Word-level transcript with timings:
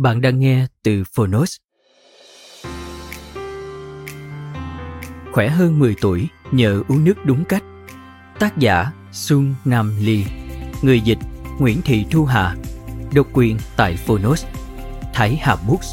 Bạn 0.00 0.20
đang 0.20 0.40
nghe 0.40 0.66
từ 0.82 1.04
Phonos. 1.14 1.56
Khỏe 5.32 5.48
hơn 5.48 5.78
10 5.78 5.94
tuổi, 6.00 6.28
nhờ 6.52 6.82
uống 6.88 7.04
nước 7.04 7.14
đúng 7.24 7.44
cách. 7.44 7.62
Tác 8.38 8.58
giả 8.58 8.92
Xuân 9.12 9.54
Nam 9.64 9.96
Ly. 10.00 10.24
Người 10.82 11.00
dịch 11.00 11.18
Nguyễn 11.58 11.82
Thị 11.84 12.04
Thu 12.10 12.24
Hà. 12.24 12.56
Độc 13.14 13.26
quyền 13.32 13.56
tại 13.76 13.96
Phonos. 13.96 14.46
Thái 15.14 15.36
Hà 15.42 15.56
Books. 15.68 15.86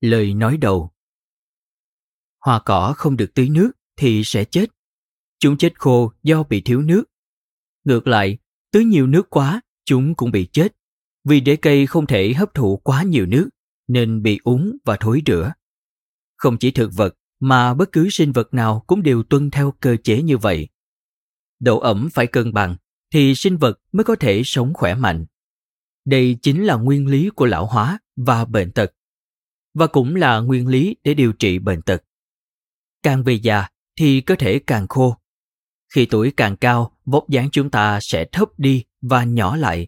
Lời 0.00 0.34
nói 0.34 0.56
đầu 0.56 0.90
Hoa 2.40 2.62
cỏ 2.64 2.94
không 2.96 3.16
được 3.16 3.34
tưới 3.34 3.48
nước 3.48 3.70
thì 3.96 4.22
sẽ 4.24 4.44
chết. 4.44 4.66
Chúng 5.38 5.56
chết 5.56 5.80
khô 5.80 6.12
do 6.22 6.42
bị 6.42 6.60
thiếu 6.60 6.82
nước. 6.82 7.04
Ngược 7.84 8.06
lại, 8.06 8.38
tưới 8.72 8.84
nhiều 8.84 9.06
nước 9.06 9.30
quá, 9.30 9.60
chúng 9.84 10.14
cũng 10.14 10.30
bị 10.30 10.48
chết. 10.52 10.76
Vì 11.24 11.40
để 11.40 11.56
cây 11.56 11.86
không 11.86 12.06
thể 12.06 12.32
hấp 12.32 12.54
thụ 12.54 12.76
quá 12.76 13.02
nhiều 13.02 13.26
nước, 13.26 13.48
nên 13.88 14.22
bị 14.22 14.40
úng 14.44 14.76
và 14.84 14.96
thối 15.00 15.22
rữa. 15.26 15.52
Không 16.36 16.58
chỉ 16.58 16.70
thực 16.70 16.90
vật, 16.94 17.14
mà 17.40 17.74
bất 17.74 17.92
cứ 17.92 18.08
sinh 18.10 18.32
vật 18.32 18.54
nào 18.54 18.84
cũng 18.86 19.02
đều 19.02 19.22
tuân 19.22 19.50
theo 19.50 19.74
cơ 19.80 19.96
chế 20.04 20.22
như 20.22 20.38
vậy. 20.38 20.68
Độ 21.60 21.78
ẩm 21.78 22.08
phải 22.12 22.26
cân 22.26 22.52
bằng, 22.52 22.76
thì 23.12 23.34
sinh 23.34 23.56
vật 23.56 23.78
mới 23.92 24.04
có 24.04 24.16
thể 24.16 24.42
sống 24.44 24.74
khỏe 24.74 24.94
mạnh. 24.94 25.26
Đây 26.04 26.38
chính 26.42 26.64
là 26.64 26.74
nguyên 26.76 27.06
lý 27.06 27.30
của 27.30 27.46
lão 27.46 27.66
hóa 27.66 27.98
và 28.16 28.44
bệnh 28.44 28.72
tật 28.72 28.92
và 29.74 29.86
cũng 29.86 30.16
là 30.16 30.40
nguyên 30.40 30.66
lý 30.66 30.96
để 31.04 31.14
điều 31.14 31.32
trị 31.32 31.58
bệnh 31.58 31.82
tật. 31.82 32.04
Càng 33.02 33.24
về 33.24 33.34
già 33.34 33.66
thì 33.98 34.20
cơ 34.20 34.34
thể 34.38 34.58
càng 34.66 34.88
khô. 34.88 35.16
Khi 35.94 36.06
tuổi 36.06 36.32
càng 36.36 36.56
cao, 36.56 36.96
vóc 37.04 37.28
dáng 37.28 37.48
chúng 37.52 37.70
ta 37.70 37.98
sẽ 38.02 38.24
thấp 38.32 38.48
đi 38.58 38.84
và 39.02 39.24
nhỏ 39.24 39.56
lại. 39.56 39.86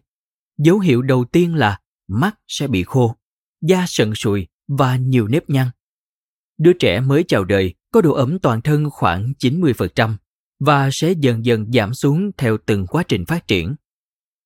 Dấu 0.57 0.79
hiệu 0.79 1.01
đầu 1.01 1.25
tiên 1.25 1.55
là 1.55 1.79
mắt 2.07 2.39
sẽ 2.47 2.67
bị 2.67 2.83
khô, 2.83 3.15
da 3.61 3.85
sần 3.87 4.15
sùi 4.15 4.47
và 4.67 4.97
nhiều 4.97 5.27
nếp 5.27 5.49
nhăn. 5.49 5.67
Đứa 6.57 6.73
trẻ 6.73 6.99
mới 6.99 7.23
chào 7.27 7.43
đời 7.43 7.73
có 7.91 8.01
độ 8.01 8.13
ẩm 8.13 8.39
toàn 8.39 8.61
thân 8.61 8.89
khoảng 8.89 9.33
90% 9.39 10.15
và 10.59 10.89
sẽ 10.91 11.11
dần 11.11 11.45
dần 11.45 11.71
giảm 11.73 11.93
xuống 11.93 12.31
theo 12.37 12.57
từng 12.65 12.87
quá 12.87 13.03
trình 13.07 13.25
phát 13.25 13.47
triển. 13.47 13.75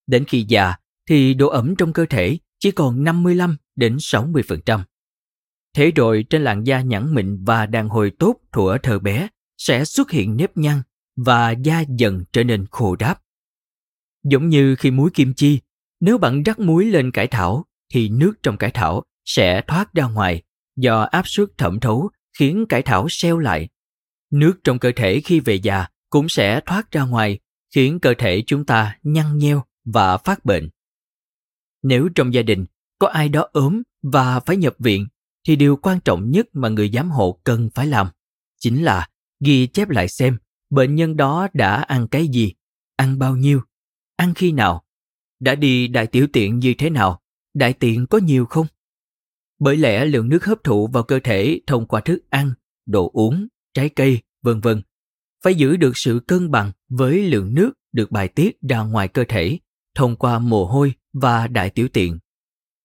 Đến 0.08 0.26
khi 0.26 0.46
già 0.48 0.76
thì 1.10 1.34
độ 1.34 1.48
ẩm 1.48 1.76
trong 1.76 1.94
cơ 1.94 2.06
thể 2.10 2.38
chỉ 2.60 2.72
còn 2.72 3.04
55 3.04 3.58
đến 3.76 3.96
60%. 3.96 4.80
Thế 5.78 5.92
rồi 5.92 6.26
trên 6.30 6.44
làn 6.44 6.64
da 6.64 6.82
nhẵn 6.82 7.14
mịn 7.14 7.44
và 7.44 7.66
đàn 7.66 7.90
hồi 7.90 8.12
tốt 8.20 8.36
thuở 8.52 8.78
thơ 8.84 9.00
bé 9.00 9.28
sẽ 9.58 9.86
xuất 9.86 10.12
hiện 10.12 10.38
nếp 10.38 10.58
nhăn 10.58 10.82
và 11.16 11.52
da 11.52 11.84
dần 11.98 12.24
trở 12.32 12.44
nên 12.44 12.66
khô 12.72 12.96
đáp. 12.96 13.22
Giống 14.24 14.50
như 14.50 14.76
khi 14.76 14.92
muối 14.92 15.10
kim 15.14 15.34
chi, 15.34 15.60
nếu 16.00 16.18
bạn 16.18 16.44
rắc 16.44 16.60
muối 16.60 16.86
lên 16.86 17.12
cải 17.12 17.28
thảo 17.28 17.66
thì 17.94 18.10
nước 18.10 18.34
trong 18.44 18.58
cải 18.58 18.72
thảo 18.72 19.04
sẽ 19.26 19.62
thoát 19.68 19.94
ra 19.94 20.08
ngoài 20.08 20.44
do 20.76 21.02
áp 21.02 21.28
suất 21.28 21.48
thẩm 21.58 21.80
thấu 21.80 22.10
khiến 22.38 22.66
cải 22.70 22.82
thảo 22.82 23.08
seo 23.10 23.38
lại. 23.38 23.70
Nước 24.32 24.54
trong 24.64 24.80
cơ 24.80 24.92
thể 24.96 25.22
khi 25.26 25.40
về 25.40 25.56
già 25.56 25.86
cũng 26.10 26.30
sẽ 26.30 26.62
thoát 26.66 26.92
ra 26.92 27.04
ngoài 27.04 27.40
khiến 27.76 28.00
cơ 28.00 28.14
thể 28.18 28.44
chúng 28.48 28.66
ta 28.66 28.98
nhăn 29.04 29.38
nheo 29.38 29.64
và 29.86 30.18
phát 30.18 30.46
bệnh. 30.46 30.70
Nếu 31.84 32.10
trong 32.16 32.34
gia 32.34 32.42
đình 32.42 32.66
có 33.00 33.08
ai 33.08 33.30
đó 33.30 33.48
ốm 33.52 33.82
và 34.04 34.40
phải 34.40 34.58
nhập 34.58 34.76
viện 34.80 35.08
thì 35.48 35.56
điều 35.56 35.76
quan 35.76 36.00
trọng 36.00 36.32
nhất 36.32 36.48
mà 36.54 36.70
người 36.70 36.90
giám 36.94 37.12
hộ 37.12 37.40
cần 37.44 37.70
phải 37.76 37.88
làm 37.88 38.08
chính 38.60 38.84
là 38.84 39.08
ghi 39.40 39.68
chép 39.68 39.90
lại 39.90 40.08
xem 40.08 40.38
bệnh 40.70 40.96
nhân 40.96 41.18
đó 41.18 41.48
đã 41.54 41.76
ăn 41.76 42.08
cái 42.08 42.28
gì, 42.28 42.54
ăn 42.96 43.20
bao 43.20 43.36
nhiêu, 43.36 43.62
ăn 44.16 44.34
khi 44.34 44.52
nào, 44.52 44.84
đã 45.40 45.56
đi 45.56 45.88
đại 45.88 46.08
tiểu 46.08 46.28
tiện 46.34 46.60
như 46.60 46.74
thế 46.78 46.90
nào, 46.90 47.22
đại 47.54 47.74
tiện 47.74 48.08
có 48.08 48.18
nhiều 48.18 48.46
không? 48.46 48.68
Bởi 49.60 49.78
lẽ 49.78 50.06
lượng 50.06 50.30
nước 50.30 50.46
hấp 50.46 50.64
thụ 50.64 50.88
vào 50.88 51.04
cơ 51.04 51.20
thể 51.24 51.60
thông 51.68 51.88
qua 51.88 52.02
thức 52.02 52.20
ăn, 52.30 52.52
đồ 52.86 53.10
uống, 53.14 53.48
trái 53.74 53.90
cây, 53.90 54.22
vân 54.42 54.62
vân 54.62 54.82
phải 55.44 55.56
giữ 55.56 55.78
được 55.78 55.98
sự 55.98 56.20
cân 56.28 56.52
bằng 56.52 56.72
với 56.90 57.30
lượng 57.30 57.54
nước 57.54 57.72
được 57.92 58.12
bài 58.12 58.28
tiết 58.28 58.62
ra 58.70 58.80
ngoài 58.80 59.08
cơ 59.08 59.24
thể 59.30 59.60
thông 59.96 60.16
qua 60.16 60.40
mồ 60.40 60.66
hôi 60.66 60.94
và 61.14 61.48
đại 61.48 61.70
tiểu 61.70 61.88
tiện. 61.94 62.20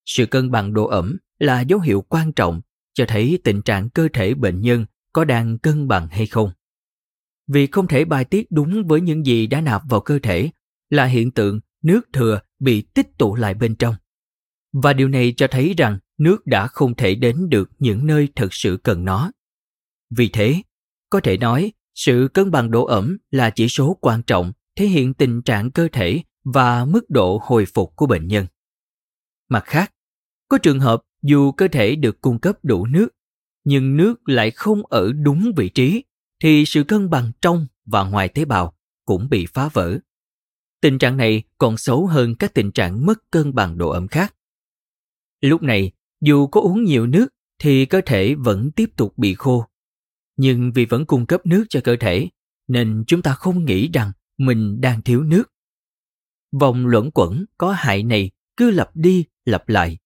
Sự 0.04 0.26
cân 0.26 0.50
bằng 0.50 0.74
độ 0.74 0.86
ẩm 0.86 1.16
là 1.42 1.60
dấu 1.60 1.80
hiệu 1.80 2.04
quan 2.08 2.32
trọng 2.32 2.60
cho 2.94 3.04
thấy 3.08 3.38
tình 3.44 3.62
trạng 3.62 3.90
cơ 3.90 4.08
thể 4.12 4.34
bệnh 4.34 4.60
nhân 4.60 4.86
có 5.12 5.24
đang 5.24 5.58
cân 5.58 5.88
bằng 5.88 6.08
hay 6.08 6.26
không. 6.26 6.50
Vì 7.46 7.66
không 7.66 7.88
thể 7.88 8.04
bài 8.04 8.24
tiết 8.24 8.46
đúng 8.50 8.86
với 8.86 9.00
những 9.00 9.26
gì 9.26 9.46
đã 9.46 9.60
nạp 9.60 9.82
vào 9.88 10.00
cơ 10.00 10.18
thể 10.22 10.50
là 10.90 11.04
hiện 11.04 11.30
tượng 11.30 11.60
nước 11.82 12.00
thừa 12.12 12.40
bị 12.58 12.82
tích 12.82 13.18
tụ 13.18 13.34
lại 13.34 13.54
bên 13.54 13.76
trong. 13.76 13.94
Và 14.72 14.92
điều 14.92 15.08
này 15.08 15.34
cho 15.36 15.46
thấy 15.46 15.74
rằng 15.76 15.98
nước 16.18 16.46
đã 16.46 16.66
không 16.66 16.94
thể 16.94 17.14
đến 17.14 17.48
được 17.48 17.70
những 17.78 18.06
nơi 18.06 18.28
thực 18.36 18.54
sự 18.54 18.80
cần 18.82 19.04
nó. 19.04 19.32
Vì 20.10 20.28
thế, 20.28 20.62
có 21.10 21.20
thể 21.20 21.36
nói 21.36 21.72
sự 21.94 22.28
cân 22.34 22.50
bằng 22.50 22.70
độ 22.70 22.84
ẩm 22.84 23.18
là 23.30 23.50
chỉ 23.50 23.68
số 23.68 23.98
quan 24.00 24.22
trọng 24.22 24.52
thể 24.76 24.86
hiện 24.86 25.14
tình 25.14 25.42
trạng 25.42 25.70
cơ 25.70 25.88
thể 25.92 26.22
và 26.44 26.84
mức 26.84 27.10
độ 27.10 27.40
hồi 27.42 27.66
phục 27.74 27.96
của 27.96 28.06
bệnh 28.06 28.28
nhân. 28.28 28.46
Mặt 29.48 29.64
khác, 29.66 29.92
có 30.48 30.58
trường 30.58 30.80
hợp 30.80 31.02
dù 31.22 31.52
cơ 31.52 31.68
thể 31.68 31.96
được 31.96 32.20
cung 32.20 32.38
cấp 32.38 32.58
đủ 32.62 32.86
nước, 32.86 33.08
nhưng 33.64 33.96
nước 33.96 34.28
lại 34.28 34.50
không 34.50 34.86
ở 34.86 35.12
đúng 35.12 35.52
vị 35.56 35.68
trí, 35.68 36.04
thì 36.42 36.64
sự 36.66 36.84
cân 36.84 37.10
bằng 37.10 37.32
trong 37.40 37.66
và 37.84 38.04
ngoài 38.04 38.28
tế 38.28 38.44
bào 38.44 38.76
cũng 39.04 39.28
bị 39.30 39.46
phá 39.46 39.68
vỡ. 39.72 39.98
Tình 40.80 40.98
trạng 40.98 41.16
này 41.16 41.42
còn 41.58 41.76
xấu 41.76 42.06
hơn 42.06 42.34
các 42.34 42.54
tình 42.54 42.72
trạng 42.72 43.06
mất 43.06 43.30
cân 43.30 43.54
bằng 43.54 43.78
độ 43.78 43.90
ẩm 43.90 44.08
khác. 44.08 44.34
Lúc 45.40 45.62
này, 45.62 45.92
dù 46.20 46.46
có 46.46 46.60
uống 46.60 46.84
nhiều 46.84 47.06
nước 47.06 47.26
thì 47.58 47.86
cơ 47.86 48.00
thể 48.06 48.34
vẫn 48.34 48.70
tiếp 48.70 48.90
tục 48.96 49.18
bị 49.18 49.34
khô. 49.34 49.66
Nhưng 50.36 50.72
vì 50.72 50.84
vẫn 50.84 51.06
cung 51.06 51.26
cấp 51.26 51.46
nước 51.46 51.64
cho 51.68 51.80
cơ 51.84 51.96
thể, 52.00 52.28
nên 52.68 53.04
chúng 53.06 53.22
ta 53.22 53.34
không 53.34 53.64
nghĩ 53.64 53.88
rằng 53.92 54.12
mình 54.38 54.80
đang 54.80 55.02
thiếu 55.02 55.22
nước. 55.22 55.52
Vòng 56.60 56.86
luẩn 56.86 57.10
quẩn 57.10 57.44
có 57.58 57.72
hại 57.72 58.02
này 58.02 58.30
cứ 58.56 58.70
lặp 58.70 58.90
đi 58.94 59.24
lặp 59.44 59.68
lại 59.68 59.98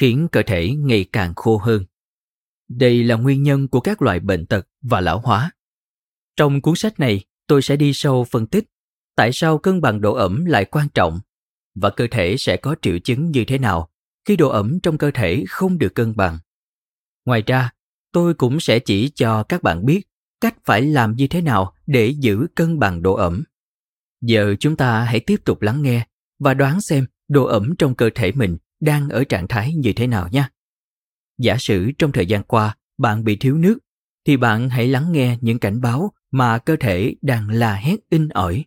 khiến 0.00 0.28
cơ 0.32 0.42
thể 0.46 0.70
ngày 0.70 1.04
càng 1.12 1.34
khô 1.36 1.56
hơn. 1.56 1.84
Đây 2.68 3.04
là 3.04 3.16
nguyên 3.16 3.42
nhân 3.42 3.68
của 3.68 3.80
các 3.80 4.02
loại 4.02 4.20
bệnh 4.20 4.46
tật 4.46 4.68
và 4.82 5.00
lão 5.00 5.20
hóa. 5.20 5.50
Trong 6.36 6.60
cuốn 6.60 6.74
sách 6.76 7.00
này, 7.00 7.24
tôi 7.46 7.62
sẽ 7.62 7.76
đi 7.76 7.92
sâu 7.92 8.24
phân 8.24 8.46
tích 8.46 8.64
tại 9.16 9.30
sao 9.32 9.58
cân 9.58 9.80
bằng 9.80 10.00
độ 10.00 10.14
ẩm 10.14 10.44
lại 10.44 10.64
quan 10.64 10.88
trọng 10.88 11.20
và 11.74 11.90
cơ 11.90 12.06
thể 12.10 12.36
sẽ 12.38 12.56
có 12.56 12.76
triệu 12.82 12.98
chứng 12.98 13.30
như 13.30 13.44
thế 13.44 13.58
nào 13.58 13.90
khi 14.24 14.36
độ 14.36 14.48
ẩm 14.48 14.80
trong 14.82 14.98
cơ 14.98 15.10
thể 15.14 15.44
không 15.48 15.78
được 15.78 15.94
cân 15.94 16.16
bằng. 16.16 16.38
Ngoài 17.24 17.42
ra, 17.46 17.70
tôi 18.12 18.34
cũng 18.34 18.60
sẽ 18.60 18.78
chỉ 18.78 19.10
cho 19.14 19.42
các 19.42 19.62
bạn 19.62 19.86
biết 19.86 20.08
cách 20.40 20.54
phải 20.64 20.82
làm 20.82 21.16
như 21.16 21.26
thế 21.26 21.40
nào 21.40 21.74
để 21.86 22.06
giữ 22.06 22.46
cân 22.54 22.78
bằng 22.78 23.02
độ 23.02 23.14
ẩm. 23.14 23.44
Giờ 24.20 24.54
chúng 24.60 24.76
ta 24.76 25.04
hãy 25.04 25.20
tiếp 25.20 25.40
tục 25.44 25.62
lắng 25.62 25.82
nghe 25.82 26.06
và 26.38 26.54
đoán 26.54 26.80
xem 26.80 27.06
độ 27.28 27.44
ẩm 27.44 27.74
trong 27.78 27.94
cơ 27.94 28.10
thể 28.14 28.32
mình 28.32 28.56
đang 28.80 29.08
ở 29.08 29.24
trạng 29.24 29.48
thái 29.48 29.74
như 29.74 29.92
thế 29.96 30.06
nào 30.06 30.28
nhé. 30.32 30.48
Giả 31.38 31.56
sử 31.58 31.90
trong 31.98 32.12
thời 32.12 32.26
gian 32.26 32.42
qua 32.42 32.76
bạn 32.98 33.24
bị 33.24 33.36
thiếu 33.36 33.56
nước, 33.56 33.78
thì 34.24 34.36
bạn 34.36 34.68
hãy 34.70 34.88
lắng 34.88 35.12
nghe 35.12 35.38
những 35.40 35.58
cảnh 35.58 35.80
báo 35.80 36.12
mà 36.30 36.58
cơ 36.58 36.76
thể 36.80 37.14
đang 37.22 37.50
la 37.50 37.74
hét 37.74 37.96
in 38.10 38.28
ỏi. 38.28 38.64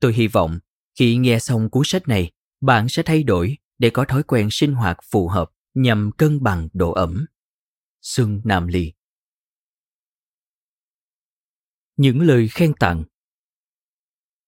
Tôi 0.00 0.12
hy 0.12 0.26
vọng 0.26 0.58
khi 0.98 1.16
nghe 1.16 1.38
xong 1.38 1.70
cuốn 1.70 1.82
sách 1.86 2.08
này, 2.08 2.32
bạn 2.60 2.88
sẽ 2.88 3.02
thay 3.02 3.22
đổi 3.22 3.56
để 3.78 3.90
có 3.90 4.04
thói 4.04 4.22
quen 4.22 4.48
sinh 4.50 4.74
hoạt 4.74 4.98
phù 5.10 5.28
hợp 5.28 5.50
nhằm 5.74 6.10
cân 6.16 6.42
bằng 6.42 6.68
độ 6.72 6.92
ẩm. 6.92 7.26
Xuân 8.02 8.40
Nam 8.44 8.66
Ly 8.66 8.92
Những 11.96 12.20
lời 12.20 12.48
khen 12.48 12.72
tặng 12.74 13.04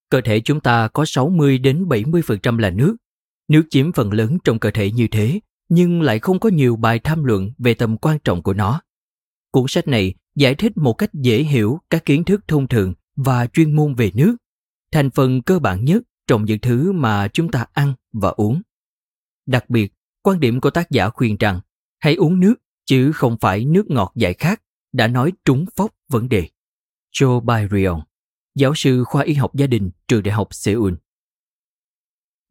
Cơ 0.09 0.21
thể 0.25 0.41
chúng 0.45 0.61
ta 0.61 0.87
có 0.87 1.05
60 1.07 1.57
đến 1.57 1.85
70% 1.85 2.57
là 2.57 2.69
nước. 2.69 2.95
Nước 3.47 3.63
chiếm 3.69 3.91
phần 3.91 4.13
lớn 4.13 4.37
trong 4.43 4.59
cơ 4.59 4.71
thể 4.71 4.91
như 4.91 5.07
thế, 5.07 5.39
nhưng 5.69 6.01
lại 6.01 6.19
không 6.19 6.39
có 6.39 6.49
nhiều 6.49 6.75
bài 6.75 6.99
tham 6.99 7.23
luận 7.23 7.51
về 7.57 7.73
tầm 7.73 7.97
quan 7.97 8.19
trọng 8.23 8.43
của 8.43 8.53
nó. 8.53 8.81
Cuốn 9.51 9.65
sách 9.67 9.87
này 9.87 10.13
giải 10.35 10.55
thích 10.55 10.77
một 10.77 10.93
cách 10.93 11.13
dễ 11.13 11.43
hiểu 11.43 11.79
các 11.89 12.05
kiến 12.05 12.23
thức 12.23 12.47
thông 12.47 12.67
thường 12.67 12.93
và 13.15 13.47
chuyên 13.47 13.75
môn 13.75 13.95
về 13.95 14.11
nước, 14.13 14.35
thành 14.91 15.09
phần 15.09 15.41
cơ 15.41 15.59
bản 15.59 15.85
nhất 15.85 16.03
trong 16.27 16.45
những 16.45 16.59
thứ 16.59 16.91
mà 16.91 17.27
chúng 17.27 17.51
ta 17.51 17.65
ăn 17.73 17.93
và 18.13 18.29
uống. 18.29 18.61
Đặc 19.45 19.69
biệt, 19.69 19.93
quan 20.21 20.39
điểm 20.39 20.61
của 20.61 20.69
tác 20.69 20.91
giả 20.91 21.09
khuyên 21.09 21.37
rằng 21.37 21.59
hãy 21.99 22.15
uống 22.15 22.39
nước 22.39 22.55
chứ 22.85 23.11
không 23.11 23.37
phải 23.41 23.65
nước 23.65 23.89
ngọt 23.89 24.11
giải 24.15 24.33
khát, 24.33 24.61
đã 24.93 25.07
nói 25.07 25.33
trúng 25.45 25.65
phóc 25.75 25.91
vấn 26.09 26.29
đề. 26.29 26.49
Joe 27.13 27.39
Byrion, 27.39 27.99
giáo 28.55 28.73
sư 28.75 29.03
khoa 29.03 29.23
y 29.23 29.33
học 29.33 29.55
gia 29.55 29.67
đình 29.67 29.91
trường 30.07 30.23
đại 30.23 30.33
học 30.33 30.47
Seoul. 30.51 30.93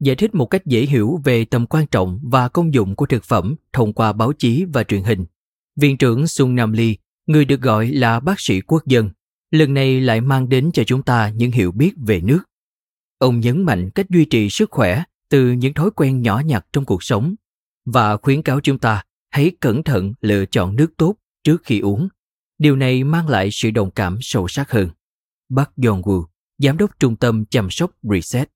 Giải 0.03 0.17
thích 0.17 0.35
một 0.35 0.47
cách 0.47 0.67
dễ 0.67 0.81
hiểu 0.81 1.21
về 1.25 1.45
tầm 1.45 1.67
quan 1.67 1.87
trọng 1.87 2.21
và 2.23 2.49
công 2.49 2.75
dụng 2.75 2.97
của 2.97 3.07
thực 3.07 3.25
phẩm 3.25 3.55
thông 3.73 3.93
qua 3.93 4.13
báo 4.13 4.33
chí 4.33 4.65
và 4.73 4.85
truyền 4.85 5.03
hình. 5.03 5.25
Viện 5.77 5.97
trưởng 5.97 6.27
Sun 6.27 6.55
Nam 6.55 6.73
Lee, 6.73 6.95
người 7.27 7.45
được 7.45 7.61
gọi 7.61 7.87
là 7.87 8.21
bác 8.21 8.41
sĩ 8.41 8.61
quốc 8.61 8.87
dân, 8.87 9.11
lần 9.51 9.75
này 9.75 10.01
lại 10.01 10.21
mang 10.21 10.49
đến 10.49 10.71
cho 10.75 10.85
chúng 10.85 11.03
ta 11.03 11.29
những 11.29 11.51
hiểu 11.51 11.73
biết 11.73 11.93
về 12.07 12.21
nước. 12.21 12.41
Ông 13.19 13.41
nhấn 13.41 13.63
mạnh 13.63 13.91
cách 13.91 14.11
duy 14.11 14.25
trì 14.25 14.51
sức 14.51 14.71
khỏe 14.71 15.03
từ 15.29 15.53
những 15.53 15.75
thói 15.75 15.91
quen 15.91 16.23
nhỏ 16.23 16.43
nhặt 16.47 16.67
trong 16.73 16.85
cuộc 16.85 17.03
sống 17.03 17.35
và 17.85 18.17
khuyến 18.17 18.43
cáo 18.43 18.61
chúng 18.61 18.79
ta 18.79 19.03
hãy 19.31 19.53
cẩn 19.61 19.83
thận 19.83 20.13
lựa 20.21 20.47
chọn 20.47 20.77
nước 20.77 20.93
tốt 20.97 21.15
trước 21.45 21.63
khi 21.65 21.81
uống. 21.81 22.09
Điều 22.59 22.77
này 22.77 23.05
mang 23.05 23.29
lại 23.29 23.49
sự 23.53 23.71
đồng 23.71 23.91
cảm 23.91 24.19
sâu 24.21 24.49
sắc 24.49 24.71
hơn. 24.71 24.89
Bác 25.49 25.71
Yong-woo, 25.77 26.25
giám 26.59 26.77
đốc 26.77 26.99
trung 26.99 27.17
tâm 27.17 27.45
chăm 27.45 27.71
sóc 27.71 27.91
Reset. 28.03 28.49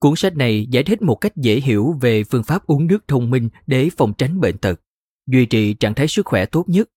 Cuốn 0.00 0.16
sách 0.16 0.36
này 0.36 0.66
giải 0.70 0.82
thích 0.82 1.02
một 1.02 1.14
cách 1.14 1.36
dễ 1.36 1.60
hiểu 1.60 1.94
về 2.00 2.24
phương 2.24 2.44
pháp 2.44 2.66
uống 2.66 2.86
nước 2.86 3.08
thông 3.08 3.30
minh 3.30 3.48
để 3.66 3.90
phòng 3.96 4.12
tránh 4.18 4.40
bệnh 4.40 4.58
tật, 4.58 4.80
duy 5.26 5.46
trì 5.46 5.74
trạng 5.74 5.94
thái 5.94 6.08
sức 6.08 6.26
khỏe 6.26 6.46
tốt 6.46 6.68
nhất. 6.68 6.88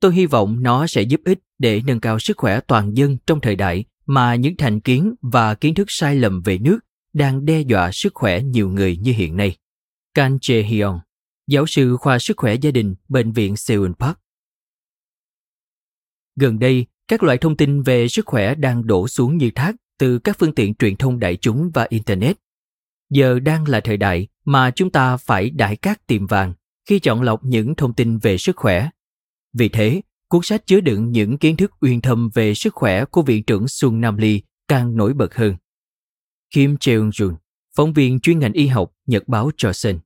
Tôi 0.00 0.14
hy 0.14 0.26
vọng 0.26 0.62
nó 0.62 0.86
sẽ 0.86 1.02
giúp 1.02 1.20
ích 1.24 1.38
để 1.58 1.82
nâng 1.86 2.00
cao 2.00 2.18
sức 2.18 2.36
khỏe 2.36 2.60
toàn 2.60 2.96
dân 2.96 3.16
trong 3.26 3.40
thời 3.40 3.56
đại 3.56 3.84
mà 4.06 4.34
những 4.34 4.56
thành 4.56 4.80
kiến 4.80 5.14
và 5.22 5.54
kiến 5.54 5.74
thức 5.74 5.86
sai 5.90 6.16
lầm 6.16 6.42
về 6.42 6.58
nước 6.58 6.78
đang 7.12 7.44
đe 7.44 7.60
dọa 7.60 7.90
sức 7.92 8.14
khỏe 8.14 8.42
nhiều 8.42 8.68
người 8.68 8.96
như 8.96 9.12
hiện 9.12 9.36
nay. 9.36 9.56
Kan 10.14 10.36
Jae 10.36 10.64
Hyun, 10.64 10.98
giáo 11.46 11.66
sư 11.66 11.96
khoa 11.96 12.18
sức 12.18 12.36
khỏe 12.36 12.54
gia 12.54 12.70
đình, 12.70 12.94
bệnh 13.08 13.32
viện 13.32 13.56
Seoul 13.56 13.92
Park. 13.98 14.18
Gần 16.36 16.58
đây, 16.58 16.86
các 17.08 17.22
loại 17.22 17.38
thông 17.38 17.56
tin 17.56 17.82
về 17.82 18.08
sức 18.08 18.26
khỏe 18.26 18.54
đang 18.54 18.86
đổ 18.86 19.08
xuống 19.08 19.36
như 19.36 19.50
thác 19.54 19.76
từ 20.00 20.18
các 20.18 20.36
phương 20.38 20.54
tiện 20.54 20.74
truyền 20.74 20.96
thông 20.96 21.18
đại 21.18 21.36
chúng 21.36 21.70
và 21.74 21.86
internet. 21.90 22.36
Giờ 23.10 23.40
đang 23.40 23.68
là 23.68 23.80
thời 23.80 23.96
đại 23.96 24.28
mà 24.44 24.70
chúng 24.70 24.90
ta 24.90 25.16
phải 25.16 25.50
đại 25.50 25.76
cát 25.76 26.06
tìm 26.06 26.26
vàng 26.26 26.54
khi 26.88 26.98
chọn 26.98 27.22
lọc 27.22 27.44
những 27.44 27.74
thông 27.74 27.94
tin 27.94 28.18
về 28.18 28.38
sức 28.38 28.56
khỏe. 28.56 28.90
Vì 29.52 29.68
thế, 29.68 30.02
cuốn 30.28 30.40
sách 30.42 30.66
chứa 30.66 30.80
đựng 30.80 31.10
những 31.10 31.38
kiến 31.38 31.56
thức 31.56 31.72
uyên 31.80 32.00
thâm 32.00 32.30
về 32.34 32.54
sức 32.54 32.74
khỏe 32.74 33.04
của 33.04 33.22
viện 33.22 33.42
trưởng 33.42 33.68
Xuân 33.68 34.00
Nam 34.00 34.16
Ly 34.16 34.42
càng 34.68 34.96
nổi 34.96 35.14
bật 35.14 35.34
hơn. 35.34 35.56
Kim 36.54 36.74
Cheung-jun, 36.74 37.34
phóng 37.76 37.92
viên 37.92 38.20
chuyên 38.20 38.38
ngành 38.38 38.52
y 38.52 38.66
học, 38.66 38.92
Nhật 39.06 39.28
báo 39.28 39.50
Johnson. 39.56 39.98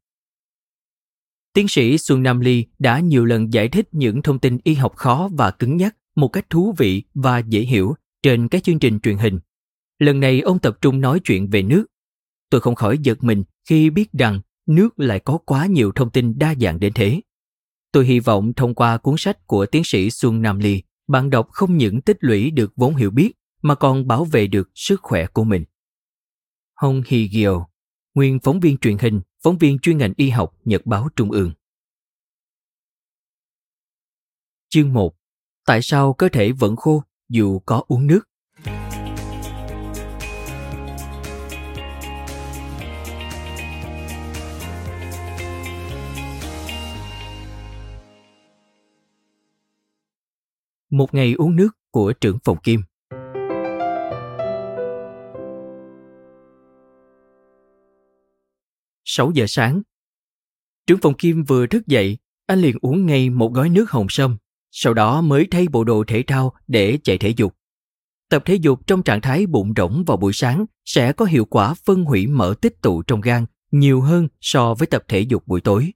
Tiến 1.52 1.68
sĩ 1.68 1.98
Xuân 1.98 2.22
Nam 2.22 2.40
Ly 2.40 2.64
đã 2.78 3.00
nhiều 3.00 3.24
lần 3.24 3.52
giải 3.52 3.68
thích 3.68 3.88
những 3.92 4.22
thông 4.22 4.38
tin 4.38 4.58
y 4.64 4.74
học 4.74 4.96
khó 4.96 5.28
và 5.32 5.50
cứng 5.50 5.76
nhắc 5.76 5.96
một 6.16 6.28
cách 6.28 6.50
thú 6.50 6.74
vị 6.78 7.02
và 7.14 7.38
dễ 7.38 7.60
hiểu 7.60 7.94
trên 8.22 8.48
các 8.48 8.62
chương 8.62 8.78
trình 8.78 9.00
truyền 9.00 9.18
hình. 9.18 9.38
Lần 9.98 10.20
này 10.20 10.40
ông 10.40 10.58
tập 10.58 10.78
trung 10.80 11.00
nói 11.00 11.20
chuyện 11.24 11.50
về 11.50 11.62
nước. 11.62 11.86
Tôi 12.50 12.60
không 12.60 12.74
khỏi 12.74 12.98
giật 12.98 13.24
mình 13.24 13.44
khi 13.68 13.90
biết 13.90 14.12
rằng 14.12 14.40
nước 14.66 15.00
lại 15.00 15.20
có 15.20 15.38
quá 15.38 15.66
nhiều 15.66 15.92
thông 15.94 16.10
tin 16.10 16.38
đa 16.38 16.54
dạng 16.60 16.80
đến 16.80 16.92
thế. 16.94 17.20
Tôi 17.92 18.06
hy 18.06 18.20
vọng 18.20 18.52
thông 18.52 18.74
qua 18.74 18.98
cuốn 18.98 19.14
sách 19.18 19.46
của 19.46 19.66
tiến 19.66 19.82
sĩ 19.84 20.10
Xuân 20.10 20.42
Nam 20.42 20.58
Ly, 20.58 20.82
bạn 21.08 21.30
đọc 21.30 21.48
không 21.50 21.76
những 21.76 22.00
tích 22.00 22.16
lũy 22.20 22.50
được 22.50 22.72
vốn 22.76 22.96
hiểu 22.96 23.10
biết 23.10 23.32
mà 23.62 23.74
còn 23.74 24.06
bảo 24.06 24.24
vệ 24.24 24.46
được 24.46 24.70
sức 24.74 25.00
khỏe 25.02 25.26
của 25.26 25.44
mình. 25.44 25.64
Hong 26.74 27.02
Hee 27.06 27.26
Gyo, 27.26 27.66
nguyên 28.14 28.38
phóng 28.40 28.60
viên 28.60 28.78
truyền 28.78 28.98
hình, 28.98 29.20
phóng 29.42 29.58
viên 29.58 29.78
chuyên 29.78 29.98
ngành 29.98 30.12
y 30.16 30.30
học 30.30 30.56
Nhật 30.64 30.86
báo 30.86 31.08
Trung 31.16 31.30
ương. 31.30 31.52
Chương 34.68 34.92
1. 34.92 35.14
Tại 35.66 35.82
sao 35.82 36.12
cơ 36.12 36.28
thể 36.28 36.52
vẫn 36.52 36.76
khô 36.76 37.02
dù 37.28 37.58
có 37.58 37.84
uống 37.88 38.06
nước? 38.06 38.20
Một 50.94 51.14
ngày 51.14 51.34
uống 51.38 51.56
nước 51.56 51.68
của 51.90 52.12
trưởng 52.12 52.38
phòng 52.44 52.56
Kim. 52.62 52.80
Sáu 59.04 59.30
giờ 59.34 59.44
sáng. 59.48 59.82
Trưởng 60.86 60.98
phòng 61.02 61.14
Kim 61.14 61.44
vừa 61.44 61.66
thức 61.66 61.86
dậy, 61.86 62.18
anh 62.46 62.58
liền 62.58 62.76
uống 62.80 63.06
ngay 63.06 63.30
một 63.30 63.52
gói 63.52 63.68
nước 63.68 63.90
hồng 63.90 64.06
sâm, 64.08 64.36
sau 64.70 64.94
đó 64.94 65.20
mới 65.20 65.46
thay 65.50 65.68
bộ 65.68 65.84
đồ 65.84 66.04
thể 66.06 66.24
thao 66.26 66.52
để 66.66 66.98
chạy 67.04 67.18
thể 67.18 67.28
dục. 67.36 67.56
Tập 68.30 68.42
thể 68.46 68.54
dục 68.54 68.86
trong 68.86 69.02
trạng 69.02 69.20
thái 69.20 69.46
bụng 69.46 69.72
rỗng 69.76 70.04
vào 70.06 70.16
buổi 70.16 70.32
sáng 70.32 70.66
sẽ 70.84 71.12
có 71.12 71.24
hiệu 71.24 71.44
quả 71.44 71.74
phân 71.74 72.04
hủy 72.04 72.26
mỡ 72.26 72.54
tích 72.60 72.82
tụ 72.82 73.02
trong 73.02 73.20
gan 73.20 73.46
nhiều 73.70 74.00
hơn 74.00 74.28
so 74.40 74.74
với 74.74 74.86
tập 74.86 75.04
thể 75.08 75.20
dục 75.20 75.46
buổi 75.46 75.60
tối. 75.60 75.92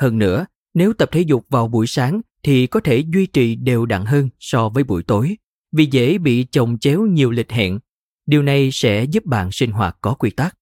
Hơn 0.00 0.18
nữa, 0.18 0.46
nếu 0.74 0.92
tập 0.92 1.08
thể 1.12 1.20
dục 1.20 1.46
vào 1.48 1.68
buổi 1.68 1.86
sáng 1.86 2.20
thì 2.46 2.66
có 2.66 2.80
thể 2.80 3.04
duy 3.14 3.26
trì 3.26 3.54
đều 3.54 3.86
đặn 3.86 4.04
hơn 4.04 4.28
so 4.40 4.68
với 4.68 4.84
buổi 4.84 5.02
tối 5.02 5.36
vì 5.72 5.86
dễ 5.86 6.18
bị 6.18 6.46
chồng 6.50 6.78
chéo 6.78 7.06
nhiều 7.06 7.30
lịch 7.30 7.52
hẹn. 7.52 7.78
Điều 8.26 8.42
này 8.42 8.70
sẽ 8.72 9.04
giúp 9.04 9.24
bạn 9.24 9.52
sinh 9.52 9.70
hoạt 9.70 9.98
có 10.00 10.14
quy 10.14 10.30
tắc. 10.30 10.58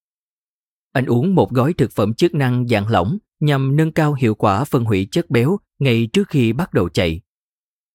Anh 0.92 1.06
uống 1.06 1.34
một 1.34 1.50
gói 1.50 1.72
thực 1.72 1.92
phẩm 1.92 2.14
chức 2.14 2.34
năng 2.34 2.68
dạng 2.68 2.88
lỏng 2.88 3.18
nhằm 3.40 3.76
nâng 3.76 3.92
cao 3.92 4.14
hiệu 4.14 4.34
quả 4.34 4.64
phân 4.64 4.84
hủy 4.84 5.08
chất 5.10 5.30
béo 5.30 5.58
ngay 5.78 6.08
trước 6.12 6.28
khi 6.28 6.52
bắt 6.52 6.72
đầu 6.72 6.88
chạy. 6.88 7.20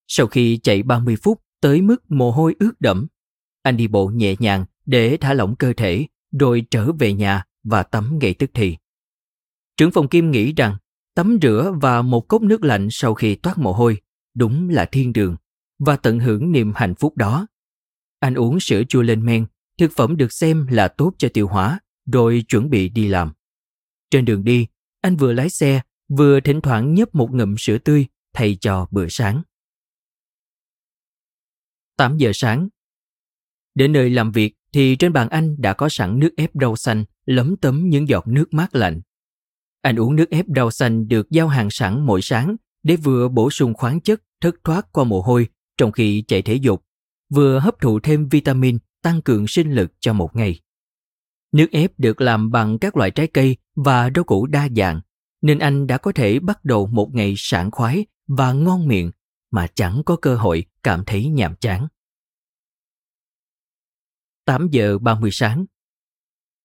Sau 0.08 0.28
khi 0.28 0.58
chạy 0.58 0.84
30 0.84 1.16
phút 1.24 1.42
tới 1.62 1.82
mức 1.82 2.12
mồ 2.12 2.32
hôi 2.32 2.56
ướt 2.60 2.82
đẫm, 2.82 3.08
anh 3.64 3.78
đi 3.78 3.88
bộ 3.88 4.08
nhẹ 4.08 4.36
nhàng 4.40 4.66
để 4.86 5.18
thả 5.18 5.34
lỏng 5.34 5.56
cơ 5.56 5.74
thể 5.78 6.08
rồi 6.40 6.66
trở 6.72 6.92
về 6.92 7.14
nhà 7.14 7.44
và 7.64 7.84
tắm 7.84 8.20
ngay 8.22 8.34
tức 8.34 8.52
thì. 8.54 8.78
Trưởng 9.78 9.92
phòng 9.92 10.08
Kim 10.08 10.32
nghĩ 10.32 10.54
rằng 10.54 10.76
tắm 11.20 11.38
rửa 11.42 11.74
và 11.82 12.02
một 12.02 12.28
cốc 12.28 12.42
nước 12.42 12.64
lạnh 12.64 12.88
sau 12.92 13.14
khi 13.14 13.36
toát 13.36 13.58
mồ 13.58 13.74
hôi 13.74 14.02
đúng 14.36 14.70
là 14.70 14.86
thiên 14.86 15.14
đường 15.14 15.36
và 15.80 15.96
tận 15.96 16.20
hưởng 16.20 16.52
niềm 16.52 16.72
hạnh 16.76 16.96
phúc 16.96 17.18
đó. 17.18 17.48
Anh 18.20 18.34
uống 18.34 18.60
sữa 18.60 18.82
chua 18.90 19.02
lên 19.02 19.26
men, 19.26 19.46
thực 19.78 19.92
phẩm 19.96 20.18
được 20.18 20.34
xem 20.34 20.68
là 20.68 20.88
tốt 20.88 21.14
cho 21.18 21.30
tiêu 21.34 21.48
hóa, 21.48 21.80
rồi 22.06 22.44
chuẩn 22.48 22.70
bị 22.70 22.90
đi 22.90 23.08
làm. 23.08 23.32
Trên 24.12 24.26
đường 24.26 24.44
đi, 24.44 24.68
anh 25.02 25.16
vừa 25.16 25.34
lái 25.34 25.50
xe, 25.50 25.82
vừa 26.10 26.40
thỉnh 26.40 26.62
thoảng 26.62 26.94
nhấp 26.94 27.16
một 27.16 27.30
ngụm 27.32 27.56
sữa 27.58 27.78
tươi 27.78 28.06
thay 28.34 28.58
cho 28.62 28.88
bữa 28.92 29.08
sáng. 29.10 29.42
8 31.98 32.18
giờ 32.18 32.32
sáng. 32.34 32.70
Đến 33.76 33.92
nơi 33.92 34.10
làm 34.10 34.32
việc 34.32 34.56
thì 34.74 34.96
trên 34.96 35.14
bàn 35.14 35.30
anh 35.30 35.56
đã 35.62 35.74
có 35.74 35.90
sẵn 35.90 36.20
nước 36.20 36.32
ép 36.38 36.52
rau 36.62 36.76
xanh 36.76 37.06
lấm 37.26 37.56
tấm 37.58 37.90
những 37.90 38.08
giọt 38.08 38.28
nước 38.28 38.54
mát 38.54 38.76
lạnh. 38.76 39.02
Anh 39.82 39.96
uống 39.96 40.16
nước 40.16 40.30
ép 40.30 40.46
rau 40.56 40.72
xanh 40.72 41.08
được 41.08 41.30
giao 41.30 41.48
hàng 41.48 41.70
sẵn 41.70 42.06
mỗi 42.06 42.22
sáng 42.22 42.56
để 42.84 42.96
vừa 42.96 43.28
bổ 43.28 43.50
sung 43.50 43.74
khoáng 43.74 44.02
chất 44.02 44.22
thất 44.42 44.56
thoát 44.64 44.92
qua 44.92 45.04
mồ 45.04 45.22
hôi 45.22 45.48
trong 45.78 45.92
khi 45.92 46.24
chạy 46.28 46.42
thể 46.42 46.56
dục, 46.56 46.86
vừa 47.30 47.60
hấp 47.60 47.80
thụ 47.82 48.00
thêm 48.00 48.30
vitamin 48.30 48.78
tăng 49.02 49.22
cường 49.22 49.48
sinh 49.48 49.72
lực 49.72 49.92
cho 50.00 50.14
một 50.14 50.36
ngày. 50.36 50.60
Nước 51.52 51.68
ép 51.72 51.92
được 51.98 52.22
làm 52.22 52.52
bằng 52.52 52.80
các 52.80 52.98
loại 52.98 53.12
trái 53.12 53.28
cây 53.28 53.58
và 53.76 54.10
rau 54.16 54.24
củ 54.24 54.46
đa 54.46 54.68
dạng, 54.76 55.02
nên 55.42 55.60
anh 55.60 55.88
đã 55.88 55.98
có 55.98 56.12
thể 56.12 56.40
bắt 56.40 56.66
đầu 56.66 56.88
một 56.88 57.10
ngày 57.14 57.34
sảng 57.38 57.72
khoái 57.72 58.06
và 58.28 58.54
ngon 58.54 58.88
miệng 58.88 59.12
mà 59.52 59.68
chẳng 59.76 60.02
có 60.06 60.16
cơ 60.16 60.36
hội 60.36 60.66
cảm 60.84 61.04
thấy 61.06 61.28
nhàm 61.28 61.56
chán. 61.56 61.88
8 64.46 64.68
giờ 64.72 64.98
30 64.98 65.30
sáng. 65.34 65.66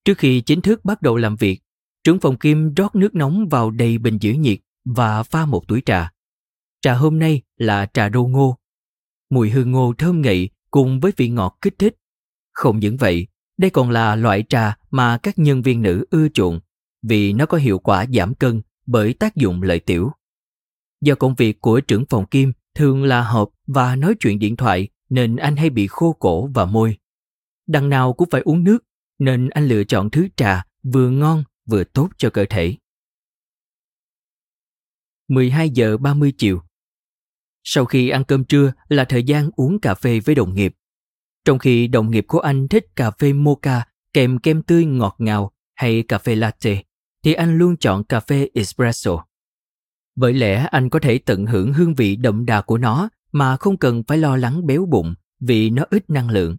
Trước 0.04 0.18
khi 0.18 0.40
chính 0.40 0.60
thức 0.60 0.84
bắt 0.84 1.02
đầu 1.02 1.16
làm 1.16 1.36
việc, 1.36 1.60
trưởng 2.04 2.20
phòng 2.20 2.36
Kim 2.36 2.74
rót 2.74 2.94
nước 2.94 3.14
nóng 3.14 3.48
vào 3.48 3.70
đầy 3.70 3.98
bình 3.98 4.18
giữ 4.20 4.32
nhiệt 4.32 4.58
và 4.84 5.22
pha 5.22 5.46
một 5.46 5.68
túi 5.68 5.82
trà. 5.86 6.12
Trà 6.80 6.94
hôm 6.94 7.18
nay 7.18 7.42
là 7.56 7.86
trà 7.86 8.08
đô 8.08 8.26
ngô. 8.26 8.56
Mùi 9.30 9.50
hương 9.50 9.72
ngô 9.72 9.94
thơm 9.98 10.20
ngậy 10.20 10.48
cùng 10.70 11.00
với 11.00 11.12
vị 11.16 11.28
ngọt 11.28 11.58
kích 11.60 11.78
thích. 11.78 11.96
Không 12.52 12.78
những 12.78 12.96
vậy, 12.96 13.26
đây 13.58 13.70
còn 13.70 13.90
là 13.90 14.16
loại 14.16 14.44
trà 14.48 14.76
mà 14.90 15.18
các 15.18 15.38
nhân 15.38 15.62
viên 15.62 15.82
nữ 15.82 16.04
ưa 16.10 16.28
chuộng 16.28 16.60
vì 17.02 17.32
nó 17.32 17.46
có 17.46 17.58
hiệu 17.58 17.78
quả 17.78 18.06
giảm 18.14 18.34
cân 18.34 18.62
bởi 18.86 19.14
tác 19.14 19.36
dụng 19.36 19.62
lợi 19.62 19.80
tiểu. 19.80 20.10
Do 21.00 21.14
công 21.14 21.34
việc 21.34 21.60
của 21.60 21.80
trưởng 21.80 22.04
phòng 22.10 22.26
Kim 22.26 22.52
thường 22.74 23.04
là 23.04 23.22
họp 23.22 23.48
và 23.66 23.96
nói 23.96 24.14
chuyện 24.20 24.38
điện 24.38 24.56
thoại 24.56 24.88
nên 25.10 25.36
anh 25.36 25.56
hay 25.56 25.70
bị 25.70 25.86
khô 25.86 26.12
cổ 26.12 26.46
và 26.46 26.64
môi. 26.64 26.96
Đằng 27.66 27.88
nào 27.88 28.12
cũng 28.12 28.28
phải 28.30 28.40
uống 28.40 28.64
nước 28.64 28.84
nên 29.18 29.48
anh 29.48 29.68
lựa 29.68 29.84
chọn 29.84 30.10
thứ 30.10 30.28
trà 30.36 30.62
vừa 30.82 31.10
ngon 31.10 31.44
vừa 31.66 31.84
tốt 31.84 32.08
cho 32.18 32.30
cơ 32.30 32.44
thể. 32.50 32.74
12 35.28 35.70
giờ 35.70 35.96
30 35.96 36.32
chiều 36.38 36.62
Sau 37.64 37.84
khi 37.84 38.08
ăn 38.08 38.24
cơm 38.24 38.44
trưa 38.44 38.72
là 38.88 39.04
thời 39.04 39.22
gian 39.22 39.50
uống 39.56 39.80
cà 39.80 39.94
phê 39.94 40.20
với 40.20 40.34
đồng 40.34 40.54
nghiệp. 40.54 40.74
Trong 41.44 41.58
khi 41.58 41.86
đồng 41.86 42.10
nghiệp 42.10 42.24
của 42.28 42.38
anh 42.38 42.68
thích 42.68 42.86
cà 42.96 43.10
phê 43.10 43.32
mocha 43.32 43.84
kèm 44.12 44.38
kem 44.38 44.62
tươi 44.62 44.84
ngọt 44.84 45.16
ngào 45.18 45.52
hay 45.74 46.02
cà 46.02 46.18
phê 46.18 46.34
latte, 46.34 46.82
thì 47.22 47.32
anh 47.32 47.58
luôn 47.58 47.76
chọn 47.76 48.04
cà 48.04 48.20
phê 48.20 48.48
espresso. 48.54 49.24
Bởi 50.16 50.32
lẽ 50.32 50.68
anh 50.70 50.90
có 50.90 50.98
thể 50.98 51.18
tận 51.18 51.46
hưởng 51.46 51.72
hương 51.72 51.94
vị 51.94 52.16
đậm 52.16 52.46
đà 52.46 52.60
của 52.60 52.78
nó 52.78 53.08
mà 53.32 53.56
không 53.56 53.78
cần 53.78 54.02
phải 54.06 54.18
lo 54.18 54.36
lắng 54.36 54.66
béo 54.66 54.86
bụng 54.86 55.14
vì 55.40 55.70
nó 55.70 55.84
ít 55.90 56.10
năng 56.10 56.30
lượng. 56.30 56.56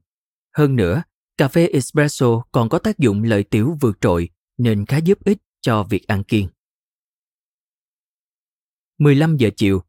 Hơn 0.58 0.76
nữa, 0.76 1.04
cà 1.38 1.48
phê 1.48 1.68
espresso 1.68 2.44
còn 2.52 2.70
có 2.70 2.80
tác 2.80 3.00
dụng 3.00 3.24
lợi 3.24 3.44
tiểu 3.44 3.78
vượt 3.82 3.98
trội 4.02 4.30
nên 4.58 4.86
khá 4.86 4.98
giúp 4.98 5.26
ích 5.26 5.38
cho 5.62 5.84
việc 5.84 6.08
ăn 6.08 6.24
kiêng. 6.24 6.48
15 8.98 9.38
giờ 9.38 9.50
chiều 9.58 9.82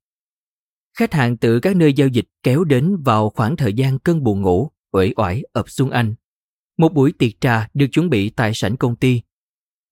Khách 0.95 1.15
hàng 1.15 1.37
từ 1.37 1.61
các 1.61 1.77
nơi 1.77 1.93
giao 1.93 2.09
dịch 2.09 2.25
kéo 2.43 2.65
đến 2.65 2.97
vào 3.05 3.31
khoảng 3.31 3.57
thời 3.57 3.73
gian 3.73 3.99
cơn 3.99 4.23
buồn 4.23 4.43
ngủ, 4.43 4.71
uể 4.93 5.13
oải 5.17 5.43
ập 5.53 5.71
xuống 5.71 5.91
anh. 5.91 6.15
Một 6.77 6.93
buổi 6.95 7.13
tiệc 7.13 7.41
trà 7.41 7.69
được 7.75 7.87
chuẩn 7.93 8.11
bị 8.11 8.31
tại 8.31 8.55
sảnh 8.55 8.77
công 8.77 8.97
ty. 8.97 9.23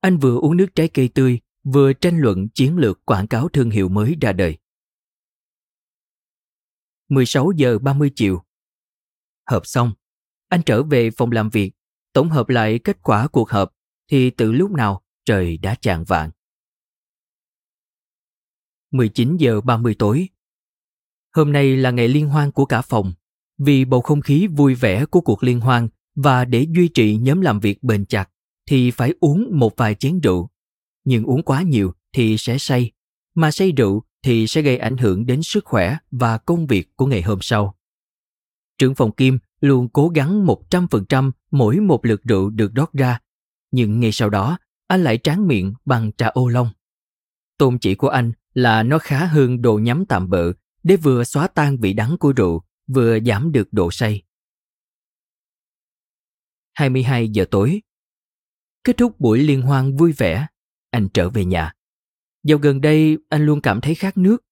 Anh 0.00 0.18
vừa 0.18 0.38
uống 0.38 0.56
nước 0.56 0.66
trái 0.74 0.88
cây 0.88 1.08
tươi, 1.08 1.40
vừa 1.64 1.92
tranh 1.92 2.18
luận 2.18 2.48
chiến 2.48 2.76
lược 2.76 3.06
quảng 3.06 3.26
cáo 3.26 3.48
thương 3.48 3.70
hiệu 3.70 3.88
mới 3.88 4.16
ra 4.20 4.32
đời. 4.32 4.58
16 7.08 7.52
giờ 7.56 7.78
30 7.78 8.10
chiều. 8.16 8.42
Họp 9.46 9.66
xong, 9.66 9.92
anh 10.48 10.62
trở 10.66 10.82
về 10.82 11.10
phòng 11.10 11.32
làm 11.32 11.50
việc, 11.50 11.72
tổng 12.12 12.30
hợp 12.30 12.48
lại 12.48 12.78
kết 12.78 13.02
quả 13.02 13.28
cuộc 13.28 13.50
họp 13.50 13.73
thì 14.10 14.30
từ 14.30 14.52
lúc 14.52 14.70
nào 14.70 15.02
trời 15.24 15.56
đã 15.56 15.74
chạng 15.74 16.04
vạng. 16.04 16.30
19 18.90 19.36
giờ 19.36 19.60
30 19.60 19.94
tối. 19.98 20.28
Hôm 21.34 21.52
nay 21.52 21.76
là 21.76 21.90
ngày 21.90 22.08
liên 22.08 22.28
hoan 22.28 22.50
của 22.52 22.64
cả 22.64 22.82
phòng. 22.82 23.12
Vì 23.58 23.84
bầu 23.84 24.00
không 24.00 24.20
khí 24.20 24.46
vui 24.46 24.74
vẻ 24.74 25.04
của 25.06 25.20
cuộc 25.20 25.42
liên 25.42 25.60
hoan 25.60 25.88
và 26.14 26.44
để 26.44 26.66
duy 26.70 26.88
trì 26.88 27.16
nhóm 27.16 27.40
làm 27.40 27.60
việc 27.60 27.82
bền 27.82 28.06
chặt 28.06 28.30
thì 28.66 28.90
phải 28.90 29.14
uống 29.20 29.48
một 29.58 29.76
vài 29.76 29.94
chén 29.94 30.20
rượu. 30.20 30.50
Nhưng 31.04 31.24
uống 31.24 31.42
quá 31.42 31.62
nhiều 31.62 31.92
thì 32.12 32.36
sẽ 32.38 32.58
say, 32.58 32.92
mà 33.34 33.50
say 33.50 33.72
rượu 33.72 34.02
thì 34.22 34.46
sẽ 34.46 34.62
gây 34.62 34.78
ảnh 34.78 34.96
hưởng 34.96 35.26
đến 35.26 35.42
sức 35.42 35.64
khỏe 35.64 35.96
và 36.10 36.38
công 36.38 36.66
việc 36.66 36.96
của 36.96 37.06
ngày 37.06 37.22
hôm 37.22 37.38
sau. 37.42 37.74
Trưởng 38.78 38.94
phòng 38.94 39.12
Kim 39.12 39.38
luôn 39.60 39.88
cố 39.88 40.08
gắng 40.08 40.46
100% 40.46 41.30
mỗi 41.50 41.80
một 41.80 42.06
lượt 42.06 42.22
rượu 42.24 42.50
được 42.50 42.74
rót 42.74 42.92
ra, 42.92 43.18
nhưng 43.74 44.00
ngay 44.00 44.12
sau 44.12 44.30
đó 44.30 44.58
anh 44.86 45.04
lại 45.04 45.18
tráng 45.18 45.46
miệng 45.46 45.74
bằng 45.84 46.12
trà 46.12 46.26
ô 46.26 46.48
long. 46.48 46.68
Tôn 47.58 47.78
chỉ 47.78 47.94
của 47.94 48.08
anh 48.08 48.32
là 48.52 48.82
nó 48.82 48.98
khá 48.98 49.26
hơn 49.26 49.62
đồ 49.62 49.78
nhắm 49.78 50.04
tạm 50.08 50.30
bợ 50.30 50.52
để 50.82 50.96
vừa 50.96 51.24
xóa 51.24 51.48
tan 51.48 51.76
vị 51.76 51.92
đắng 51.92 52.16
của 52.20 52.32
rượu, 52.32 52.62
vừa 52.86 53.20
giảm 53.20 53.52
được 53.52 53.68
độ 53.72 53.90
say. 53.90 54.22
22 56.74 57.28
giờ 57.28 57.44
tối 57.50 57.82
Kết 58.84 58.96
thúc 58.96 59.20
buổi 59.20 59.38
liên 59.38 59.62
hoan 59.62 59.96
vui 59.96 60.12
vẻ, 60.12 60.46
anh 60.90 61.08
trở 61.14 61.30
về 61.30 61.44
nhà. 61.44 61.72
Dạo 62.44 62.58
gần 62.58 62.80
đây 62.80 63.18
anh 63.28 63.46
luôn 63.46 63.60
cảm 63.60 63.80
thấy 63.80 63.94
khát 63.94 64.16
nước. 64.16 64.42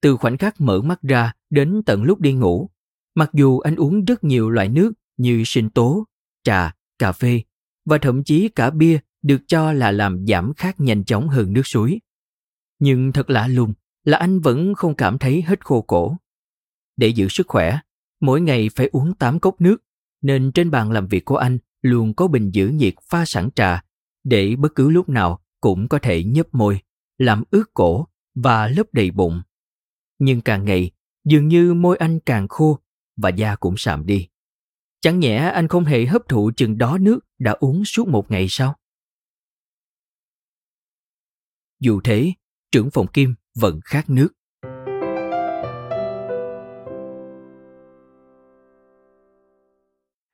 Từ 0.00 0.16
khoảnh 0.16 0.38
khắc 0.38 0.60
mở 0.60 0.80
mắt 0.80 1.02
ra 1.02 1.32
đến 1.50 1.82
tận 1.86 2.02
lúc 2.02 2.20
đi 2.20 2.32
ngủ, 2.32 2.70
mặc 3.14 3.30
dù 3.32 3.58
anh 3.58 3.76
uống 3.76 4.04
rất 4.04 4.24
nhiều 4.24 4.50
loại 4.50 4.68
nước 4.68 4.92
như 5.16 5.42
sinh 5.46 5.70
tố, 5.70 6.04
trà, 6.44 6.74
cà 6.98 7.12
phê 7.12 7.42
và 7.84 7.98
thậm 7.98 8.24
chí 8.24 8.48
cả 8.48 8.70
bia 8.70 8.98
được 9.22 9.42
cho 9.46 9.72
là 9.72 9.90
làm 9.90 10.26
giảm 10.26 10.52
khát 10.54 10.80
nhanh 10.80 11.04
chóng 11.04 11.28
hơn 11.28 11.52
nước 11.52 11.66
suối. 11.66 12.00
Nhưng 12.78 13.12
thật 13.12 13.30
lạ 13.30 13.46
lùng 13.46 13.74
là 14.04 14.18
anh 14.18 14.40
vẫn 14.40 14.74
không 14.74 14.94
cảm 14.94 15.18
thấy 15.18 15.42
hết 15.42 15.64
khô 15.64 15.82
cổ. 15.82 16.16
Để 16.96 17.08
giữ 17.08 17.28
sức 17.28 17.48
khỏe, 17.48 17.78
mỗi 18.20 18.40
ngày 18.40 18.68
phải 18.76 18.88
uống 18.92 19.14
8 19.14 19.40
cốc 19.40 19.60
nước, 19.60 19.82
nên 20.22 20.52
trên 20.52 20.70
bàn 20.70 20.90
làm 20.90 21.06
việc 21.06 21.24
của 21.24 21.36
anh 21.36 21.58
luôn 21.82 22.14
có 22.14 22.28
bình 22.28 22.50
giữ 22.50 22.68
nhiệt 22.68 22.94
pha 23.08 23.24
sẵn 23.24 23.48
trà 23.50 23.84
để 24.24 24.56
bất 24.56 24.74
cứ 24.74 24.90
lúc 24.90 25.08
nào 25.08 25.40
cũng 25.60 25.88
có 25.88 25.98
thể 25.98 26.24
nhấp 26.24 26.46
môi, 26.52 26.80
làm 27.18 27.44
ướt 27.50 27.74
cổ 27.74 28.06
và 28.34 28.68
lấp 28.68 28.86
đầy 28.92 29.10
bụng. 29.10 29.42
Nhưng 30.18 30.40
càng 30.40 30.64
ngày, 30.64 30.90
dường 31.24 31.48
như 31.48 31.74
môi 31.74 31.96
anh 31.96 32.20
càng 32.20 32.48
khô 32.48 32.78
và 33.16 33.30
da 33.30 33.56
cũng 33.56 33.74
sạm 33.76 34.06
đi. 34.06 34.28
Chẳng 35.04 35.20
nhẽ 35.20 35.36
anh 35.36 35.68
không 35.68 35.84
hề 35.84 36.06
hấp 36.06 36.28
thụ 36.28 36.50
chừng 36.56 36.78
đó 36.78 36.98
nước 37.00 37.18
đã 37.38 37.52
uống 37.52 37.84
suốt 37.84 38.08
một 38.08 38.30
ngày 38.30 38.46
sao? 38.48 38.76
Dù 41.80 42.00
thế, 42.04 42.32
trưởng 42.72 42.90
phòng 42.90 43.06
Kim 43.06 43.34
vẫn 43.54 43.80
khát 43.84 44.10
nước. 44.10 44.28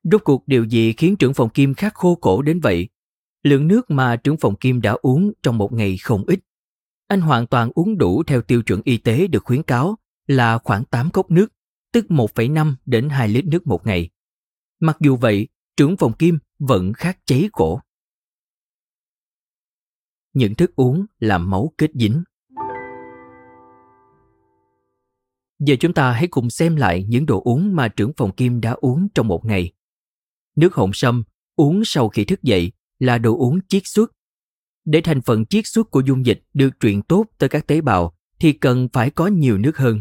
Rốt 0.04 0.24
cuộc 0.24 0.42
điều 0.46 0.64
gì 0.64 0.92
khiến 0.92 1.16
trưởng 1.16 1.34
phòng 1.34 1.48
Kim 1.48 1.74
khát 1.74 1.94
khô 1.94 2.14
cổ 2.14 2.42
đến 2.42 2.60
vậy? 2.60 2.88
Lượng 3.42 3.68
nước 3.68 3.90
mà 3.90 4.16
trưởng 4.16 4.36
phòng 4.36 4.56
Kim 4.56 4.80
đã 4.80 4.92
uống 4.92 5.32
trong 5.42 5.58
một 5.58 5.72
ngày 5.72 5.96
không 5.96 6.24
ít. 6.26 6.40
Anh 7.08 7.20
hoàn 7.20 7.46
toàn 7.46 7.70
uống 7.74 7.98
đủ 7.98 8.22
theo 8.22 8.42
tiêu 8.42 8.62
chuẩn 8.62 8.80
y 8.84 8.96
tế 8.96 9.26
được 9.26 9.44
khuyến 9.44 9.62
cáo 9.62 9.98
là 10.26 10.58
khoảng 10.58 10.84
8 10.84 11.10
cốc 11.10 11.30
nước, 11.30 11.52
tức 11.92 12.06
1,5 12.08 12.74
đến 12.86 13.08
2 13.08 13.28
lít 13.28 13.44
nước 13.44 13.66
một 13.66 13.86
ngày. 13.86 14.10
Mặc 14.80 14.96
dù 15.00 15.16
vậy, 15.16 15.48
trưởng 15.76 15.96
phòng 15.96 16.12
Kim 16.12 16.38
vẫn 16.58 16.92
khát 16.92 17.18
cháy 17.24 17.48
cổ. 17.52 17.80
Những 20.32 20.54
thức 20.54 20.76
uống 20.76 21.06
làm 21.18 21.50
máu 21.50 21.72
kết 21.78 21.90
dính. 21.94 22.22
Giờ 25.58 25.76
chúng 25.80 25.94
ta 25.94 26.12
hãy 26.12 26.26
cùng 26.26 26.50
xem 26.50 26.76
lại 26.76 27.04
những 27.08 27.26
đồ 27.26 27.42
uống 27.44 27.76
mà 27.76 27.88
trưởng 27.88 28.12
phòng 28.16 28.34
Kim 28.34 28.60
đã 28.60 28.72
uống 28.72 29.08
trong 29.14 29.28
một 29.28 29.44
ngày. 29.44 29.72
Nước 30.56 30.74
hồng 30.74 30.90
sâm 30.94 31.22
uống 31.56 31.82
sau 31.84 32.08
khi 32.08 32.24
thức 32.24 32.42
dậy 32.42 32.72
là 32.98 33.18
đồ 33.18 33.38
uống 33.38 33.58
chiết 33.68 33.82
xuất. 33.84 34.12
Để 34.84 35.00
thành 35.00 35.20
phần 35.22 35.46
chiết 35.46 35.66
xuất 35.66 35.90
của 35.90 36.00
dung 36.00 36.26
dịch 36.26 36.42
được 36.54 36.70
truyền 36.80 37.02
tốt 37.02 37.26
tới 37.38 37.48
các 37.48 37.66
tế 37.66 37.80
bào 37.80 38.16
thì 38.40 38.52
cần 38.52 38.88
phải 38.92 39.10
có 39.10 39.26
nhiều 39.26 39.58
nước 39.58 39.76
hơn. 39.76 40.00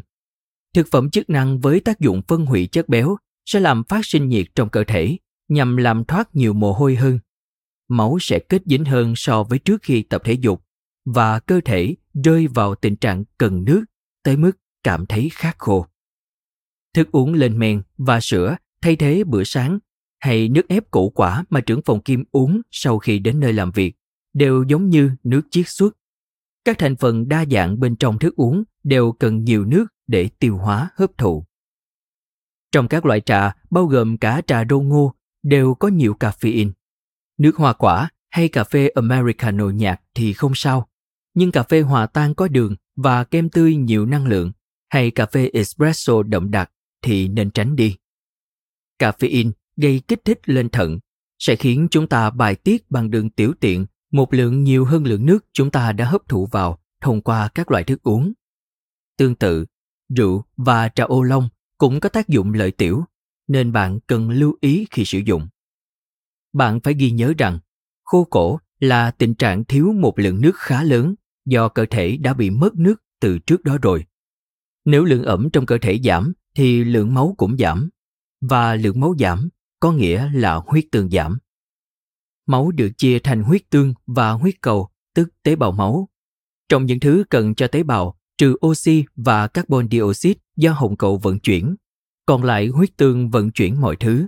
Thực 0.74 0.88
phẩm 0.92 1.10
chức 1.10 1.30
năng 1.30 1.60
với 1.60 1.80
tác 1.80 2.00
dụng 2.00 2.22
phân 2.28 2.46
hủy 2.46 2.68
chất 2.72 2.90
béo 2.90 3.18
sẽ 3.46 3.60
làm 3.60 3.84
phát 3.84 4.06
sinh 4.06 4.30
nhiệt 4.30 4.48
trong 4.56 4.70
cơ 4.70 4.84
thể, 4.84 5.18
nhằm 5.48 5.78
làm 5.78 6.06
thoát 6.06 6.36
nhiều 6.36 6.54
mồ 6.54 6.74
hôi 6.74 6.96
hơn. 6.96 7.20
Máu 7.88 8.18
sẽ 8.22 8.40
kết 8.40 8.62
dính 8.66 8.86
hơn 8.86 9.14
so 9.16 9.44
với 9.44 9.60
trước 9.60 9.82
khi 9.82 10.02
tập 10.02 10.22
thể 10.26 10.34
dục, 10.34 10.64
và 11.06 11.40
cơ 11.40 11.62
thể 11.66 11.96
rơi 12.24 12.48
vào 12.48 12.76
tình 12.76 12.96
trạng 12.96 13.24
cần 13.38 13.64
nước, 13.64 13.84
tới 14.24 14.38
mức 14.38 14.52
cảm 14.84 15.06
thấy 15.06 15.30
khát 15.34 15.56
khô. 15.58 15.86
Thức 16.94 17.12
uống 17.12 17.34
lên 17.34 17.60
men 17.60 17.82
và 17.98 18.20
sữa 18.20 18.56
thay 18.82 18.96
thế 18.96 19.24
bữa 19.24 19.44
sáng 19.44 19.80
hay 20.20 20.50
nước 20.50 20.68
ép 20.68 20.92
củ 20.92 21.10
quả 21.10 21.46
mà 21.50 21.62
trưởng 21.62 21.82
phòng 21.82 22.02
Kim 22.02 22.24
uống 22.32 22.62
sau 22.72 23.00
khi 23.00 23.20
đến 23.20 23.40
nơi 23.40 23.54
làm 23.54 23.72
việc 23.72 23.96
đều 24.34 24.64
giống 24.64 24.90
như 24.90 25.12
nước 25.24 25.42
chiết 25.52 25.68
xuất. 25.68 25.98
Các 26.66 26.78
thành 26.78 26.96
phần 26.96 27.28
đa 27.28 27.46
dạng 27.52 27.80
bên 27.80 27.96
trong 27.96 28.20
thức 28.20 28.36
uống 28.36 28.64
đều 28.84 29.12
cần 29.12 29.44
nhiều 29.44 29.66
nước 29.66 29.86
để 30.08 30.30
tiêu 30.40 30.58
hóa, 30.58 30.90
hấp 30.96 31.18
thụ. 31.18 31.46
Trong 32.72 32.88
các 32.88 33.06
loại 33.06 33.22
trà, 33.22 33.56
bao 33.70 33.86
gồm 33.86 34.18
cả 34.18 34.42
trà 34.48 34.64
đô 34.64 34.82
ngô, 34.82 35.14
đều 35.44 35.74
có 35.74 35.88
nhiều 35.88 36.16
caffeine. 36.20 36.72
Nước 37.38 37.56
hoa 37.56 37.74
quả 37.74 38.10
hay 38.30 38.48
cà 38.48 38.64
phê 38.64 38.88
Americano 38.88 39.70
nhạt 39.70 40.02
thì 40.16 40.34
không 40.34 40.52
sao, 40.56 40.90
nhưng 41.34 41.52
cà 41.52 41.64
phê 41.64 41.82
hòa 41.82 42.06
tan 42.06 42.36
có 42.36 42.48
đường 42.48 42.76
và 42.96 43.24
kem 43.24 43.50
tươi 43.50 43.76
nhiều 43.76 44.06
năng 44.06 44.28
lượng 44.28 44.52
hay 44.90 45.12
cà 45.12 45.26
phê 45.26 45.50
espresso 45.54 46.24
đậm 46.24 46.52
đặc 46.52 46.72
thì 47.02 47.28
nên 47.28 47.52
tránh 47.52 47.76
đi. 47.76 47.96
Caffeine 49.00 49.52
gây 49.78 50.02
kích 50.08 50.26
thích 50.26 50.40
lên 50.46 50.70
thận 50.70 51.00
sẽ 51.40 51.56
khiến 51.56 51.88
chúng 51.92 52.08
ta 52.08 52.30
bài 52.30 52.56
tiết 52.56 52.92
bằng 52.92 53.12
đường 53.12 53.30
tiểu 53.30 53.54
tiện 53.60 53.86
một 54.12 54.34
lượng 54.34 54.64
nhiều 54.64 54.86
hơn 54.86 55.04
lượng 55.04 55.26
nước 55.26 55.46
chúng 55.54 55.72
ta 55.72 55.92
đã 55.92 56.06
hấp 56.06 56.22
thụ 56.28 56.46
vào 56.46 56.80
thông 57.02 57.22
qua 57.22 57.50
các 57.56 57.72
loại 57.72 57.84
thức 57.84 58.04
uống. 58.04 58.34
Tương 59.18 59.36
tự, 59.36 59.66
rượu 60.16 60.44
và 60.58 60.90
trà 60.90 61.04
ô 61.04 61.22
long 61.22 61.50
cũng 61.80 62.00
có 62.00 62.10
tác 62.10 62.28
dụng 62.28 62.54
lợi 62.54 62.72
tiểu, 62.72 63.04
nên 63.48 63.72
bạn 63.72 64.00
cần 64.00 64.30
lưu 64.30 64.58
ý 64.62 64.88
khi 64.92 65.06
sử 65.06 65.20
dụng. 65.20 65.48
bạn 66.54 66.80
phải 66.80 66.94
ghi 66.94 67.12
nhớ 67.12 67.34
rằng 67.38 67.60
khô 68.04 68.24
cổ 68.24 68.60
là 68.80 69.12
tình 69.12 69.36
trạng 69.36 69.66
thiếu 69.66 69.94
một 69.94 70.20
lượng 70.20 70.42
nước 70.42 70.56
khá 70.56 70.84
lớn 70.84 71.16
do 71.46 71.70
cơ 71.70 71.86
thể 71.90 72.18
đã 72.18 72.34
bị 72.34 72.50
mất 72.50 72.76
nước 72.76 72.96
từ 73.20 73.40
trước 73.40 73.64
đó 73.64 73.78
rồi. 73.82 74.06
Nếu 74.86 75.04
lượng 75.04 75.24
ẩm 75.24 75.50
trong 75.54 75.66
cơ 75.66 75.78
thể 75.82 76.00
giảm 76.04 76.34
thì 76.56 76.84
lượng 76.84 77.14
máu 77.14 77.36
cũng 77.38 77.58
giảm 77.58 77.90
và 78.42 78.76
lượng 78.76 79.00
máu 79.00 79.16
giảm 79.20 79.50
có 79.80 79.92
nghĩa 79.92 80.30
là 80.34 80.56
huyết 80.56 80.86
tương 80.92 81.10
giảm. 81.10 81.38
Máu 82.46 82.72
được 82.72 82.90
chia 82.98 83.20
thành 83.20 83.44
huyết 83.44 83.70
tương 83.70 83.94
và 84.06 84.32
huyết 84.32 84.62
cầu, 84.62 84.90
tức 85.14 85.30
tế 85.44 85.56
bào 85.56 85.72
máu. 85.72 86.10
Trong 86.70 86.86
những 86.86 87.00
thứ 87.00 87.24
cần 87.30 87.56
cho 87.56 87.68
tế 87.68 87.84
bào, 87.84 88.19
trừ 88.40 88.56
oxy 88.66 89.04
và 89.16 89.48
carbon 89.48 89.88
dioxide 89.92 90.40
do 90.56 90.72
hồng 90.72 90.98
cầu 90.98 91.18
vận 91.18 91.40
chuyển, 91.40 91.76
còn 92.26 92.44
lại 92.44 92.68
huyết 92.68 92.98
tương 92.98 93.30
vận 93.30 93.52
chuyển 93.52 93.82
mọi 93.82 93.96
thứ. 93.96 94.28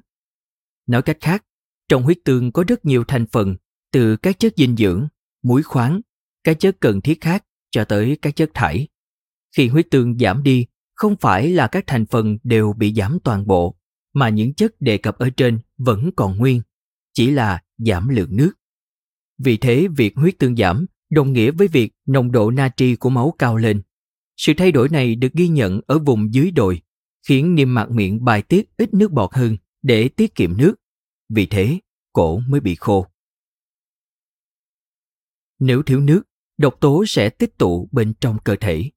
Nói 0.88 1.02
cách 1.02 1.18
khác, 1.22 1.46
trong 1.90 2.04
huyết 2.04 2.18
tương 2.26 2.52
có 2.52 2.64
rất 2.68 2.86
nhiều 2.86 3.04
thành 3.08 3.26
phần, 3.32 3.56
từ 3.92 4.18
các 4.18 4.40
chất 4.40 4.54
dinh 4.58 4.76
dưỡng, 4.76 5.08
muối 5.44 5.64
khoáng, 5.64 6.02
các 6.44 6.60
chất 6.60 6.78
cần 6.80 7.02
thiết 7.02 7.22
khác 7.22 7.46
cho 7.72 7.86
tới 7.86 8.18
các 8.22 8.36
chất 8.36 8.52
thải. 8.54 8.88
Khi 9.56 9.68
huyết 9.68 9.88
tương 9.92 10.18
giảm 10.18 10.44
đi, 10.44 10.66
không 10.96 11.16
phải 11.16 11.50
là 11.50 11.68
các 11.68 11.84
thành 11.88 12.06
phần 12.06 12.38
đều 12.44 12.74
bị 12.74 12.94
giảm 12.94 13.18
toàn 13.24 13.48
bộ, 13.48 13.76
mà 14.14 14.30
những 14.30 14.54
chất 14.54 14.76
đề 14.80 14.98
cập 14.98 15.18
ở 15.18 15.30
trên 15.30 15.60
vẫn 15.78 16.10
còn 16.16 16.38
nguyên, 16.38 16.62
chỉ 17.14 17.32
là 17.32 17.64
giảm 17.78 18.08
lượng 18.08 18.36
nước. 18.36 18.52
Vì 19.38 19.58
thế, 19.58 19.88
việc 19.98 20.16
huyết 20.16 20.40
tương 20.40 20.56
giảm 20.56 20.86
đồng 21.10 21.34
nghĩa 21.34 21.52
với 21.52 21.68
việc 21.68 21.94
nồng 22.08 22.32
độ 22.32 22.52
natri 22.52 22.96
của 22.96 23.10
máu 23.10 23.36
cao 23.40 23.58
lên. 23.58 23.82
Sự 24.38 24.54
thay 24.58 24.72
đổi 24.72 24.90
này 24.90 25.16
được 25.16 25.34
ghi 25.34 25.48
nhận 25.48 25.82
ở 25.88 26.00
vùng 26.00 26.34
dưới 26.34 26.52
đồi, 26.52 26.82
khiến 27.28 27.56
niêm 27.56 27.74
mạc 27.74 27.92
miệng 27.92 28.26
bài 28.26 28.42
tiết 28.42 28.78
ít 28.78 28.94
nước 28.94 29.12
bọt 29.12 29.34
hơn 29.34 29.58
để 29.82 30.10
tiết 30.10 30.36
kiệm 30.36 30.58
nước. 30.58 30.76
Vì 31.30 31.46
thế, 31.46 31.80
cổ 32.14 32.40
mới 32.48 32.60
bị 32.60 32.76
khô. 32.76 33.06
Nếu 35.60 35.84
thiếu 35.84 36.00
nước, 36.00 36.22
độc 36.58 36.80
tố 36.80 37.06
sẽ 37.08 37.30
tích 37.30 37.58
tụ 37.58 37.90
bên 37.92 38.14
trong 38.14 38.38
cơ 38.44 38.56
thể. 38.62 38.90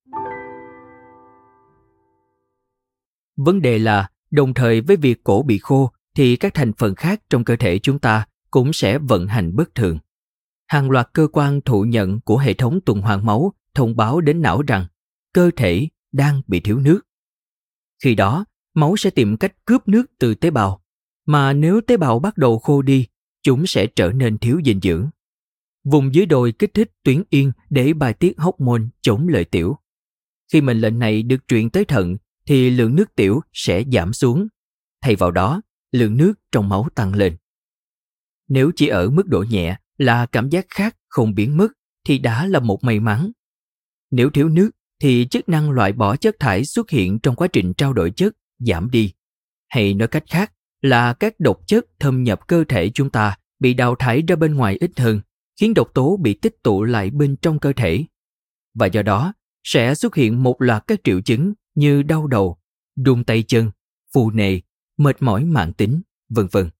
Vấn 3.36 3.62
đề 3.62 3.78
là 3.78 4.10
đồng 4.30 4.54
thời 4.54 4.80
với 4.80 4.96
việc 4.96 5.24
cổ 5.24 5.42
bị 5.42 5.58
khô 5.58 5.90
thì 6.14 6.36
các 6.36 6.54
thành 6.54 6.72
phần 6.72 6.94
khác 6.94 7.22
trong 7.30 7.44
cơ 7.44 7.56
thể 7.56 7.78
chúng 7.78 7.98
ta 7.98 8.26
cũng 8.50 8.72
sẽ 8.72 8.98
vận 8.98 9.26
hành 9.26 9.56
bất 9.56 9.74
thường. 9.74 9.98
Hàng 10.66 10.90
loạt 10.90 11.08
cơ 11.12 11.28
quan 11.32 11.60
thụ 11.60 11.82
nhận 11.82 12.20
của 12.20 12.38
hệ 12.38 12.54
thống 12.54 12.80
tuần 12.86 13.00
hoàn 13.00 13.26
máu 13.26 13.52
thông 13.74 13.96
báo 13.96 14.20
đến 14.20 14.42
não 14.42 14.62
rằng 14.62 14.86
cơ 15.34 15.50
thể 15.56 15.88
đang 16.12 16.42
bị 16.46 16.60
thiếu 16.60 16.80
nước. 16.80 17.00
Khi 18.02 18.14
đó, 18.14 18.44
máu 18.74 18.96
sẽ 18.96 19.10
tìm 19.10 19.36
cách 19.36 19.64
cướp 19.64 19.88
nước 19.88 20.06
từ 20.18 20.34
tế 20.34 20.50
bào, 20.50 20.82
mà 21.26 21.52
nếu 21.52 21.80
tế 21.80 21.96
bào 21.96 22.18
bắt 22.18 22.36
đầu 22.36 22.58
khô 22.58 22.82
đi, 22.82 23.06
chúng 23.42 23.66
sẽ 23.66 23.86
trở 23.86 24.12
nên 24.12 24.38
thiếu 24.38 24.60
dinh 24.64 24.80
dưỡng. 24.80 25.10
Vùng 25.84 26.14
dưới 26.14 26.26
đồi 26.26 26.52
kích 26.52 26.74
thích 26.74 26.92
tuyến 27.02 27.22
yên 27.30 27.52
để 27.70 27.92
bài 27.92 28.12
tiết 28.12 28.38
hormone 28.38 28.82
chống 29.00 29.28
lợi 29.28 29.44
tiểu. 29.44 29.76
Khi 30.52 30.60
mệnh 30.60 30.80
lệnh 30.80 30.98
này 30.98 31.22
được 31.22 31.48
truyền 31.48 31.70
tới 31.70 31.84
thận 31.84 32.16
thì 32.46 32.70
lượng 32.70 32.96
nước 32.96 33.14
tiểu 33.14 33.40
sẽ 33.52 33.84
giảm 33.92 34.12
xuống. 34.12 34.48
Thay 35.00 35.16
vào 35.16 35.30
đó, 35.30 35.62
lượng 35.92 36.16
nước 36.16 36.34
trong 36.52 36.68
máu 36.68 36.88
tăng 36.94 37.14
lên. 37.14 37.36
Nếu 38.48 38.70
chỉ 38.76 38.86
ở 38.88 39.10
mức 39.10 39.26
độ 39.26 39.44
nhẹ 39.50 39.76
là 39.98 40.26
cảm 40.26 40.48
giác 40.48 40.66
khác 40.68 40.96
không 41.08 41.34
biến 41.34 41.56
mất 41.56 41.68
thì 42.06 42.18
đã 42.18 42.46
là 42.46 42.60
một 42.60 42.84
may 42.84 43.00
mắn. 43.00 43.30
Nếu 44.10 44.30
thiếu 44.30 44.48
nước 44.48 44.70
thì 45.04 45.26
chức 45.30 45.48
năng 45.48 45.70
loại 45.70 45.92
bỏ 45.92 46.16
chất 46.16 46.36
thải 46.40 46.64
xuất 46.64 46.90
hiện 46.90 47.18
trong 47.18 47.36
quá 47.36 47.48
trình 47.52 47.74
trao 47.74 47.92
đổi 47.92 48.10
chất 48.10 48.34
giảm 48.58 48.90
đi. 48.90 49.12
Hay 49.68 49.94
nói 49.94 50.08
cách 50.08 50.24
khác 50.30 50.52
là 50.82 51.12
các 51.12 51.40
độc 51.40 51.60
chất 51.66 51.84
thâm 51.98 52.22
nhập 52.22 52.40
cơ 52.46 52.64
thể 52.68 52.90
chúng 52.94 53.10
ta 53.10 53.38
bị 53.58 53.74
đào 53.74 53.94
thải 53.94 54.22
ra 54.28 54.36
bên 54.36 54.54
ngoài 54.54 54.76
ít 54.80 54.90
hơn, 55.00 55.20
khiến 55.60 55.74
độc 55.74 55.94
tố 55.94 56.16
bị 56.22 56.34
tích 56.34 56.62
tụ 56.62 56.84
lại 56.84 57.10
bên 57.10 57.36
trong 57.36 57.58
cơ 57.58 57.72
thể. 57.72 58.04
Và 58.74 58.86
do 58.86 59.02
đó, 59.02 59.32
sẽ 59.64 59.94
xuất 59.94 60.14
hiện 60.14 60.42
một 60.42 60.62
loạt 60.62 60.86
các 60.86 61.00
triệu 61.04 61.20
chứng 61.20 61.52
như 61.74 62.02
đau 62.02 62.26
đầu, 62.26 62.58
run 63.04 63.24
tay 63.24 63.42
chân, 63.42 63.70
phù 64.14 64.30
nề, 64.30 64.60
mệt 64.96 65.16
mỏi 65.22 65.44
mãn 65.44 65.72
tính, 65.72 66.02
vân 66.28 66.46
vân. 66.52 66.70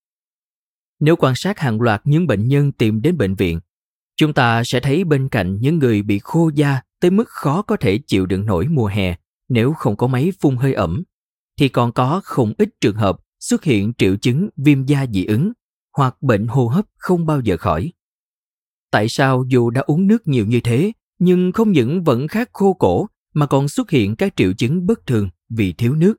Nếu 1.00 1.16
quan 1.16 1.34
sát 1.36 1.58
hàng 1.58 1.80
loạt 1.80 2.02
những 2.04 2.26
bệnh 2.26 2.48
nhân 2.48 2.72
tìm 2.72 3.02
đến 3.02 3.16
bệnh 3.16 3.34
viện, 3.34 3.60
chúng 4.16 4.32
ta 4.32 4.62
sẽ 4.64 4.80
thấy 4.80 5.04
bên 5.04 5.28
cạnh 5.28 5.58
những 5.60 5.78
người 5.78 6.02
bị 6.02 6.18
khô 6.18 6.50
da 6.54 6.80
tới 7.04 7.10
mức 7.10 7.28
khó 7.28 7.62
có 7.62 7.76
thể 7.76 7.98
chịu 7.98 8.26
đựng 8.26 8.46
nổi 8.46 8.66
mùa 8.68 8.86
hè 8.86 9.16
nếu 9.48 9.72
không 9.72 9.96
có 9.96 10.06
máy 10.06 10.32
phun 10.40 10.56
hơi 10.56 10.74
ẩm, 10.74 11.02
thì 11.58 11.68
còn 11.68 11.92
có 11.92 12.20
không 12.24 12.52
ít 12.58 12.68
trường 12.80 12.96
hợp 12.96 13.16
xuất 13.40 13.64
hiện 13.64 13.92
triệu 13.98 14.16
chứng 14.16 14.48
viêm 14.56 14.84
da 14.84 15.06
dị 15.12 15.24
ứng 15.24 15.52
hoặc 15.96 16.22
bệnh 16.22 16.46
hô 16.46 16.68
hấp 16.68 16.84
không 16.96 17.26
bao 17.26 17.40
giờ 17.40 17.56
khỏi. 17.56 17.92
Tại 18.90 19.08
sao 19.08 19.44
dù 19.48 19.70
đã 19.70 19.80
uống 19.80 20.06
nước 20.06 20.28
nhiều 20.28 20.46
như 20.46 20.60
thế, 20.60 20.92
nhưng 21.18 21.52
không 21.52 21.72
những 21.72 22.04
vẫn 22.04 22.28
khát 22.28 22.50
khô 22.52 22.74
cổ 22.74 23.06
mà 23.34 23.46
còn 23.46 23.68
xuất 23.68 23.90
hiện 23.90 24.16
các 24.16 24.36
triệu 24.36 24.52
chứng 24.52 24.86
bất 24.86 25.06
thường 25.06 25.28
vì 25.48 25.72
thiếu 25.72 25.94
nước? 25.94 26.14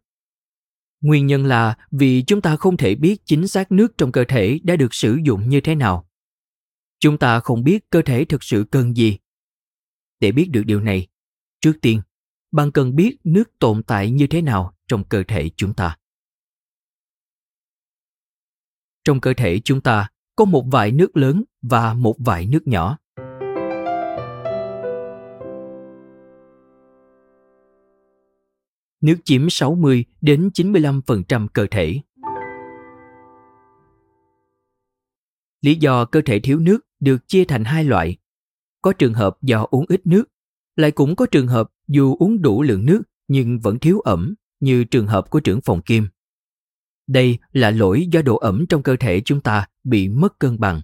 Nguyên 1.02 1.28
nhân 1.28 1.45
là 1.45 1.78
vì 1.91 2.24
chúng 2.28 2.41
ta 2.41 2.56
không 2.56 2.78
thể 2.78 2.95
biết 2.95 3.26
chính 3.26 3.48
xác 3.48 3.71
nước 3.71 3.98
trong 3.98 4.12
cơ 4.12 4.24
thể 4.28 4.60
đã 4.63 4.76
được 4.76 4.93
sử 4.93 5.17
dụng 5.24 5.50
như 5.50 5.62
thế 5.62 5.76
nào. 5.76 6.10
Chúng 7.00 7.17
ta 7.17 7.39
không 7.39 7.63
biết 7.63 7.89
cơ 7.89 8.02
thể 8.02 8.26
thực 8.26 8.43
sự 8.43 8.65
cần 8.71 8.98
gì. 8.98 9.17
Để 10.19 10.32
biết 10.32 10.49
được 10.51 10.63
điều 10.65 10.82
này, 10.82 11.08
trước 11.62 11.73
tiên, 11.82 12.01
bạn 12.51 12.71
cần 12.71 12.95
biết 12.95 13.17
nước 13.23 13.60
tồn 13.60 13.84
tại 13.84 14.12
như 14.12 14.28
thế 14.28 14.41
nào 14.41 14.73
trong 14.88 15.04
cơ 15.04 15.23
thể 15.28 15.49
chúng 15.56 15.73
ta. 15.73 15.97
Trong 19.04 19.21
cơ 19.21 19.34
thể 19.38 19.60
chúng 19.63 19.82
ta 19.82 20.10
có 20.36 20.45
một 20.45 20.65
vài 20.71 20.91
nước 20.91 21.17
lớn 21.17 21.43
và 21.62 21.93
một 21.93 22.15
vài 22.19 22.45
nước 22.45 22.67
nhỏ. 22.67 22.97
Nước 29.01 29.17
chiếm 29.25 29.49
60 29.49 30.06
đến 30.21 30.49
95% 30.54 31.47
cơ 31.54 31.67
thể. 31.71 31.99
Lý 35.62 35.75
do 35.75 36.06
cơ 36.06 36.21
thể 36.25 36.39
thiếu 36.39 36.60
nước 36.60 36.80
được 36.99 37.28
chia 37.28 37.45
thành 37.45 37.63
hai 37.63 37.84
loại. 37.84 38.17
Có 38.86 38.93
trường 38.93 39.13
hợp 39.13 39.41
do 39.41 39.67
uống 39.71 39.86
ít 39.88 40.08
nước, 40.08 40.24
lại 40.76 40.91
cũng 40.91 41.15
có 41.15 41.26
trường 41.26 41.48
hợp 41.48 41.71
dù 41.88 42.15
uống 42.19 42.41
đủ 42.41 42.62
lượng 42.62 42.86
nước 42.86 43.02
nhưng 43.28 43.60
vẫn 43.60 43.80
thiếu 43.80 44.00
ẩm 44.00 44.36
như 44.60 44.84
trường 44.84 45.08
hợp 45.08 45.30
của 45.30 45.39
trưởng 45.39 45.62
phòng 45.62 45.82
Kim. 45.82 46.08
Đây 47.08 47.38
là 47.52 47.71
lỗi 47.71 48.08
do 48.12 48.21
độ 48.21 48.38
ẩm 48.38 48.65
trong 48.69 48.84
cơ 48.84 48.95
thể 48.95 49.21
chúng 49.26 49.41
ta 49.41 49.67
bị 49.84 50.10
mất 50.10 50.39
cân 50.39 50.60
bằng. 50.60 50.82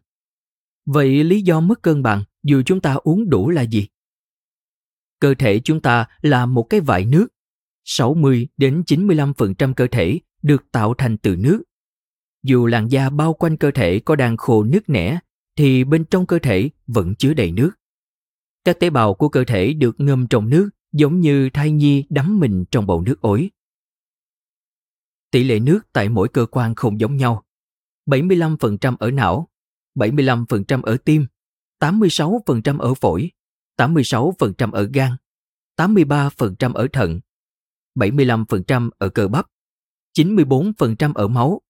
Vậy 0.86 1.24
lý 1.24 1.42
do 1.42 1.60
mất 1.60 1.82
cân 1.82 2.04
bằng 2.04 2.24
dù 2.44 2.62
chúng 2.66 2.82
ta 2.82 2.94
uống 2.94 3.30
đủ 3.30 3.50
là 3.50 3.62
gì? 3.62 3.88
Cơ 5.20 5.34
thể 5.34 5.60
chúng 5.60 5.82
ta 5.82 6.06
là 6.22 6.46
một 6.46 6.64
cái 6.64 6.80
vại 6.80 7.06
nước. 7.06 7.28
60 7.84 8.48
đến 8.58 8.84
95% 8.88 9.74
cơ 9.74 9.88
thể 9.92 10.20
được 10.42 10.64
tạo 10.72 10.94
thành 10.98 11.18
từ 11.18 11.36
nước. 11.36 11.64
Dù 12.44 12.66
làn 12.66 12.92
da 12.92 13.10
bao 13.10 13.34
quanh 13.34 13.58
cơ 13.58 13.72
thể 13.72 14.00
có 14.00 14.16
đang 14.16 14.38
khô 14.38 14.64
nước 14.64 14.90
nẻ 14.90 15.20
thì 15.58 15.84
bên 15.84 16.06
trong 16.06 16.26
cơ 16.26 16.40
thể 16.40 16.70
vẫn 16.88 17.16
chứa 17.16 17.34
đầy 17.34 17.52
nước. 17.52 17.72
Các 18.64 18.80
tế 18.80 18.90
bào 18.90 19.14
của 19.14 19.30
cơ 19.30 19.44
thể 19.44 19.74
được 19.74 19.96
ngâm 20.00 20.28
trong 20.28 20.50
nước 20.50 20.70
giống 20.92 21.22
như 21.22 21.50
thai 21.54 21.72
nhi 21.72 22.06
đắm 22.10 22.40
mình 22.40 22.66
trong 22.72 22.88
bầu 22.88 23.02
nước 23.02 23.22
ối. 23.22 23.50
Tỷ 25.32 25.44
lệ 25.44 25.60
nước 25.60 25.80
tại 25.94 26.10
mỗi 26.10 26.28
cơ 26.28 26.46
quan 26.46 26.76
không 26.76 27.00
giống 27.00 27.18
nhau. 27.18 27.44
75% 28.06 28.96
ở 29.00 29.12
não, 29.12 29.50
75% 29.96 30.82
ở 30.82 30.98
tim, 30.98 31.26
86% 31.80 32.80
ở 32.80 32.94
phổi, 32.94 33.32
86% 33.78 34.72
ở 34.72 34.90
gan, 34.94 35.12
83% 35.78 36.74
ở 36.74 36.88
thận, 36.94 37.20
75% 37.96 38.90
ở 38.98 39.10
cơ 39.10 39.28
bắp, 39.28 39.48
94% 40.18 41.14
ở 41.14 41.28
máu, 41.28 41.62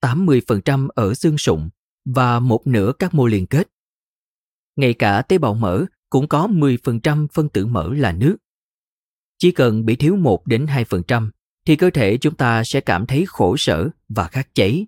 80% 0.00 0.88
ở 0.88 1.14
xương 1.14 1.38
sụn 1.38 1.68
và 2.04 2.40
một 2.40 2.66
nửa 2.66 2.92
các 2.98 3.14
mô 3.14 3.26
liên 3.26 3.46
kết. 3.46 3.68
Ngay 4.76 4.94
cả 4.94 5.22
tế 5.22 5.38
bào 5.38 5.54
mỡ 5.54 5.84
cũng 6.10 6.28
có 6.28 6.46
10% 6.46 7.26
phân 7.32 7.48
tử 7.48 7.66
mỡ 7.66 7.94
là 7.94 8.12
nước. 8.12 8.36
Chỉ 9.38 9.50
cần 9.50 9.84
bị 9.84 9.96
thiếu 9.96 10.16
1 10.16 10.46
đến 10.46 10.66
2% 10.66 11.30
thì 11.66 11.76
cơ 11.76 11.90
thể 11.90 12.16
chúng 12.16 12.34
ta 12.34 12.64
sẽ 12.64 12.80
cảm 12.80 13.06
thấy 13.06 13.24
khổ 13.28 13.56
sở 13.56 13.88
và 14.08 14.28
khát 14.28 14.48
cháy. 14.54 14.86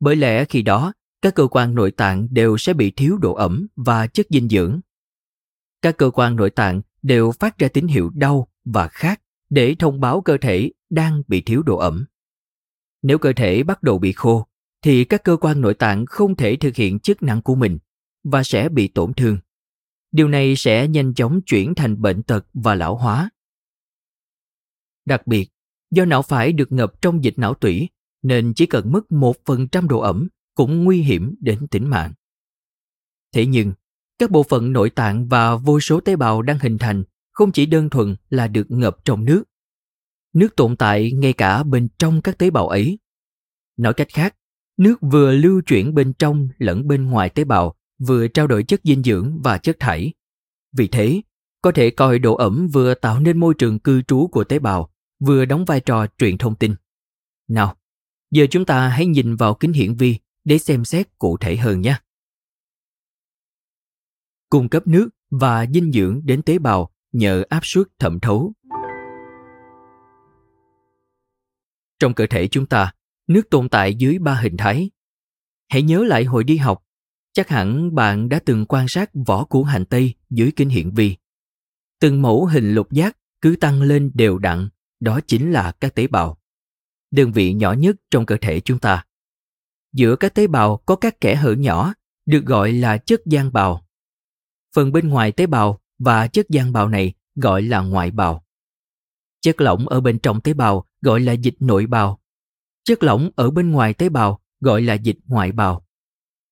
Bởi 0.00 0.16
lẽ 0.16 0.44
khi 0.44 0.62
đó, 0.62 0.92
các 1.22 1.34
cơ 1.34 1.46
quan 1.46 1.74
nội 1.74 1.90
tạng 1.90 2.28
đều 2.30 2.56
sẽ 2.58 2.72
bị 2.72 2.90
thiếu 2.90 3.18
độ 3.18 3.34
ẩm 3.34 3.66
và 3.76 4.06
chất 4.06 4.26
dinh 4.30 4.48
dưỡng. 4.48 4.80
Các 5.82 5.96
cơ 5.96 6.10
quan 6.10 6.36
nội 6.36 6.50
tạng 6.50 6.82
đều 7.02 7.32
phát 7.32 7.58
ra 7.58 7.68
tín 7.68 7.86
hiệu 7.86 8.10
đau 8.14 8.48
và 8.64 8.88
khát 8.88 9.20
để 9.50 9.74
thông 9.78 10.00
báo 10.00 10.20
cơ 10.20 10.36
thể 10.36 10.70
đang 10.90 11.22
bị 11.28 11.40
thiếu 11.40 11.62
độ 11.62 11.76
ẩm. 11.76 12.04
Nếu 13.02 13.18
cơ 13.18 13.32
thể 13.32 13.62
bắt 13.62 13.82
đầu 13.82 13.98
bị 13.98 14.12
khô, 14.12 14.46
thì 14.82 15.04
các 15.04 15.24
cơ 15.24 15.36
quan 15.36 15.60
nội 15.60 15.74
tạng 15.74 16.06
không 16.06 16.36
thể 16.36 16.56
thực 16.56 16.76
hiện 16.76 16.98
chức 16.98 17.22
năng 17.22 17.42
của 17.42 17.54
mình 17.54 17.78
và 18.24 18.42
sẽ 18.42 18.68
bị 18.68 18.88
tổn 18.88 19.14
thương. 19.14 19.38
Điều 20.14 20.28
này 20.28 20.56
sẽ 20.56 20.88
nhanh 20.88 21.14
chóng 21.14 21.40
chuyển 21.46 21.74
thành 21.74 22.02
bệnh 22.02 22.22
tật 22.22 22.46
và 22.54 22.74
lão 22.74 22.96
hóa. 22.96 23.30
Đặc 25.04 25.26
biệt, 25.26 25.50
Do 25.90 26.04
não 26.04 26.22
phải 26.22 26.52
được 26.52 26.72
ngập 26.72 27.02
trong 27.02 27.24
dịch 27.24 27.34
não 27.38 27.54
tủy, 27.54 27.88
nên 28.22 28.52
chỉ 28.56 28.66
cần 28.66 28.92
mất 28.92 29.00
1% 29.10 29.88
độ 29.88 30.00
ẩm 30.00 30.28
cũng 30.54 30.84
nguy 30.84 31.02
hiểm 31.02 31.34
đến 31.40 31.66
tính 31.70 31.90
mạng. 31.90 32.12
Thế 33.32 33.46
nhưng, 33.46 33.72
các 34.18 34.30
bộ 34.30 34.42
phận 34.42 34.72
nội 34.72 34.90
tạng 34.90 35.28
và 35.28 35.56
vô 35.56 35.80
số 35.80 36.00
tế 36.00 36.16
bào 36.16 36.42
đang 36.42 36.58
hình 36.58 36.78
thành 36.78 37.04
không 37.32 37.52
chỉ 37.52 37.66
đơn 37.66 37.90
thuần 37.90 38.16
là 38.30 38.48
được 38.48 38.70
ngập 38.70 39.04
trong 39.04 39.24
nước. 39.24 39.44
Nước 40.32 40.56
tồn 40.56 40.76
tại 40.76 41.12
ngay 41.12 41.32
cả 41.32 41.62
bên 41.62 41.88
trong 41.98 42.22
các 42.22 42.38
tế 42.38 42.50
bào 42.50 42.68
ấy. 42.68 42.98
Nói 43.76 43.94
cách 43.94 44.08
khác, 44.12 44.36
nước 44.76 44.98
vừa 45.00 45.32
lưu 45.32 45.62
chuyển 45.66 45.94
bên 45.94 46.12
trong 46.12 46.48
lẫn 46.58 46.88
bên 46.88 47.04
ngoài 47.04 47.30
tế 47.30 47.44
bào, 47.44 47.76
vừa 47.98 48.28
trao 48.28 48.46
đổi 48.46 48.64
chất 48.64 48.80
dinh 48.84 49.02
dưỡng 49.02 49.42
và 49.42 49.58
chất 49.58 49.76
thải. 49.80 50.12
Vì 50.72 50.88
thế, 50.88 51.22
có 51.62 51.72
thể 51.72 51.90
coi 51.90 52.18
độ 52.18 52.34
ẩm 52.34 52.68
vừa 52.72 52.94
tạo 52.94 53.20
nên 53.20 53.40
môi 53.40 53.54
trường 53.58 53.78
cư 53.78 54.02
trú 54.02 54.26
của 54.26 54.44
tế 54.44 54.58
bào, 54.58 54.90
vừa 55.20 55.44
đóng 55.44 55.64
vai 55.64 55.80
trò 55.80 56.06
truyền 56.18 56.38
thông 56.38 56.56
tin. 56.56 56.74
Nào, 57.48 57.76
giờ 58.30 58.46
chúng 58.50 58.64
ta 58.64 58.88
hãy 58.88 59.06
nhìn 59.06 59.36
vào 59.36 59.54
kính 59.54 59.72
hiển 59.72 59.94
vi 59.94 60.18
để 60.44 60.58
xem 60.58 60.84
xét 60.84 61.18
cụ 61.18 61.36
thể 61.36 61.56
hơn 61.56 61.80
nhé. 61.80 61.96
Cung 64.48 64.68
cấp 64.68 64.86
nước 64.86 65.08
và 65.30 65.66
dinh 65.66 65.92
dưỡng 65.92 66.20
đến 66.24 66.42
tế 66.42 66.58
bào 66.58 66.90
nhờ 67.12 67.44
áp 67.48 67.60
suất 67.62 67.86
thẩm 67.98 68.20
thấu. 68.20 68.52
Trong 71.98 72.14
cơ 72.14 72.26
thể 72.30 72.48
chúng 72.48 72.66
ta, 72.66 72.92
nước 73.26 73.42
tồn 73.50 73.68
tại 73.68 73.94
dưới 73.94 74.18
ba 74.18 74.34
hình 74.34 74.56
thái. 74.56 74.90
Hãy 75.68 75.82
nhớ 75.82 76.04
lại 76.04 76.24
hồi 76.24 76.44
đi 76.44 76.56
học, 76.56 76.84
chắc 77.34 77.48
hẳn 77.48 77.94
bạn 77.94 78.28
đã 78.28 78.40
từng 78.44 78.66
quan 78.66 78.88
sát 78.88 79.10
vỏ 79.26 79.44
của 79.44 79.64
hành 79.64 79.84
tây 79.84 80.14
dưới 80.30 80.52
kính 80.56 80.68
hiển 80.68 80.90
vi. 80.90 81.16
Từng 82.00 82.22
mẫu 82.22 82.46
hình 82.46 82.74
lục 82.74 82.92
giác 82.92 83.16
cứ 83.40 83.56
tăng 83.60 83.82
lên 83.82 84.10
đều 84.14 84.38
đặn, 84.38 84.68
đó 85.00 85.20
chính 85.26 85.52
là 85.52 85.72
các 85.72 85.94
tế 85.94 86.06
bào. 86.06 86.38
Đơn 87.10 87.32
vị 87.32 87.52
nhỏ 87.52 87.72
nhất 87.72 87.96
trong 88.10 88.26
cơ 88.26 88.36
thể 88.40 88.60
chúng 88.60 88.78
ta. 88.78 89.04
Giữa 89.92 90.16
các 90.16 90.34
tế 90.34 90.46
bào 90.46 90.76
có 90.76 90.96
các 90.96 91.20
kẽ 91.20 91.34
hở 91.34 91.52
nhỏ, 91.52 91.94
được 92.26 92.44
gọi 92.44 92.72
là 92.72 92.98
chất 92.98 93.20
gian 93.26 93.52
bào. 93.52 93.86
Phần 94.74 94.92
bên 94.92 95.08
ngoài 95.08 95.32
tế 95.32 95.46
bào 95.46 95.80
và 95.98 96.26
chất 96.26 96.46
gian 96.48 96.72
bào 96.72 96.88
này 96.88 97.12
gọi 97.34 97.62
là 97.62 97.80
ngoại 97.80 98.10
bào. 98.10 98.44
Chất 99.40 99.60
lỏng 99.60 99.88
ở 99.88 100.00
bên 100.00 100.18
trong 100.18 100.40
tế 100.40 100.54
bào 100.54 100.84
gọi 101.00 101.20
là 101.20 101.32
dịch 101.32 101.56
nội 101.60 101.86
bào. 101.86 102.20
Chất 102.84 103.02
lỏng 103.02 103.30
ở 103.36 103.50
bên 103.50 103.70
ngoài 103.70 103.94
tế 103.94 104.08
bào 104.08 104.40
gọi 104.60 104.82
là 104.82 104.94
dịch 104.94 105.18
ngoại 105.26 105.52
bào. 105.52 105.86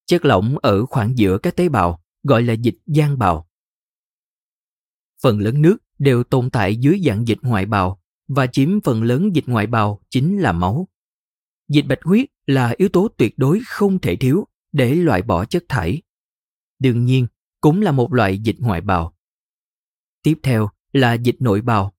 Chất 0.05 0.25
lỏng 0.25 0.57
ở 0.61 0.85
khoảng 0.85 1.17
giữa 1.17 1.37
các 1.37 1.55
tế 1.55 1.69
bào 1.69 2.03
gọi 2.23 2.43
là 2.43 2.53
dịch 2.53 2.77
gian 2.87 3.17
bào. 3.17 3.47
Phần 5.21 5.39
lớn 5.39 5.61
nước 5.61 5.77
đều 5.99 6.23
tồn 6.23 6.49
tại 6.49 6.75
dưới 6.75 7.01
dạng 7.05 7.27
dịch 7.27 7.37
ngoại 7.41 7.65
bào 7.65 8.01
và 8.27 8.47
chiếm 8.47 8.81
phần 8.81 9.03
lớn 9.03 9.35
dịch 9.35 9.45
ngoại 9.47 9.67
bào 9.67 10.01
chính 10.09 10.39
là 10.39 10.51
máu. 10.51 10.87
Dịch 11.69 11.85
bạch 11.87 12.03
huyết 12.03 12.29
là 12.45 12.73
yếu 12.77 12.89
tố 12.89 13.07
tuyệt 13.17 13.33
đối 13.37 13.61
không 13.67 13.99
thể 13.99 14.15
thiếu 14.15 14.47
để 14.71 14.95
loại 14.95 15.21
bỏ 15.21 15.45
chất 15.45 15.63
thải. 15.69 16.01
Đương 16.79 17.05
nhiên, 17.05 17.27
cũng 17.61 17.81
là 17.81 17.91
một 17.91 18.13
loại 18.13 18.39
dịch 18.39 18.55
ngoại 18.59 18.81
bào. 18.81 19.13
Tiếp 20.23 20.39
theo 20.43 20.69
là 20.93 21.13
dịch 21.13 21.35
nội 21.39 21.61
bào. 21.61 21.93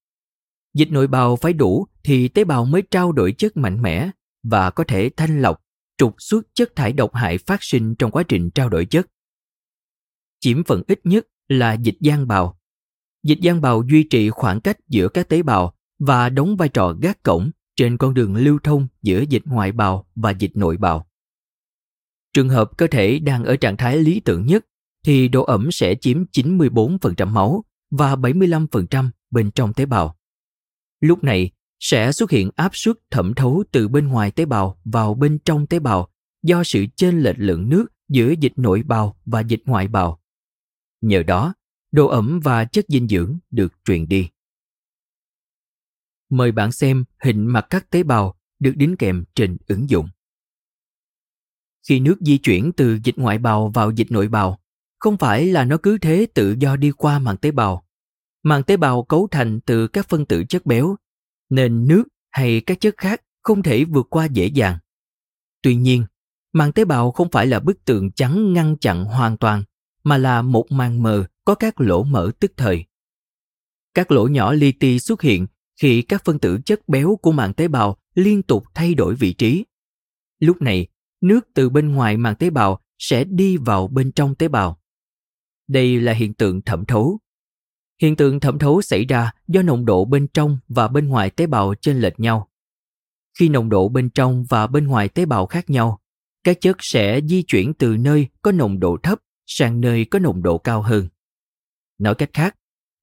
Dịch 0.74 0.90
nội 0.90 1.06
bào 1.06 1.36
phải 1.36 1.52
đủ 1.52 1.86
thì 2.04 2.28
tế 2.28 2.44
bào 2.44 2.64
mới 2.64 2.82
trao 2.90 3.12
đổi 3.12 3.32
chất 3.32 3.56
mạnh 3.56 3.82
mẽ 3.82 4.10
và 4.42 4.70
có 4.70 4.84
thể 4.88 5.10
thanh 5.16 5.42
lọc, 5.42 5.63
trục 5.98 6.14
xuất 6.18 6.46
chất 6.54 6.76
thải 6.76 6.92
độc 6.92 7.14
hại 7.14 7.38
phát 7.38 7.62
sinh 7.62 7.94
trong 7.94 8.10
quá 8.10 8.22
trình 8.22 8.50
trao 8.50 8.68
đổi 8.68 8.86
chất. 8.86 9.06
Chiếm 10.40 10.64
phần 10.64 10.82
ít 10.88 11.00
nhất 11.04 11.26
là 11.48 11.72
dịch 11.72 11.96
gian 12.00 12.26
bào. 12.26 12.58
Dịch 13.22 13.40
gian 13.40 13.60
bào 13.60 13.82
duy 13.90 14.02
trì 14.10 14.30
khoảng 14.30 14.60
cách 14.60 14.78
giữa 14.88 15.08
các 15.08 15.28
tế 15.28 15.42
bào 15.42 15.74
và 15.98 16.28
đóng 16.28 16.56
vai 16.56 16.68
trò 16.68 16.94
gác 17.02 17.22
cổng 17.22 17.50
trên 17.76 17.96
con 17.96 18.14
đường 18.14 18.36
lưu 18.36 18.58
thông 18.62 18.88
giữa 19.02 19.24
dịch 19.28 19.42
ngoại 19.44 19.72
bào 19.72 20.06
và 20.14 20.30
dịch 20.30 20.56
nội 20.56 20.76
bào. 20.76 21.06
Trường 22.32 22.48
hợp 22.48 22.70
cơ 22.76 22.86
thể 22.86 23.18
đang 23.18 23.44
ở 23.44 23.56
trạng 23.56 23.76
thái 23.76 23.96
lý 23.96 24.20
tưởng 24.20 24.46
nhất 24.46 24.66
thì 25.04 25.28
độ 25.28 25.44
ẩm 25.44 25.72
sẽ 25.72 25.94
chiếm 26.00 26.24
94% 26.32 27.26
máu 27.26 27.64
và 27.90 28.16
75% 28.16 29.10
bên 29.30 29.50
trong 29.50 29.72
tế 29.72 29.86
bào. 29.86 30.16
Lúc 31.00 31.24
này 31.24 31.50
sẽ 31.84 32.12
xuất 32.12 32.30
hiện 32.30 32.50
áp 32.56 32.70
suất 32.76 32.96
thẩm 33.10 33.34
thấu 33.34 33.64
từ 33.72 33.88
bên 33.88 34.08
ngoài 34.08 34.30
tế 34.30 34.44
bào 34.44 34.80
vào 34.84 35.14
bên 35.14 35.38
trong 35.44 35.66
tế 35.66 35.78
bào 35.78 36.08
do 36.42 36.64
sự 36.64 36.86
chênh 36.96 37.20
lệch 37.20 37.36
lượng 37.38 37.68
nước 37.68 37.86
giữa 38.08 38.34
dịch 38.40 38.52
nội 38.56 38.82
bào 38.82 39.16
và 39.26 39.40
dịch 39.40 39.62
ngoại 39.64 39.88
bào. 39.88 40.20
Nhờ 41.00 41.22
đó, 41.22 41.54
độ 41.92 42.06
ẩm 42.06 42.40
và 42.44 42.64
chất 42.64 42.84
dinh 42.88 43.08
dưỡng 43.08 43.38
được 43.50 43.72
truyền 43.84 44.08
đi. 44.08 44.28
Mời 46.30 46.52
bạn 46.52 46.72
xem 46.72 47.04
hình 47.22 47.46
mặt 47.46 47.66
các 47.70 47.90
tế 47.90 48.02
bào 48.02 48.34
được 48.58 48.72
đính 48.76 48.96
kèm 48.96 49.24
trên 49.34 49.56
ứng 49.66 49.90
dụng. 49.90 50.08
Khi 51.88 52.00
nước 52.00 52.16
di 52.20 52.38
chuyển 52.38 52.72
từ 52.76 52.98
dịch 53.04 53.18
ngoại 53.18 53.38
bào 53.38 53.68
vào 53.74 53.90
dịch 53.90 54.10
nội 54.10 54.28
bào, 54.28 54.60
không 54.98 55.16
phải 55.16 55.46
là 55.46 55.64
nó 55.64 55.76
cứ 55.82 55.98
thế 55.98 56.26
tự 56.34 56.56
do 56.58 56.76
đi 56.76 56.90
qua 56.90 57.18
màng 57.18 57.36
tế 57.36 57.50
bào. 57.50 57.86
Màng 58.42 58.62
tế 58.62 58.76
bào 58.76 59.02
cấu 59.02 59.28
thành 59.30 59.60
từ 59.60 59.88
các 59.88 60.08
phân 60.08 60.26
tử 60.26 60.44
chất 60.44 60.66
béo, 60.66 60.96
nên 61.54 61.86
nước 61.86 62.04
hay 62.30 62.60
các 62.60 62.80
chất 62.80 62.94
khác 62.96 63.20
không 63.42 63.62
thể 63.62 63.84
vượt 63.84 64.06
qua 64.10 64.24
dễ 64.24 64.46
dàng. 64.46 64.78
Tuy 65.62 65.76
nhiên, 65.76 66.04
màng 66.52 66.72
tế 66.72 66.84
bào 66.84 67.10
không 67.10 67.28
phải 67.30 67.46
là 67.46 67.60
bức 67.60 67.84
tường 67.84 68.10
trắng 68.12 68.52
ngăn 68.52 68.76
chặn 68.76 69.04
hoàn 69.04 69.36
toàn, 69.36 69.62
mà 70.04 70.18
là 70.18 70.42
một 70.42 70.66
màng 70.70 71.02
mờ 71.02 71.24
có 71.44 71.54
các 71.54 71.80
lỗ 71.80 72.02
mở 72.02 72.30
tức 72.40 72.52
thời. 72.56 72.84
Các 73.94 74.10
lỗ 74.10 74.26
nhỏ 74.26 74.52
li 74.52 74.72
ti 74.72 74.98
xuất 74.98 75.22
hiện 75.22 75.46
khi 75.80 76.02
các 76.02 76.24
phân 76.24 76.38
tử 76.38 76.58
chất 76.64 76.88
béo 76.88 77.18
của 77.22 77.32
màng 77.32 77.54
tế 77.54 77.68
bào 77.68 77.96
liên 78.14 78.42
tục 78.42 78.64
thay 78.74 78.94
đổi 78.94 79.14
vị 79.14 79.32
trí. 79.32 79.64
Lúc 80.38 80.62
này, 80.62 80.86
nước 81.20 81.40
từ 81.54 81.70
bên 81.70 81.92
ngoài 81.92 82.16
màng 82.16 82.36
tế 82.36 82.50
bào 82.50 82.80
sẽ 82.98 83.24
đi 83.24 83.56
vào 83.56 83.88
bên 83.88 84.12
trong 84.12 84.34
tế 84.34 84.48
bào. 84.48 84.80
Đây 85.68 86.00
là 86.00 86.12
hiện 86.12 86.34
tượng 86.34 86.62
thẩm 86.62 86.84
thấu. 86.84 87.18
Hiện 88.04 88.16
tượng 88.16 88.40
thẩm 88.40 88.58
thấu 88.58 88.82
xảy 88.82 89.04
ra 89.04 89.30
do 89.48 89.62
nồng 89.62 89.84
độ 89.84 90.04
bên 90.04 90.26
trong 90.26 90.58
và 90.68 90.88
bên 90.88 91.08
ngoài 91.08 91.30
tế 91.30 91.46
bào 91.46 91.74
chênh 91.80 92.00
lệch 92.00 92.20
nhau. 92.20 92.48
Khi 93.38 93.48
nồng 93.48 93.68
độ 93.68 93.88
bên 93.88 94.10
trong 94.10 94.44
và 94.48 94.66
bên 94.66 94.86
ngoài 94.86 95.08
tế 95.08 95.24
bào 95.26 95.46
khác 95.46 95.70
nhau, 95.70 96.00
các 96.44 96.60
chất 96.60 96.76
sẽ 96.80 97.20
di 97.28 97.42
chuyển 97.42 97.74
từ 97.74 97.96
nơi 97.96 98.28
có 98.42 98.52
nồng 98.52 98.80
độ 98.80 98.96
thấp 99.02 99.18
sang 99.46 99.80
nơi 99.80 100.04
có 100.04 100.18
nồng 100.18 100.42
độ 100.42 100.58
cao 100.58 100.82
hơn. 100.82 101.08
Nói 101.98 102.14
cách 102.14 102.30
khác, 102.32 102.56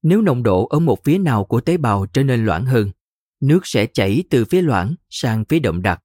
nếu 0.03 0.21
nồng 0.21 0.43
độ 0.43 0.65
ở 0.65 0.79
một 0.79 1.03
phía 1.03 1.17
nào 1.17 1.45
của 1.45 1.61
tế 1.61 1.77
bào 1.77 2.05
trở 2.05 2.23
nên 2.23 2.45
loãng 2.45 2.65
hơn, 2.65 2.91
nước 3.39 3.59
sẽ 3.63 3.85
chảy 3.85 4.23
từ 4.29 4.45
phía 4.45 4.61
loãng 4.61 4.95
sang 5.09 5.45
phía 5.49 5.59
đậm 5.59 5.81
đặc, 5.81 6.03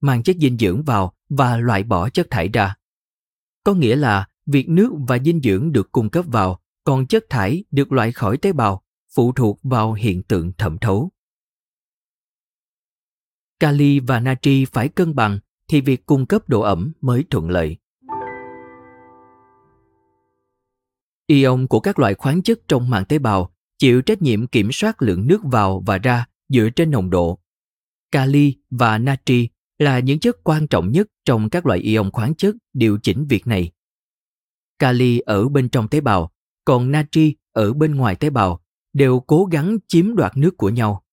mang 0.00 0.22
chất 0.22 0.36
dinh 0.40 0.58
dưỡng 0.58 0.82
vào 0.82 1.12
và 1.28 1.56
loại 1.56 1.82
bỏ 1.82 2.08
chất 2.08 2.26
thải 2.30 2.48
ra. 2.48 2.74
Có 3.64 3.74
nghĩa 3.74 3.96
là 3.96 4.28
việc 4.46 4.68
nước 4.68 4.92
và 5.08 5.18
dinh 5.18 5.40
dưỡng 5.40 5.72
được 5.72 5.92
cung 5.92 6.10
cấp 6.10 6.24
vào, 6.28 6.60
còn 6.86 7.06
chất 7.06 7.24
thải 7.30 7.64
được 7.70 7.92
loại 7.92 8.12
khỏi 8.12 8.36
tế 8.36 8.52
bào 8.52 8.82
phụ 9.14 9.32
thuộc 9.32 9.60
vào 9.62 9.92
hiện 9.92 10.22
tượng 10.22 10.52
thẩm 10.52 10.78
thấu. 10.78 11.10
Kali 13.60 14.00
và 14.00 14.20
natri 14.20 14.64
phải 14.64 14.88
cân 14.88 15.14
bằng 15.14 15.38
thì 15.68 15.80
việc 15.80 16.06
cung 16.06 16.26
cấp 16.26 16.48
độ 16.48 16.60
ẩm 16.60 16.92
mới 17.00 17.24
thuận 17.30 17.50
lợi. 17.50 17.76
Ion 21.26 21.66
của 21.66 21.80
các 21.80 21.98
loại 21.98 22.14
khoáng 22.14 22.42
chất 22.42 22.60
trong 22.68 22.90
màng 22.90 23.04
tế 23.04 23.18
bào 23.18 23.54
chịu 23.78 24.02
trách 24.02 24.22
nhiệm 24.22 24.46
kiểm 24.46 24.68
soát 24.72 25.02
lượng 25.02 25.26
nước 25.26 25.40
vào 25.44 25.82
và 25.86 25.98
ra 25.98 26.26
dựa 26.48 26.68
trên 26.76 26.90
nồng 26.90 27.10
độ. 27.10 27.38
Kali 28.10 28.54
và 28.70 28.98
natri 28.98 29.48
là 29.78 29.98
những 29.98 30.18
chất 30.18 30.36
quan 30.44 30.68
trọng 30.68 30.92
nhất 30.92 31.06
trong 31.24 31.50
các 31.50 31.66
loại 31.66 31.78
ion 31.78 32.10
khoáng 32.12 32.34
chất 32.34 32.54
điều 32.72 32.98
chỉnh 33.02 33.26
việc 33.26 33.46
này. 33.46 33.70
Kali 34.78 35.18
ở 35.18 35.48
bên 35.48 35.68
trong 35.68 35.88
tế 35.88 36.00
bào, 36.00 36.32
còn 36.66 36.90
natri 36.90 37.34
ở 37.52 37.72
bên 37.72 37.94
ngoài 37.94 38.16
tế 38.16 38.30
bào 38.30 38.60
đều 38.92 39.20
cố 39.20 39.44
gắng 39.44 39.78
chiếm 39.88 40.14
đoạt 40.14 40.36
nước 40.36 40.56
của 40.56 40.70
nhau. 40.70 41.04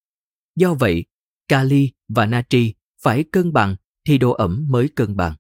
Do 0.56 0.74
vậy, 0.74 1.06
kali 1.48 1.92
và 2.08 2.26
natri 2.26 2.74
phải 3.02 3.24
cân 3.24 3.54
bằng 3.54 3.76
thì 4.08 4.18
độ 4.18 4.32
ẩm 4.32 4.66
mới 4.70 4.90
cân 4.90 5.16
bằng. 5.16 5.36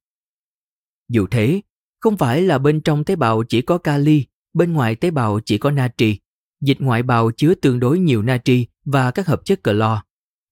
Dù 1.09 1.27
thế, 1.31 1.61
không 1.99 2.17
phải 2.17 2.41
là 2.41 2.57
bên 2.57 2.81
trong 2.81 3.03
tế 3.03 3.15
bào 3.15 3.43
chỉ 3.43 3.61
có 3.61 3.77
kali, 3.77 4.25
bên 4.53 4.73
ngoài 4.73 4.95
tế 4.95 5.11
bào 5.11 5.39
chỉ 5.45 5.57
có 5.57 5.71
natri. 5.71 6.19
Dịch 6.61 6.77
ngoại 6.81 7.03
bào 7.03 7.31
chứa 7.31 7.55
tương 7.55 7.79
đối 7.79 7.99
nhiều 7.99 8.21
natri 8.21 8.67
và 8.85 9.11
các 9.11 9.27
hợp 9.27 9.41
chất 9.45 9.63
clo. 9.63 10.03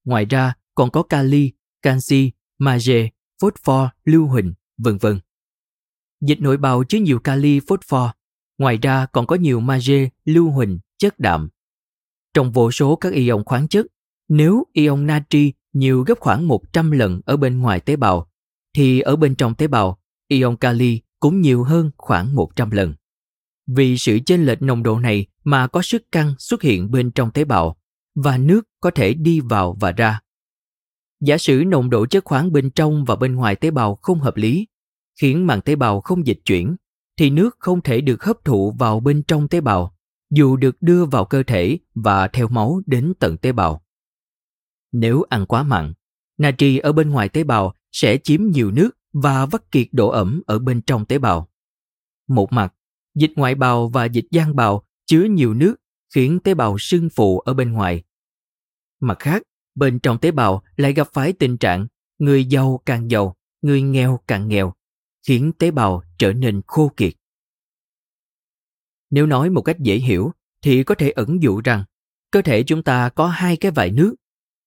Ngoài 0.05 0.25
ra, 0.25 0.53
còn 0.75 0.91
có 0.91 1.03
kali, 1.03 1.51
canxi, 1.81 2.31
magie, 2.57 3.09
phosphor, 3.41 3.87
lưu 4.05 4.27
huỳnh, 4.27 4.53
vân 4.77 4.97
vân. 4.97 5.19
Dịch 6.21 6.41
nội 6.41 6.57
bào 6.57 6.83
chứa 6.83 6.97
nhiều 6.97 7.19
kali 7.19 7.59
phosphor, 7.67 8.09
ngoài 8.61 8.77
ra 8.77 9.05
còn 9.05 9.27
có 9.27 9.35
nhiều 9.35 9.59
magie, 9.59 10.09
lưu 10.25 10.51
huỳnh, 10.51 10.79
chất 10.97 11.19
đạm. 11.19 11.49
Trong 12.33 12.51
vô 12.51 12.71
số 12.71 12.95
các 12.95 13.13
ion 13.13 13.43
khoáng 13.45 13.67
chất, 13.67 13.85
nếu 14.29 14.63
ion 14.73 15.07
natri 15.07 15.53
nhiều 15.73 16.03
gấp 16.03 16.19
khoảng 16.19 16.47
100 16.47 16.91
lần 16.91 17.21
ở 17.25 17.37
bên 17.37 17.59
ngoài 17.59 17.79
tế 17.79 17.95
bào, 17.95 18.29
thì 18.75 18.99
ở 18.99 19.15
bên 19.15 19.35
trong 19.35 19.55
tế 19.55 19.67
bào, 19.67 19.99
ion 20.27 20.57
kali 20.57 21.01
cũng 21.19 21.41
nhiều 21.41 21.63
hơn 21.63 21.91
khoảng 21.97 22.35
100 22.35 22.71
lần. 22.71 22.93
Vì 23.67 23.97
sự 23.97 24.19
chênh 24.25 24.45
lệch 24.45 24.61
nồng 24.61 24.83
độ 24.83 24.99
này 24.99 25.25
mà 25.43 25.67
có 25.67 25.81
sức 25.81 26.03
căng 26.11 26.33
xuất 26.39 26.61
hiện 26.61 26.91
bên 26.91 27.11
trong 27.11 27.31
tế 27.31 27.43
bào 27.43 27.77
và 28.15 28.37
nước 28.37 28.61
có 28.81 28.91
thể 28.91 29.13
đi 29.13 29.39
vào 29.39 29.77
và 29.79 29.91
ra. 29.91 30.19
Giả 31.21 31.37
sử 31.37 31.63
nồng 31.67 31.89
độ 31.89 32.05
chất 32.05 32.25
khoáng 32.25 32.51
bên 32.51 32.69
trong 32.69 33.05
và 33.05 33.15
bên 33.15 33.35
ngoài 33.35 33.55
tế 33.55 33.71
bào 33.71 33.95
không 33.95 34.19
hợp 34.19 34.37
lý, 34.37 34.67
khiến 35.21 35.47
màng 35.47 35.61
tế 35.61 35.75
bào 35.75 36.01
không 36.01 36.27
dịch 36.27 36.39
chuyển, 36.45 36.75
thì 37.21 37.29
nước 37.29 37.55
không 37.59 37.81
thể 37.81 38.01
được 38.01 38.23
hấp 38.23 38.45
thụ 38.45 38.71
vào 38.71 38.99
bên 38.99 39.23
trong 39.23 39.47
tế 39.47 39.61
bào, 39.61 39.97
dù 40.29 40.55
được 40.55 40.75
đưa 40.81 41.05
vào 41.05 41.25
cơ 41.25 41.43
thể 41.43 41.79
và 41.95 42.27
theo 42.27 42.47
máu 42.47 42.81
đến 42.85 43.13
tận 43.19 43.37
tế 43.37 43.51
bào. 43.51 43.85
Nếu 44.91 45.23
ăn 45.29 45.45
quá 45.45 45.63
mặn, 45.63 45.93
natri 46.37 46.77
ở 46.77 46.91
bên 46.91 47.09
ngoài 47.09 47.29
tế 47.29 47.43
bào 47.43 47.73
sẽ 47.91 48.17
chiếm 48.17 48.41
nhiều 48.45 48.71
nước 48.71 48.89
và 49.13 49.45
vắt 49.45 49.71
kiệt 49.71 49.87
độ 49.91 50.09
ẩm 50.09 50.41
ở 50.45 50.59
bên 50.59 50.81
trong 50.81 51.05
tế 51.05 51.17
bào. 51.17 51.49
Một 52.27 52.51
mặt, 52.51 52.73
dịch 53.15 53.31
ngoại 53.35 53.55
bào 53.55 53.89
và 53.89 54.05
dịch 54.05 54.25
giang 54.31 54.55
bào 54.55 54.87
chứa 55.05 55.23
nhiều 55.23 55.53
nước 55.53 55.75
khiến 56.15 56.39
tế 56.39 56.53
bào 56.53 56.77
sưng 56.79 57.09
phù 57.09 57.39
ở 57.39 57.53
bên 57.53 57.71
ngoài. 57.71 58.03
Mặt 58.99 59.19
khác, 59.19 59.41
bên 59.75 59.99
trong 59.99 60.17
tế 60.17 60.31
bào 60.31 60.63
lại 60.75 60.93
gặp 60.93 61.09
phải 61.13 61.33
tình 61.33 61.57
trạng 61.57 61.87
người 62.19 62.45
giàu 62.45 62.81
càng 62.85 63.11
giàu, 63.11 63.35
người 63.61 63.81
nghèo 63.81 64.19
càng 64.27 64.47
nghèo, 64.47 64.73
khiến 65.27 65.51
tế 65.59 65.71
bào 65.71 66.03
trở 66.17 66.33
nên 66.33 66.61
khô 66.67 66.91
kiệt. 66.97 67.13
Nếu 69.09 69.25
nói 69.25 69.49
một 69.49 69.61
cách 69.61 69.79
dễ 69.79 69.95
hiểu 69.95 70.31
thì 70.61 70.83
có 70.83 70.95
thể 70.95 71.11
ẩn 71.11 71.41
dụ 71.41 71.61
rằng 71.61 71.83
cơ 72.31 72.41
thể 72.41 72.63
chúng 72.63 72.83
ta 72.83 73.09
có 73.09 73.27
hai 73.27 73.57
cái 73.57 73.71
vải 73.71 73.91
nước. 73.91 74.15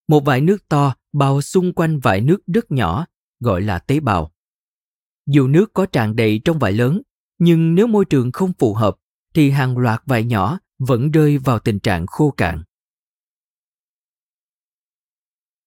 Một 0.08 0.20
vải 0.24 0.40
nước 0.40 0.68
to 0.68 0.94
bao 1.12 1.40
xung 1.40 1.72
quanh 1.72 1.98
vải 1.98 2.20
nước 2.20 2.46
rất 2.46 2.70
nhỏ 2.70 3.06
gọi 3.40 3.62
là 3.62 3.78
tế 3.78 4.00
bào. 4.00 4.32
Dù 5.26 5.48
nước 5.48 5.70
có 5.74 5.86
tràn 5.86 6.16
đầy 6.16 6.40
trong 6.44 6.58
vải 6.58 6.72
lớn, 6.72 7.02
nhưng 7.38 7.74
nếu 7.74 7.86
môi 7.86 8.04
trường 8.04 8.32
không 8.32 8.52
phù 8.58 8.74
hợp 8.74 8.96
thì 9.34 9.50
hàng 9.50 9.78
loạt 9.78 10.02
vải 10.06 10.24
nhỏ 10.24 10.58
vẫn 10.78 11.10
rơi 11.10 11.38
vào 11.38 11.58
tình 11.58 11.78
trạng 11.78 12.06
khô 12.06 12.30
cạn. 12.30 12.62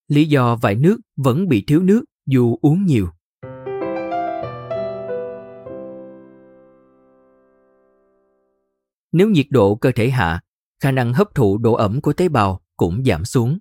Lý 0.08 0.26
do 0.26 0.56
vải 0.56 0.76
nước 0.76 0.98
vẫn 1.16 1.48
bị 1.48 1.64
thiếu 1.68 1.84
nước 1.84 2.04
dù 2.26 2.58
uống 2.62 2.86
nhiều. 2.86 3.17
Nếu 9.12 9.30
nhiệt 9.30 9.48
độ 9.50 9.76
cơ 9.76 9.92
thể 9.96 10.10
hạ, 10.10 10.42
khả 10.80 10.92
năng 10.92 11.14
hấp 11.14 11.36
thụ 11.36 11.58
độ 11.58 11.74
ẩm 11.74 12.02
của 12.02 12.14
tế 12.14 12.30
bào 12.30 12.62
cũng 12.78 13.04
giảm 13.06 13.26
xuống. 13.26 13.58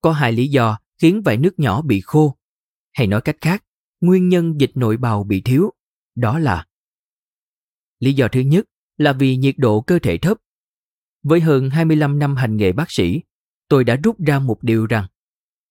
Có 0.00 0.12
hai 0.12 0.32
lý 0.32 0.48
do 0.48 0.78
khiến 0.98 1.22
vải 1.22 1.36
nước 1.36 1.58
nhỏ 1.58 1.82
bị 1.82 2.00
khô, 2.00 2.36
hay 2.92 3.06
nói 3.06 3.20
cách 3.20 3.36
khác, 3.40 3.64
nguyên 4.00 4.28
nhân 4.28 4.60
dịch 4.60 4.70
nội 4.74 4.96
bào 4.96 5.24
bị 5.24 5.40
thiếu, 5.40 5.70
đó 6.14 6.38
là 6.38 6.66
Lý 8.00 8.12
do 8.12 8.28
thứ 8.28 8.40
nhất 8.40 8.64
là 8.98 9.12
vì 9.12 9.36
nhiệt 9.36 9.54
độ 9.58 9.80
cơ 9.80 9.98
thể 9.98 10.18
thấp. 10.18 10.38
Với 11.22 11.40
hơn 11.40 11.70
25 11.70 12.18
năm 12.18 12.36
hành 12.36 12.56
nghề 12.56 12.72
bác 12.72 12.90
sĩ, 12.90 13.20
tôi 13.68 13.84
đã 13.84 13.96
rút 13.96 14.16
ra 14.26 14.38
một 14.38 14.62
điều 14.62 14.86
rằng 14.86 15.06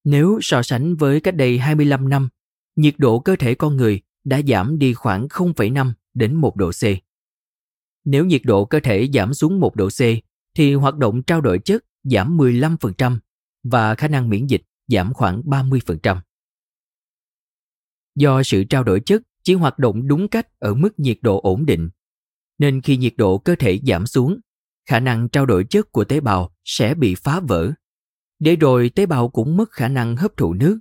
nếu 0.03 0.39
so 0.41 0.63
sánh 0.63 0.95
với 0.95 1.21
cách 1.21 1.35
đây 1.35 1.59
25 1.59 2.09
năm, 2.09 2.29
nhiệt 2.75 2.95
độ 2.97 3.19
cơ 3.19 3.35
thể 3.35 3.55
con 3.55 3.77
người 3.77 4.01
đã 4.23 4.41
giảm 4.47 4.79
đi 4.79 4.93
khoảng 4.93 5.27
0,5 5.27 5.91
đến 6.13 6.35
1 6.35 6.55
độ 6.55 6.71
C. 6.71 6.83
Nếu 8.05 8.25
nhiệt 8.25 8.41
độ 8.43 8.65
cơ 8.65 8.79
thể 8.79 9.09
giảm 9.13 9.33
xuống 9.33 9.59
1 9.59 9.75
độ 9.75 9.89
C, 9.89 9.99
thì 10.55 10.73
hoạt 10.73 10.97
động 10.97 11.23
trao 11.23 11.41
đổi 11.41 11.59
chất 11.59 11.85
giảm 12.03 12.37
15% 12.37 13.19
và 13.63 13.95
khả 13.95 14.07
năng 14.07 14.29
miễn 14.29 14.47
dịch 14.47 14.61
giảm 14.87 15.13
khoảng 15.13 15.41
30%. 15.41 16.17
Do 18.15 18.43
sự 18.43 18.63
trao 18.63 18.83
đổi 18.83 18.99
chất 18.99 19.21
chỉ 19.43 19.53
hoạt 19.53 19.79
động 19.79 20.07
đúng 20.07 20.27
cách 20.27 20.59
ở 20.59 20.73
mức 20.73 20.99
nhiệt 20.99 21.17
độ 21.21 21.39
ổn 21.41 21.65
định, 21.65 21.89
nên 22.57 22.81
khi 22.81 22.97
nhiệt 22.97 23.13
độ 23.17 23.37
cơ 23.37 23.55
thể 23.55 23.79
giảm 23.87 24.07
xuống, 24.07 24.39
khả 24.85 24.99
năng 24.99 25.29
trao 25.29 25.45
đổi 25.45 25.63
chất 25.63 25.91
của 25.91 26.03
tế 26.03 26.19
bào 26.19 26.55
sẽ 26.63 26.95
bị 26.95 27.15
phá 27.15 27.39
vỡ. 27.39 27.71
Để 28.39 28.55
rồi 28.55 28.91
tế 28.95 29.05
bào 29.05 29.29
cũng 29.29 29.57
mất 29.57 29.71
khả 29.71 29.87
năng 29.87 30.15
hấp 30.15 30.37
thụ 30.37 30.53
nước. 30.53 30.79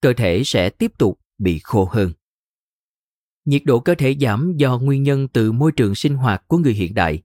Cơ 0.00 0.12
thể 0.12 0.42
sẽ 0.44 0.70
tiếp 0.70 0.92
tục 0.98 1.20
bị 1.38 1.60
khô 1.62 1.88
hơn. 1.90 2.12
Nhiệt 3.44 3.62
độ 3.64 3.80
cơ 3.80 3.94
thể 3.94 4.16
giảm 4.20 4.52
do 4.56 4.78
nguyên 4.78 5.02
nhân 5.02 5.28
từ 5.28 5.52
môi 5.52 5.72
trường 5.72 5.94
sinh 5.94 6.14
hoạt 6.14 6.48
của 6.48 6.58
người 6.58 6.72
hiện 6.72 6.94
đại. 6.94 7.22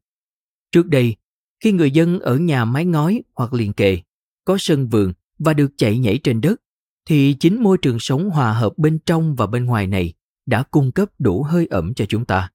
Trước 0.71 0.87
đây, 0.87 1.15
khi 1.59 1.71
người 1.71 1.91
dân 1.91 2.19
ở 2.19 2.37
nhà 2.37 2.65
mái 2.65 2.85
ngói 2.85 3.21
hoặc 3.35 3.53
liền 3.53 3.73
kề, 3.73 3.99
có 4.45 4.57
sân 4.59 4.87
vườn 4.87 5.13
và 5.39 5.53
được 5.53 5.71
chạy 5.77 5.97
nhảy 5.97 6.19
trên 6.23 6.41
đất, 6.41 6.61
thì 7.05 7.35
chính 7.39 7.63
môi 7.63 7.77
trường 7.77 7.99
sống 7.99 8.29
hòa 8.29 8.53
hợp 8.53 8.77
bên 8.77 8.99
trong 9.05 9.35
và 9.35 9.47
bên 9.47 9.65
ngoài 9.65 9.87
này 9.87 10.13
đã 10.45 10.63
cung 10.63 10.91
cấp 10.91 11.09
đủ 11.19 11.43
hơi 11.43 11.67
ẩm 11.67 11.93
cho 11.93 12.05
chúng 12.05 12.25
ta. 12.25 12.51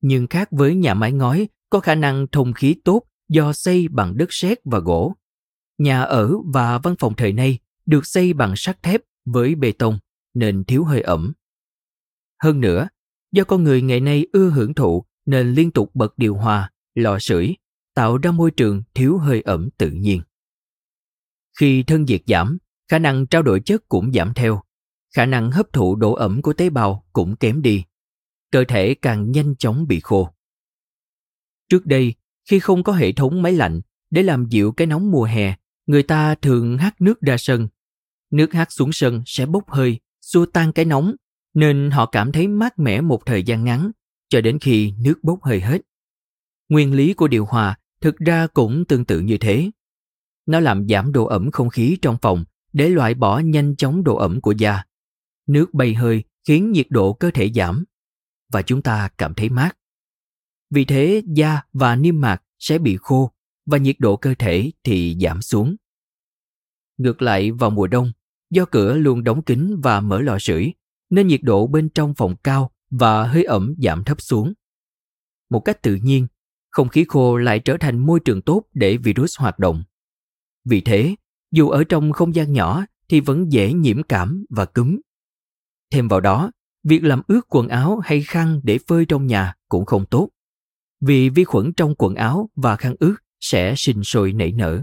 Nhưng 0.00 0.26
khác 0.26 0.48
với 0.50 0.74
nhà 0.74 0.94
mái 0.94 1.12
ngói 1.12 1.48
có 1.70 1.80
khả 1.80 1.94
năng 1.94 2.26
thông 2.32 2.52
khí 2.52 2.76
tốt 2.84 3.02
do 3.28 3.52
xây 3.52 3.88
bằng 3.88 4.16
đất 4.16 4.32
sét 4.32 4.58
và 4.64 4.78
gỗ. 4.78 5.14
Nhà 5.78 6.02
ở 6.02 6.32
và 6.44 6.78
văn 6.78 6.94
phòng 6.98 7.14
thời 7.16 7.32
nay 7.32 7.58
được 7.86 8.06
xây 8.06 8.32
bằng 8.32 8.56
sắt 8.56 8.82
thép 8.82 9.00
với 9.24 9.54
bê 9.54 9.72
tông 9.72 9.98
nên 10.34 10.64
thiếu 10.64 10.84
hơi 10.84 11.00
ẩm. 11.00 11.32
Hơn 12.42 12.60
nữa, 12.60 12.88
do 13.32 13.44
con 13.44 13.64
người 13.64 13.82
ngày 13.82 14.00
nay 14.00 14.26
ưa 14.32 14.50
hưởng 14.50 14.74
thụ 14.74 15.04
nên 15.26 15.52
liên 15.52 15.70
tục 15.70 15.90
bật 15.94 16.18
điều 16.18 16.34
hòa, 16.34 16.70
lò 16.94 17.18
sưởi, 17.18 17.54
tạo 17.94 18.18
ra 18.18 18.30
môi 18.30 18.50
trường 18.50 18.82
thiếu 18.94 19.18
hơi 19.18 19.40
ẩm 19.40 19.68
tự 19.78 19.90
nhiên. 19.90 20.22
Khi 21.58 21.82
thân 21.82 22.04
nhiệt 22.04 22.22
giảm, 22.26 22.58
khả 22.88 22.98
năng 22.98 23.26
trao 23.26 23.42
đổi 23.42 23.60
chất 23.60 23.88
cũng 23.88 24.12
giảm 24.12 24.34
theo, 24.34 24.62
khả 25.14 25.26
năng 25.26 25.50
hấp 25.50 25.72
thụ 25.72 25.96
độ 25.96 26.12
ẩm 26.12 26.42
của 26.42 26.52
tế 26.52 26.70
bào 26.70 27.06
cũng 27.12 27.36
kém 27.36 27.62
đi. 27.62 27.84
Cơ 28.50 28.64
thể 28.68 28.94
càng 28.94 29.30
nhanh 29.32 29.56
chóng 29.56 29.86
bị 29.86 30.00
khô. 30.00 30.28
Trước 31.68 31.86
đây, 31.86 32.14
khi 32.50 32.58
không 32.58 32.82
có 32.82 32.92
hệ 32.92 33.12
thống 33.12 33.42
máy 33.42 33.52
lạnh 33.52 33.80
để 34.10 34.22
làm 34.22 34.46
dịu 34.48 34.72
cái 34.72 34.86
nóng 34.86 35.10
mùa 35.10 35.24
hè, 35.24 35.56
người 35.86 36.02
ta 36.02 36.34
thường 36.34 36.78
hắt 36.78 37.00
nước 37.00 37.20
ra 37.20 37.36
sân. 37.38 37.68
Nước 38.30 38.52
hắt 38.52 38.72
xuống 38.72 38.92
sân 38.92 39.22
sẽ 39.26 39.46
bốc 39.46 39.70
hơi, 39.70 40.00
xua 40.20 40.46
tan 40.46 40.72
cái 40.72 40.84
nóng, 40.84 41.14
nên 41.56 41.90
họ 41.90 42.06
cảm 42.06 42.32
thấy 42.32 42.48
mát 42.48 42.78
mẻ 42.78 43.00
một 43.00 43.26
thời 43.26 43.42
gian 43.42 43.64
ngắn, 43.64 43.90
cho 44.28 44.40
đến 44.40 44.58
khi 44.58 44.92
nước 44.98 45.18
bốc 45.22 45.42
hơi 45.42 45.60
hết. 45.60 45.82
Nguyên 46.68 46.94
lý 46.94 47.14
của 47.14 47.28
điều 47.28 47.44
hòa 47.44 47.78
thực 48.00 48.16
ra 48.16 48.46
cũng 48.46 48.84
tương 48.84 49.04
tự 49.04 49.20
như 49.20 49.38
thế. 49.38 49.70
Nó 50.46 50.60
làm 50.60 50.88
giảm 50.88 51.12
độ 51.12 51.26
ẩm 51.26 51.50
không 51.50 51.68
khí 51.68 51.98
trong 52.02 52.16
phòng 52.22 52.44
để 52.72 52.88
loại 52.88 53.14
bỏ 53.14 53.38
nhanh 53.38 53.76
chóng 53.76 54.04
độ 54.04 54.16
ẩm 54.16 54.40
của 54.40 54.52
da. 54.52 54.82
Nước 55.46 55.74
bay 55.74 55.94
hơi 55.94 56.24
khiến 56.44 56.72
nhiệt 56.72 56.86
độ 56.90 57.12
cơ 57.12 57.30
thể 57.30 57.52
giảm 57.54 57.84
và 58.52 58.62
chúng 58.62 58.82
ta 58.82 59.08
cảm 59.18 59.34
thấy 59.34 59.48
mát. 59.48 59.76
Vì 60.70 60.84
thế 60.84 61.22
da 61.26 61.62
và 61.72 61.96
niêm 61.96 62.20
mạc 62.20 62.42
sẽ 62.58 62.78
bị 62.78 62.96
khô 63.00 63.32
và 63.66 63.78
nhiệt 63.78 63.96
độ 63.98 64.16
cơ 64.16 64.34
thể 64.38 64.70
thì 64.84 65.16
giảm 65.20 65.42
xuống. 65.42 65.76
Ngược 66.98 67.22
lại 67.22 67.50
vào 67.50 67.70
mùa 67.70 67.86
đông, 67.86 68.12
do 68.50 68.64
cửa 68.64 68.94
luôn 68.94 69.24
đóng 69.24 69.42
kín 69.42 69.80
và 69.82 70.00
mở 70.00 70.20
lò 70.20 70.38
sưởi, 70.38 70.72
nên 71.10 71.26
nhiệt 71.26 71.40
độ 71.42 71.66
bên 71.66 71.88
trong 71.88 72.14
phòng 72.14 72.36
cao 72.36 72.70
và 72.90 73.26
hơi 73.26 73.44
ẩm 73.44 73.74
giảm 73.78 74.04
thấp 74.04 74.20
xuống. 74.20 74.52
Một 75.50 75.60
cách 75.60 75.82
tự 75.82 75.94
nhiên, 75.94 76.26
không 76.70 76.88
khí 76.88 77.04
khô 77.08 77.36
lại 77.36 77.58
trở 77.58 77.76
thành 77.80 77.98
môi 77.98 78.20
trường 78.20 78.42
tốt 78.42 78.62
để 78.74 78.96
virus 78.96 79.38
hoạt 79.38 79.58
động. 79.58 79.84
Vì 80.64 80.80
thế, 80.80 81.14
dù 81.52 81.68
ở 81.68 81.84
trong 81.84 82.12
không 82.12 82.34
gian 82.34 82.52
nhỏ 82.52 82.84
thì 83.08 83.20
vẫn 83.20 83.52
dễ 83.52 83.72
nhiễm 83.72 84.02
cảm 84.02 84.44
và 84.50 84.64
cúm. 84.64 84.98
Thêm 85.92 86.08
vào 86.08 86.20
đó, 86.20 86.50
việc 86.84 87.04
làm 87.04 87.22
ướt 87.28 87.40
quần 87.48 87.68
áo 87.68 87.98
hay 88.04 88.22
khăn 88.22 88.60
để 88.62 88.78
phơi 88.88 89.06
trong 89.06 89.26
nhà 89.26 89.54
cũng 89.68 89.84
không 89.84 90.04
tốt, 90.06 90.28
vì 91.00 91.28
vi 91.28 91.44
khuẩn 91.44 91.72
trong 91.72 91.94
quần 91.98 92.14
áo 92.14 92.50
và 92.56 92.76
khăn 92.76 92.94
ướt 92.98 93.16
sẽ 93.40 93.74
sinh 93.76 94.04
sôi 94.04 94.32
nảy 94.32 94.52
nở. 94.52 94.82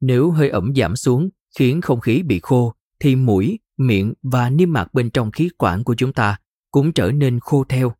Nếu 0.00 0.30
hơi 0.30 0.48
ẩm 0.50 0.74
giảm 0.76 0.96
xuống 0.96 1.30
khiến 1.58 1.80
không 1.80 2.00
khí 2.00 2.22
bị 2.22 2.40
khô 2.42 2.74
thì 3.00 3.16
mũi, 3.16 3.58
miệng 3.76 4.14
và 4.22 4.50
niêm 4.50 4.72
mạc 4.72 4.94
bên 4.94 5.10
trong 5.10 5.30
khí 5.30 5.50
quản 5.58 5.84
của 5.84 5.94
chúng 5.94 6.12
ta 6.12 6.40
cũng 6.70 6.92
trở 6.92 7.12
nên 7.12 7.40
khô 7.40 7.64
theo. 7.68 7.92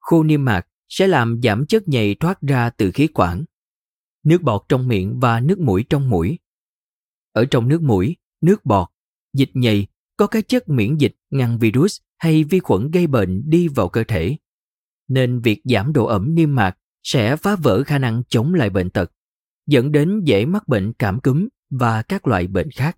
Khô 0.00 0.22
niêm 0.22 0.44
mạc 0.44 0.66
sẽ 0.88 1.06
làm 1.06 1.40
giảm 1.42 1.66
chất 1.66 1.88
nhầy 1.88 2.14
thoát 2.14 2.40
ra 2.40 2.70
từ 2.70 2.90
khí 2.90 3.06
quản. 3.14 3.44
Nước 4.24 4.42
bọt 4.42 4.62
trong 4.68 4.88
miệng 4.88 5.20
và 5.20 5.40
nước 5.40 5.58
mũi 5.58 5.84
trong 5.90 6.08
mũi. 6.08 6.38
Ở 7.32 7.44
trong 7.44 7.68
nước 7.68 7.82
mũi, 7.82 8.16
nước 8.40 8.64
bọt, 8.64 8.88
dịch 9.32 9.50
nhầy 9.54 9.86
có 10.16 10.26
các 10.26 10.48
chất 10.48 10.68
miễn 10.68 10.96
dịch 10.96 11.16
ngăn 11.30 11.58
virus 11.58 12.00
hay 12.18 12.44
vi 12.44 12.60
khuẩn 12.60 12.90
gây 12.90 13.06
bệnh 13.06 13.42
đi 13.46 13.68
vào 13.68 13.88
cơ 13.88 14.04
thể. 14.08 14.36
Nên 15.08 15.40
việc 15.40 15.60
giảm 15.64 15.92
độ 15.92 16.06
ẩm 16.06 16.34
niêm 16.34 16.54
mạc 16.54 16.78
sẽ 17.02 17.36
phá 17.36 17.56
vỡ 17.56 17.82
khả 17.82 17.98
năng 17.98 18.22
chống 18.28 18.54
lại 18.54 18.70
bệnh 18.70 18.90
tật, 18.90 19.12
dẫn 19.66 19.92
đến 19.92 20.20
dễ 20.24 20.46
mắc 20.46 20.68
bệnh 20.68 20.92
cảm 20.92 21.20
cúm 21.20 21.48
và 21.70 22.02
các 22.02 22.26
loại 22.26 22.46
bệnh 22.46 22.70
khác. 22.70 22.96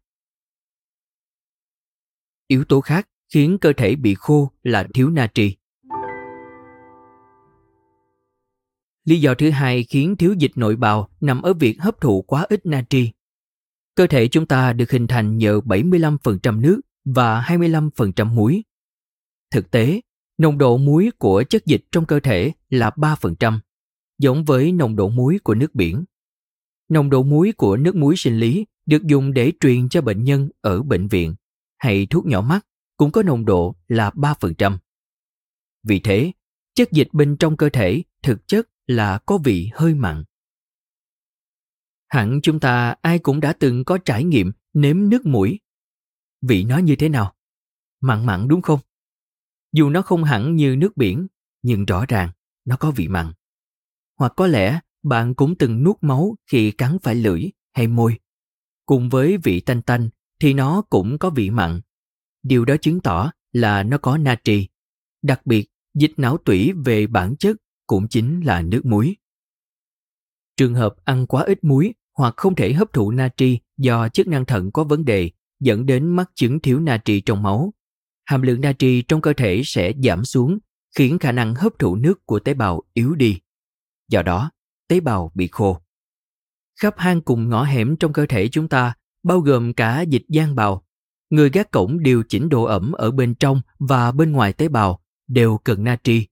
Yếu 2.52 2.64
tố 2.64 2.80
khác 2.80 3.08
khiến 3.32 3.58
cơ 3.60 3.72
thể 3.76 3.96
bị 3.96 4.14
khô 4.14 4.50
là 4.62 4.88
thiếu 4.94 5.10
natri. 5.10 5.56
Lý 9.04 9.20
do 9.20 9.34
thứ 9.34 9.50
hai 9.50 9.84
khiến 9.84 10.16
thiếu 10.16 10.34
dịch 10.38 10.50
nội 10.54 10.76
bào 10.76 11.08
nằm 11.20 11.42
ở 11.42 11.54
việc 11.54 11.76
hấp 11.80 12.00
thụ 12.00 12.22
quá 12.22 12.46
ít 12.48 12.66
natri. 12.66 13.10
Cơ 13.94 14.06
thể 14.06 14.28
chúng 14.28 14.46
ta 14.46 14.72
được 14.72 14.90
hình 14.90 15.06
thành 15.06 15.38
nhờ 15.38 15.60
75% 15.60 16.60
nước 16.60 16.80
và 17.04 17.40
25% 17.40 18.26
muối. 18.26 18.62
Thực 19.50 19.70
tế, 19.70 20.00
nồng 20.38 20.58
độ 20.58 20.76
muối 20.76 21.10
của 21.18 21.44
chất 21.48 21.66
dịch 21.66 21.84
trong 21.92 22.06
cơ 22.06 22.20
thể 22.20 22.52
là 22.70 22.90
3%, 22.96 23.58
giống 24.18 24.44
với 24.44 24.72
nồng 24.72 24.96
độ 24.96 25.08
muối 25.08 25.38
của 25.44 25.54
nước 25.54 25.74
biển. 25.74 26.04
Nồng 26.88 27.10
độ 27.10 27.22
muối 27.22 27.52
của 27.52 27.76
nước 27.76 27.96
muối 27.96 28.16
sinh 28.16 28.38
lý 28.38 28.66
được 28.86 29.02
dùng 29.02 29.32
để 29.32 29.52
truyền 29.60 29.88
cho 29.88 30.02
bệnh 30.02 30.24
nhân 30.24 30.48
ở 30.60 30.82
bệnh 30.82 31.08
viện 31.08 31.34
hay 31.82 32.06
thuốc 32.06 32.26
nhỏ 32.26 32.40
mắt 32.40 32.66
cũng 32.96 33.12
có 33.12 33.22
nồng 33.22 33.44
độ 33.44 33.76
là 33.88 34.10
3%. 34.10 34.78
Vì 35.82 36.00
thế, 36.00 36.32
chất 36.74 36.92
dịch 36.92 37.08
bên 37.12 37.36
trong 37.36 37.56
cơ 37.56 37.68
thể 37.68 38.02
thực 38.22 38.48
chất 38.48 38.68
là 38.86 39.18
có 39.18 39.38
vị 39.38 39.70
hơi 39.74 39.94
mặn. 39.94 40.24
Hẳn 42.08 42.40
chúng 42.42 42.60
ta 42.60 42.94
ai 43.02 43.18
cũng 43.18 43.40
đã 43.40 43.52
từng 43.52 43.84
có 43.84 43.98
trải 43.98 44.24
nghiệm 44.24 44.52
nếm 44.72 45.08
nước 45.08 45.26
mũi. 45.26 45.60
Vị 46.42 46.64
nó 46.64 46.78
như 46.78 46.96
thế 46.96 47.08
nào? 47.08 47.34
Mặn 48.00 48.26
mặn 48.26 48.48
đúng 48.48 48.62
không? 48.62 48.80
Dù 49.72 49.90
nó 49.90 50.02
không 50.02 50.24
hẳn 50.24 50.56
như 50.56 50.76
nước 50.76 50.96
biển, 50.96 51.26
nhưng 51.62 51.84
rõ 51.84 52.04
ràng 52.08 52.30
nó 52.64 52.76
có 52.76 52.90
vị 52.90 53.08
mặn. 53.08 53.32
Hoặc 54.18 54.32
có 54.36 54.46
lẽ 54.46 54.80
bạn 55.02 55.34
cũng 55.34 55.58
từng 55.58 55.82
nuốt 55.82 55.96
máu 56.00 56.36
khi 56.46 56.70
cắn 56.70 56.98
phải 57.02 57.14
lưỡi 57.14 57.42
hay 57.72 57.86
môi. 57.86 58.20
Cùng 58.86 59.08
với 59.08 59.36
vị 59.36 59.60
tanh 59.60 59.82
tanh 59.82 60.08
thì 60.42 60.54
nó 60.54 60.82
cũng 60.90 61.18
có 61.18 61.30
vị 61.30 61.50
mặn. 61.50 61.80
Điều 62.42 62.64
đó 62.64 62.76
chứng 62.80 63.00
tỏ 63.00 63.30
là 63.52 63.82
nó 63.82 63.98
có 63.98 64.18
natri. 64.18 64.68
Đặc 65.22 65.46
biệt, 65.46 65.68
dịch 65.94 66.12
não 66.16 66.36
tủy 66.36 66.72
về 66.84 67.06
bản 67.06 67.36
chất 67.36 67.56
cũng 67.86 68.08
chính 68.08 68.40
là 68.40 68.62
nước 68.62 68.80
muối. 68.84 69.16
Trường 70.56 70.74
hợp 70.74 70.94
ăn 71.04 71.26
quá 71.26 71.42
ít 71.42 71.64
muối 71.64 71.94
hoặc 72.18 72.34
không 72.36 72.54
thể 72.54 72.72
hấp 72.72 72.92
thụ 72.92 73.10
natri 73.10 73.58
do 73.76 74.08
chức 74.08 74.26
năng 74.26 74.44
thận 74.44 74.70
có 74.72 74.84
vấn 74.84 75.04
đề 75.04 75.30
dẫn 75.60 75.86
đến 75.86 76.08
mắc 76.08 76.30
chứng 76.34 76.60
thiếu 76.60 76.80
natri 76.80 77.20
trong 77.20 77.42
máu. 77.42 77.72
Hàm 78.24 78.42
lượng 78.42 78.60
natri 78.60 79.02
trong 79.02 79.20
cơ 79.20 79.32
thể 79.32 79.62
sẽ 79.64 79.92
giảm 80.04 80.24
xuống, 80.24 80.58
khiến 80.96 81.18
khả 81.18 81.32
năng 81.32 81.54
hấp 81.54 81.78
thụ 81.78 81.96
nước 81.96 82.26
của 82.26 82.38
tế 82.38 82.54
bào 82.54 82.82
yếu 82.94 83.14
đi. 83.14 83.40
Do 84.08 84.22
đó, 84.22 84.50
tế 84.88 85.00
bào 85.00 85.32
bị 85.34 85.48
khô. 85.52 85.80
Khắp 86.80 86.94
hang 86.98 87.20
cùng 87.20 87.48
ngõ 87.48 87.64
hẻm 87.64 87.96
trong 87.96 88.12
cơ 88.12 88.26
thể 88.26 88.48
chúng 88.48 88.68
ta, 88.68 88.94
bao 89.22 89.40
gồm 89.40 89.72
cả 89.72 90.00
dịch 90.02 90.24
gian 90.28 90.54
bào, 90.54 90.86
người 91.30 91.50
gác 91.50 91.70
cổng 91.70 92.02
điều 92.02 92.22
chỉnh 92.28 92.48
độ 92.48 92.64
ẩm 92.64 92.92
ở 92.92 93.10
bên 93.10 93.34
trong 93.34 93.60
và 93.78 94.12
bên 94.12 94.32
ngoài 94.32 94.52
tế 94.52 94.68
bào 94.68 95.02
đều 95.28 95.58
cần 95.64 95.84
natri. 95.84 96.26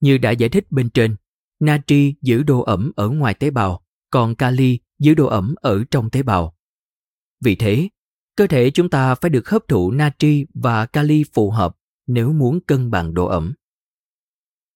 Như 0.00 0.18
đã 0.18 0.30
giải 0.30 0.48
thích 0.48 0.72
bên 0.72 0.90
trên, 0.90 1.16
natri 1.60 2.14
giữ 2.22 2.42
độ 2.42 2.62
ẩm 2.62 2.92
ở 2.96 3.08
ngoài 3.08 3.34
tế 3.34 3.50
bào, 3.50 3.84
còn 4.10 4.34
kali 4.34 4.78
giữ 4.98 5.14
độ 5.14 5.26
ẩm 5.26 5.54
ở 5.60 5.84
trong 5.90 6.10
tế 6.10 6.22
bào. 6.22 6.56
Vì 7.40 7.54
thế, 7.54 7.88
cơ 8.36 8.46
thể 8.46 8.70
chúng 8.70 8.90
ta 8.90 9.14
phải 9.14 9.30
được 9.30 9.48
hấp 9.48 9.68
thụ 9.68 9.90
natri 9.90 10.46
và 10.54 10.86
kali 10.86 11.24
phù 11.34 11.50
hợp 11.50 11.76
nếu 12.06 12.32
muốn 12.32 12.60
cân 12.60 12.90
bằng 12.90 13.14
độ 13.14 13.26
ẩm. 13.26 13.54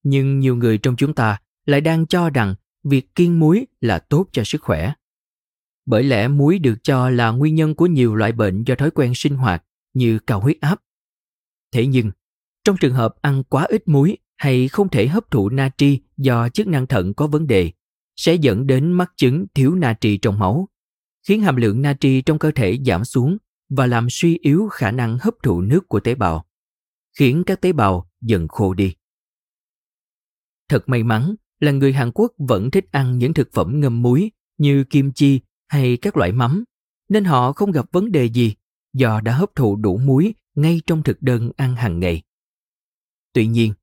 Nhưng 0.03 0.38
nhiều 0.38 0.57
người 0.57 0.79
trong 0.79 0.97
chúng 0.97 1.14
ta 1.14 1.38
lại 1.66 1.81
đang 1.81 2.07
cho 2.07 2.31
rằng 2.31 2.55
việc 2.85 3.14
kiêng 3.14 3.40
muối 3.40 3.66
là 3.81 3.99
tốt 3.99 4.27
cho 4.33 4.45
sức 4.45 4.62
khỏe. 4.62 4.93
Bởi 5.90 6.05
lẽ 6.05 6.29
muối 6.29 6.59
được 6.59 6.74
cho 6.83 7.11
là 7.11 7.31
nguyên 7.31 7.55
nhân 7.55 7.74
của 7.74 7.87
nhiều 7.87 8.14
loại 8.14 8.33
bệnh 8.33 8.64
do 8.64 8.74
thói 8.74 8.90
quen 8.90 9.12
sinh 9.14 9.35
hoạt 9.35 9.64
như 9.94 10.18
cao 10.18 10.40
huyết 10.40 10.61
áp. 10.61 10.81
Thế 11.72 11.87
nhưng, 11.87 12.11
trong 12.64 12.76
trường 12.76 12.94
hợp 12.94 13.14
ăn 13.22 13.42
quá 13.44 13.66
ít 13.68 13.88
muối 13.88 14.18
hay 14.37 14.68
không 14.68 14.88
thể 14.88 15.07
hấp 15.07 15.31
thụ 15.31 15.48
natri 15.48 16.00
do 16.16 16.48
chức 16.48 16.66
năng 16.66 16.87
thận 16.87 17.14
có 17.14 17.26
vấn 17.26 17.46
đề, 17.46 17.72
sẽ 18.16 18.35
dẫn 18.35 18.66
đến 18.66 18.92
mắc 18.92 19.12
chứng 19.16 19.46
thiếu 19.55 19.74
natri 19.74 20.16
trong 20.16 20.38
máu, 20.38 20.68
khiến 21.29 21.40
hàm 21.40 21.57
lượng 21.57 21.83
natri 21.83 22.22
trong 22.22 22.38
cơ 22.38 22.50
thể 22.50 22.79
giảm 22.87 23.05
xuống 23.05 23.37
và 23.68 23.87
làm 23.87 24.07
suy 24.11 24.38
yếu 24.42 24.68
khả 24.68 24.90
năng 24.90 25.18
hấp 25.18 25.35
thụ 25.42 25.61
nước 25.61 25.88
của 25.88 26.00
tế 26.00 26.14
bào, 26.14 26.46
khiến 27.18 27.42
các 27.46 27.61
tế 27.61 27.72
bào 27.72 28.11
dần 28.20 28.48
khô 28.48 28.74
đi. 28.74 28.94
Thật 30.68 30.88
may 30.88 31.03
mắn 31.03 31.35
là 31.61 31.72
người 31.72 31.92
Hàn 31.92 32.11
Quốc 32.14 32.33
vẫn 32.38 32.70
thích 32.70 32.85
ăn 32.90 33.18
những 33.18 33.35
thực 33.35 33.53
phẩm 33.53 33.81
ngâm 33.81 34.03
muối 34.03 34.31
như 34.59 34.85
kim 34.85 35.12
chi 35.12 35.40
hay 35.71 35.97
các 35.97 36.17
loại 36.17 36.33
mắm, 36.33 36.65
nên 37.09 37.25
họ 37.25 37.53
không 37.53 37.71
gặp 37.71 37.87
vấn 37.93 38.13
đề 38.13 38.25
gì 38.25 38.55
do 38.93 39.21
đã 39.21 39.33
hấp 39.33 39.55
thụ 39.55 39.77
đủ 39.77 39.97
muối 39.99 40.35
ngay 40.55 40.81
trong 40.87 41.03
thực 41.03 41.23
đơn 41.23 41.51
ăn 41.57 41.77
hàng 41.77 42.01
ngày. 42.01 42.23
Tuy 43.33 43.47
nhiên, 43.47 43.75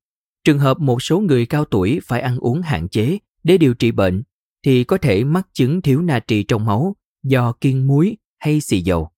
trường 0.44 0.58
hợp 0.58 0.80
một 0.80 1.02
số 1.02 1.20
người 1.20 1.46
cao 1.46 1.64
tuổi 1.64 2.00
phải 2.04 2.20
ăn 2.20 2.38
uống 2.38 2.62
hạn 2.62 2.88
chế 2.88 3.18
để 3.42 3.58
điều 3.58 3.74
trị 3.74 3.90
bệnh 3.90 4.22
thì 4.62 4.84
có 4.84 4.98
thể 4.98 5.24
mắc 5.24 5.48
chứng 5.52 5.82
thiếu 5.82 6.02
natri 6.02 6.42
trong 6.42 6.64
máu 6.64 6.96
do 7.22 7.52
kiêng 7.52 7.86
muối 7.86 8.16
hay 8.38 8.60
xì 8.60 8.80
dầu. 8.80 9.10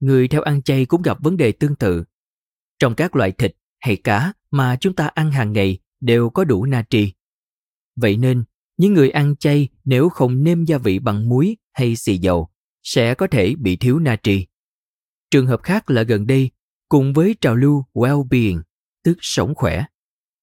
Người 0.00 0.28
theo 0.28 0.42
ăn 0.42 0.62
chay 0.62 0.86
cũng 0.86 1.02
gặp 1.02 1.18
vấn 1.22 1.36
đề 1.36 1.52
tương 1.52 1.76
tự. 1.76 2.04
Trong 2.78 2.94
các 2.94 3.16
loại 3.16 3.32
thịt 3.32 3.56
hay 3.80 3.96
cá 3.96 4.32
mà 4.50 4.76
chúng 4.80 4.94
ta 4.94 5.06
ăn 5.06 5.30
hàng 5.30 5.52
ngày 5.52 5.78
đều 6.00 6.30
có 6.30 6.44
đủ 6.44 6.64
natri. 6.64 7.12
Vậy 7.96 8.16
nên, 8.16 8.44
những 8.82 8.94
người 8.94 9.10
ăn 9.10 9.36
chay 9.36 9.68
nếu 9.84 10.08
không 10.08 10.42
nêm 10.44 10.64
gia 10.64 10.78
vị 10.78 10.98
bằng 10.98 11.28
muối 11.28 11.56
hay 11.72 11.96
xì 11.96 12.18
dầu 12.18 12.48
sẽ 12.82 13.14
có 13.14 13.26
thể 13.26 13.54
bị 13.58 13.76
thiếu 13.76 13.98
natri. 13.98 14.46
Trường 15.30 15.46
hợp 15.46 15.62
khác 15.62 15.90
là 15.90 16.02
gần 16.02 16.26
đây, 16.26 16.50
cùng 16.88 17.12
với 17.12 17.36
trào 17.40 17.54
lưu 17.54 17.84
well-being, 17.94 18.62
tức 19.04 19.18
sống 19.20 19.54
khỏe. 19.54 19.84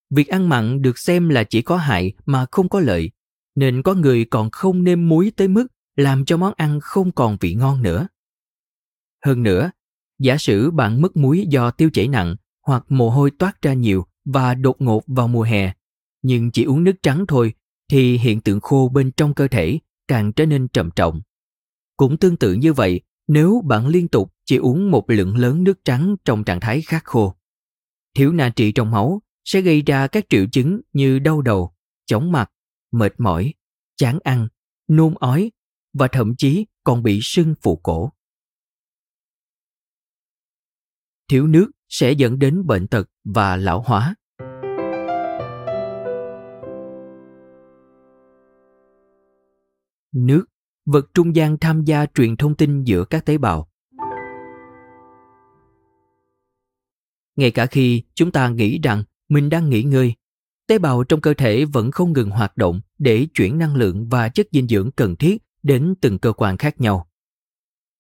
Việc 0.10 0.28
ăn 0.28 0.49
mặn 0.49 0.82
được 0.82 0.97
xem 0.97 1.30
là 1.30 1.43
chỉ 1.43 1.62
có 1.62 1.78
hại 1.78 2.13
mà 2.25 2.45
không 2.52 2.69
có 2.69 2.80
lợi, 2.80 3.12
nên 3.56 3.84
có 3.84 3.93
người 3.93 4.25
còn 4.25 4.49
không 4.52 4.84
nêm 4.84 5.10
muối 5.10 5.32
tới 5.36 5.47
mức 5.47 5.67
làm 5.95 6.25
cho 6.25 6.38
món 6.38 6.54
ăn 6.58 6.80
không 6.82 7.12
còn 7.12 7.38
vị 7.39 7.54
ngon 7.54 7.82
nữa. 7.82 8.08
Hơn 9.25 9.43
nữa, 9.43 9.71
giả 10.19 10.38
sử 10.38 10.71
bạn 10.71 11.02
mất 11.02 11.17
muối 11.17 11.45
do 11.49 11.71
tiêu 11.71 11.89
chảy 11.93 12.08
nặng 12.08 12.36
hoặc 12.65 12.86
mồ 12.89 13.10
hôi 13.10 13.32
toát 13.32 13.62
ra 13.62 13.73
nhiều 13.73 14.06
và 14.25 14.56
đột 14.56 14.82
ngột 14.82 15.04
vào 15.08 15.28
mùa 15.28 15.43
hè, 15.43 15.73
nhưng 16.21 16.52
chỉ 16.52 16.63
uống 16.63 16.84
nước 16.84 16.95
trắng 17.04 17.25
thôi 17.28 17.54
thì 17.89 18.17
hiện 18.17 18.41
tượng 18.41 18.60
khô 18.60 18.89
bên 18.93 19.12
trong 19.12 19.34
cơ 19.34 19.47
thể 19.47 19.80
càng 20.08 20.34
trở 20.34 20.45
nên 20.45 20.67
trầm 20.67 20.89
trọng. 20.95 21.21
Cũng 21.97 22.17
tương 22.17 22.38
tự 22.38 22.54
như 22.54 22.73
vậy, 22.73 23.02
nếu 23.28 23.62
bạn 23.65 23.88
liên 23.88 24.08
tục 24.08 24.34
chỉ 24.45 24.58
uống 24.58 24.91
một 24.91 25.10
lượng 25.10 25.38
lớn 25.38 25.63
nước 25.63 25.80
trắng 25.86 26.15
trong 26.25 26.43
trạng 26.43 26.60
thái 26.60 26.82
khát 26.82 27.04
khô, 27.04 27.36
thiếu 28.15 28.34
natri 28.34 28.71
trong 28.71 28.91
máu 28.91 29.21
sẽ 29.45 29.62
gây 29.62 29.82
ra 29.82 30.08
các 30.08 30.25
triệu 30.30 30.45
chứng 30.52 30.82
như 30.93 31.19
đau 31.19 31.41
đầu, 31.41 31.75
chóng 32.06 32.32
mặt, 32.32 32.52
mệt 32.91 33.13
mỏi, 33.17 33.54
chán 33.97 34.19
ăn, 34.23 34.47
nôn 34.88 35.13
ói 35.19 35.52
và 35.93 36.08
thậm 36.08 36.36
chí 36.38 36.65
còn 36.84 37.04
bị 37.04 37.19
sưng 37.23 37.56
phụ 37.62 37.75
cổ. 37.84 38.12
Thiếu 41.28 41.47
nước 41.47 41.71
sẽ 41.89 42.12
dẫn 42.12 42.39
đến 42.39 42.67
bệnh 42.67 42.88
tật 42.88 43.10
và 43.23 43.56
lão 43.56 43.82
hóa. 43.82 44.15
Nước, 50.13 50.45
vật 50.86 51.06
trung 51.13 51.36
gian 51.36 51.58
tham 51.58 51.84
gia 51.86 52.06
truyền 52.06 52.38
thông 52.38 52.56
tin 52.56 52.84
giữa 52.84 53.06
các 53.06 53.26
tế 53.26 53.38
bào. 53.38 53.69
Ngay 57.36 57.52
cả 57.52 57.65
khi 57.65 58.04
chúng 58.15 58.32
ta 58.32 58.50
nghĩ 58.50 58.80
rằng 58.84 59.04
mình 59.30 59.50
đang 59.50 59.69
nghỉ 59.69 59.84
ngơi, 59.84 60.13
tế 60.67 60.78
bào 60.78 61.04
trong 61.04 61.22
cơ 61.22 61.34
thể 61.34 61.65
vẫn 61.65 61.91
không 61.91 62.13
ngừng 62.13 62.30
hoạt 62.30 62.58
động 62.58 62.82
để 62.98 63.28
chuyển 63.34 63.58
năng 63.58 63.76
lượng 63.76 64.10
và 64.10 64.30
chất 64.30 64.48
dinh 64.52 64.67
dưỡng 64.67 64.91
cần 64.91 65.15
thiết 65.15 65.43
đến 65.63 65.95
từng 66.02 66.19
cơ 66.19 66.34
quan 66.34 66.58
khác 66.58 66.82
nhau. 66.82 67.10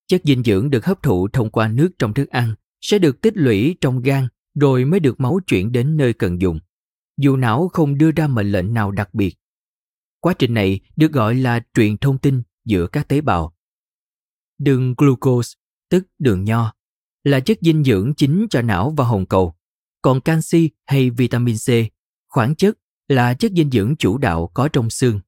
Chất 0.07 0.21
dinh 0.23 0.43
dưỡng 0.43 0.69
được 0.69 0.85
hấp 0.85 1.03
thụ 1.03 1.27
thông 1.27 1.49
qua 1.49 1.67
nước 1.67 1.89
trong 1.99 2.13
thức 2.13 2.29
ăn 2.29 2.55
sẽ 2.81 2.99
được 2.99 3.21
tích 3.21 3.37
lũy 3.37 3.77
trong 3.81 4.01
gan 4.01 4.27
rồi 4.55 4.85
mới 4.85 4.99
được 4.99 5.19
máu 5.19 5.39
chuyển 5.47 5.71
đến 5.71 5.97
nơi 5.97 6.13
cần 6.13 6.41
dùng. 6.41 6.59
Dù 7.17 7.35
não 7.35 7.67
không 7.67 7.97
đưa 7.97 8.11
ra 8.11 8.27
mệnh 8.27 8.51
lệnh 8.51 8.73
nào 8.73 8.91
đặc 8.91 9.13
biệt. 9.13 9.38
Quá 10.19 10.33
trình 10.39 10.53
này 10.53 10.79
được 10.95 11.11
gọi 11.11 11.35
là 11.35 11.59
truyền 11.73 11.97
thông 11.97 12.17
tin 12.17 12.41
giữa 12.65 12.87
các 12.87 13.07
tế 13.07 13.21
bào. 13.21 13.55
Đường 14.57 14.93
glucose, 14.97 15.55
tức 15.89 16.07
đường 16.19 16.43
nho, 16.43 16.73
là 17.23 17.39
chất 17.39 17.57
dinh 17.61 17.83
dưỡng 17.83 18.13
chính 18.17 18.47
cho 18.49 18.61
não 18.61 18.93
và 18.97 19.05
hồng 19.05 19.25
cầu. 19.25 19.55
Còn 20.01 20.21
canxi 20.21 20.69
hay 20.85 21.09
vitamin 21.09 21.55
C, 21.55 21.69
khoáng 22.29 22.55
chất 22.55 22.77
là 23.07 23.33
chất 23.33 23.51
dinh 23.51 23.71
dưỡng 23.71 23.95
chủ 23.99 24.17
đạo 24.17 24.51
có 24.53 24.67
trong 24.67 24.89
xương. 24.89 25.19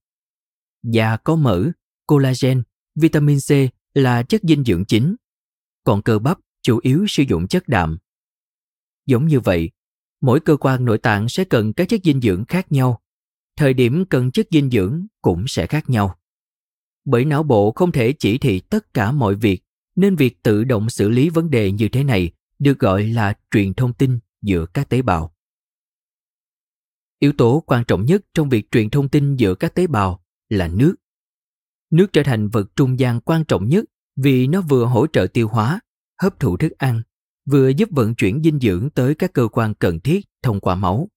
Da 0.84 1.18
có 1.18 1.36
mỡ, 1.36 1.72
collagen, 2.08 2.64
vitamin 2.96 3.38
C 3.40 3.52
là 3.94 4.24
chất 4.24 4.42
dinh 4.44 4.64
dưỡng 4.64 4.86
chính. 4.86 5.16
Còn 5.84 6.02
cơ 6.02 6.20
bắp 6.20 6.40
chủ 6.62 6.80
yếu 6.84 7.06
sử 7.08 7.24
dụng 7.24 7.48
chất 7.48 7.68
đạm. 7.68 7.98
Giống 9.06 9.28
như 9.28 9.40
vậy, 9.40 9.72
mỗi 10.22 10.40
cơ 10.40 10.58
quan 10.58 10.86
nội 10.86 10.98
tạng 10.98 11.30
sẽ 11.30 11.44
cần 11.44 11.74
các 11.74 11.90
chất 11.90 12.02
dinh 12.04 12.22
dưỡng 12.22 12.46
khác 12.46 12.72
nhau. 12.72 13.02
Thời 13.62 13.74
điểm 13.74 14.06
cần 14.06 14.32
chất 14.32 14.48
dinh 14.52 14.70
dưỡng 14.70 15.06
cũng 15.22 15.48
sẽ 15.48 15.68
khác 15.68 15.90
nhau. 15.90 16.16
Bởi 17.06 17.26
não 17.26 17.44
bộ 17.44 17.72
không 17.72 17.92
thể 17.92 18.14
chỉ 18.20 18.38
thị 18.38 18.60
tất 18.60 18.94
cả 18.94 19.12
mọi 19.12 19.36
việc, 19.36 19.64
nên 19.96 20.16
việc 20.16 20.44
tự 20.44 20.64
động 20.64 20.90
xử 20.90 21.10
lý 21.10 21.30
vấn 21.30 21.50
đề 21.50 21.72
như 21.72 21.90
thế 21.90 22.04
này 22.04 22.32
được 22.60 22.80
gọi 22.80 23.04
là 23.04 23.34
truyền 23.52 23.74
thông 23.74 23.94
tin 23.94 24.20
giữa 24.42 24.66
các 24.66 24.90
tế 24.90 25.02
bào. 25.02 25.36
Yếu 27.20 27.34
tố 27.34 27.64
quan 27.66 27.84
trọng 27.88 28.06
nhất 28.06 28.22
trong 28.34 28.50
việc 28.50 28.72
truyền 28.72 28.90
thông 28.90 29.10
tin 29.10 29.36
giữa 29.36 29.56
các 29.56 29.76
tế 29.76 29.88
bào 29.88 30.24
là 30.50 30.68
nước. 30.68 30.96
Nước 31.92 32.14
trở 32.14 32.24
thành 32.24 32.50
vật 32.50 32.76
trung 32.76 33.00
gian 33.00 33.22
quan 33.22 33.46
trọng 33.46 33.70
nhất 33.70 33.86
vì 34.16 34.48
nó 34.48 34.62
vừa 34.62 34.86
hỗ 34.86 35.08
trợ 35.08 35.28
tiêu 35.34 35.48
hóa, 35.48 35.80
hấp 36.22 36.40
thụ 36.40 36.58
thức 36.58 36.72
ăn, 36.78 37.02
vừa 37.46 37.70
giúp 37.70 37.90
vận 37.92 38.16
chuyển 38.16 38.44
dinh 38.44 38.60
dưỡng 38.60 38.90
tới 38.90 39.16
các 39.16 39.34
cơ 39.34 39.48
quan 39.52 39.74
cần 39.74 40.00
thiết 40.00 40.26
thông 40.44 40.60
qua 40.60 40.76
máu, 40.76 41.10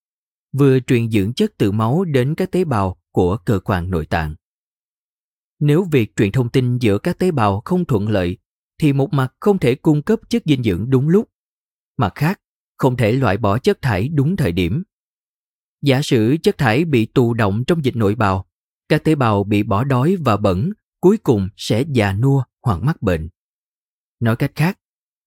vừa 0.58 0.80
truyền 0.80 1.10
dưỡng 1.10 1.32
chất 1.32 1.52
từ 1.58 1.72
máu 1.72 2.04
đến 2.04 2.34
các 2.34 2.50
tế 2.50 2.64
bào 2.64 2.96
của 3.12 3.36
cơ 3.36 3.60
quan 3.64 3.90
nội 3.90 4.06
tạng. 4.06 4.34
Nếu 5.60 5.84
việc 5.92 6.16
truyền 6.16 6.32
thông 6.32 6.48
tin 6.48 6.78
giữa 6.78 6.98
các 6.98 7.18
tế 7.18 7.30
bào 7.30 7.62
không 7.64 7.84
thuận 7.84 8.08
lợi 8.08 8.38
thì 8.80 8.92
một 8.92 9.12
mặt 9.12 9.34
không 9.40 9.58
thể 9.58 9.74
cung 9.74 10.02
cấp 10.02 10.20
chất 10.28 10.42
dinh 10.46 10.62
dưỡng 10.62 10.90
đúng 10.90 11.08
lúc, 11.08 11.28
mặt 11.96 12.12
khác 12.14 12.40
không 12.76 12.96
thể 12.96 13.12
loại 13.12 13.36
bỏ 13.36 13.58
chất 13.58 13.82
thải 13.82 14.08
đúng 14.08 14.36
thời 14.36 14.52
điểm. 14.52 14.82
Giả 15.82 16.02
sử 16.02 16.36
chất 16.42 16.58
thải 16.58 16.84
bị 16.84 17.06
tù 17.06 17.34
động 17.34 17.64
trong 17.66 17.84
dịch 17.84 17.96
nội 17.96 18.14
bào, 18.14 18.48
các 18.88 19.04
tế 19.04 19.14
bào 19.14 19.44
bị 19.44 19.62
bỏ 19.62 19.84
đói 19.84 20.16
và 20.16 20.36
bẩn, 20.36 20.72
cuối 21.00 21.18
cùng 21.18 21.48
sẽ 21.56 21.84
già 21.88 22.12
nua 22.12 22.42
hoặc 22.62 22.82
mắc 22.82 23.02
bệnh. 23.02 23.28
Nói 24.20 24.36
cách 24.36 24.52
khác, 24.54 24.78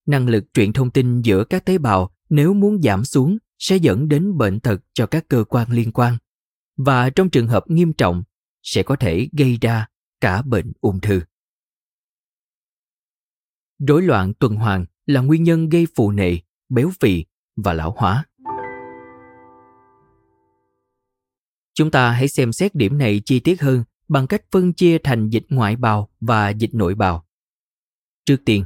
năng 0.06 0.28
lực 0.28 0.44
truyền 0.54 0.74
thông 0.74 0.92
tin 0.92 1.22
giữa 1.22 1.44
các 1.44 1.66
tế 1.66 1.78
bào 1.78 2.16
nếu 2.30 2.54
muốn 2.54 2.82
giảm 2.82 3.06
xuống 3.06 3.38
sẽ 3.60 3.76
dẫn 3.76 4.10
đến 4.10 4.38
bệnh 4.38 4.60
tật 4.60 4.82
cho 4.94 5.06
các 5.06 5.28
cơ 5.28 5.44
quan 5.44 5.72
liên 5.72 5.92
quan 5.92 6.18
và 6.78 7.10
trong 7.10 7.30
trường 7.30 7.48
hợp 7.48 7.64
nghiêm 7.68 7.94
trọng 7.94 8.24
sẽ 8.64 8.84
có 8.84 8.96
thể 8.96 9.30
gây 9.38 9.58
ra 9.62 9.88
cả 10.22 10.42
bệnh 10.42 10.72
ung 10.82 11.00
thư. 11.02 11.22
Rối 13.88 14.02
loạn 14.02 14.34
tuần 14.34 14.56
hoàn 14.56 14.86
là 15.06 15.22
nguyên 15.22 15.44
nhân 15.44 15.70
gây 15.70 15.88
phù 15.96 16.12
nề, 16.12 16.38
béo 16.70 16.92
phì 17.00 17.26
và 17.56 17.74
lão 17.74 17.96
hóa. 17.98 18.26
Chúng 21.74 21.92
ta 21.92 22.12
hãy 22.12 22.28
xem 22.28 22.54
xét 22.54 22.76
điểm 22.76 22.98
này 22.98 23.22
chi 23.26 23.40
tiết 23.40 23.62
hơn 23.62 23.84
bằng 24.08 24.28
cách 24.28 24.42
phân 24.52 24.74
chia 24.74 24.98
thành 24.98 25.30
dịch 25.30 25.46
ngoại 25.50 25.76
bào 25.76 26.10
và 26.20 26.50
dịch 26.50 26.74
nội 26.74 26.96
bào. 26.96 27.26
Trước 28.26 28.38
tiên, 28.46 28.64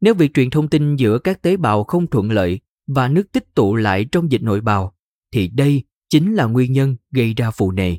nếu 0.00 0.14
việc 0.14 0.34
truyền 0.34 0.50
thông 0.50 0.68
tin 0.68 0.96
giữa 0.96 1.18
các 1.18 1.42
tế 1.42 1.56
bào 1.56 1.84
không 1.84 2.06
thuận 2.06 2.30
lợi 2.30 2.60
và 2.94 3.08
nước 3.08 3.32
tích 3.32 3.54
tụ 3.54 3.76
lại 3.76 4.04
trong 4.12 4.32
dịch 4.32 4.42
nội 4.42 4.60
bào, 4.60 4.96
thì 5.32 5.48
đây 5.48 5.82
chính 6.08 6.34
là 6.34 6.44
nguyên 6.44 6.72
nhân 6.72 6.96
gây 7.10 7.34
ra 7.34 7.50
phù 7.50 7.72
nề. 7.72 7.96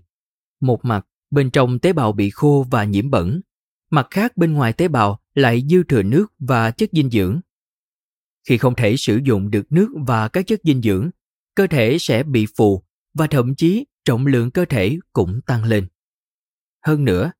Một 0.62 0.86
mặt, 0.86 1.08
bên 1.32 1.50
trong 1.50 1.80
tế 1.80 1.94
bào 1.94 2.12
bị 2.12 2.30
khô 2.30 2.66
và 2.72 2.84
nhiễm 2.84 3.10
bẩn, 3.10 3.42
mặt 3.90 4.08
khác 4.12 4.38
bên 4.38 4.54
ngoài 4.54 4.74
tế 4.74 4.88
bào 4.88 5.20
lại 5.34 5.64
dư 5.70 5.84
thừa 5.84 6.04
nước 6.04 6.34
và 6.40 6.72
chất 6.72 6.90
dinh 6.92 7.10
dưỡng. 7.10 7.40
Khi 8.48 8.58
không 8.58 8.76
thể 8.76 8.98
sử 8.98 9.20
dụng 9.24 9.52
được 9.52 9.72
nước 9.72 9.90
và 10.08 10.28
các 10.28 10.48
chất 10.48 10.60
dinh 10.64 10.82
dưỡng, 10.82 11.10
cơ 11.56 11.68
thể 11.68 11.98
sẽ 12.00 12.24
bị 12.24 12.46
phù 12.58 12.84
và 13.14 13.28
thậm 13.28 13.56
chí 13.56 13.86
trọng 14.06 14.26
lượng 14.26 14.52
cơ 14.52 14.66
thể 14.66 14.98
cũng 15.14 15.42
tăng 15.42 15.64
lên. 15.64 15.88
Hơn 16.86 17.06
nữa, 17.06 17.32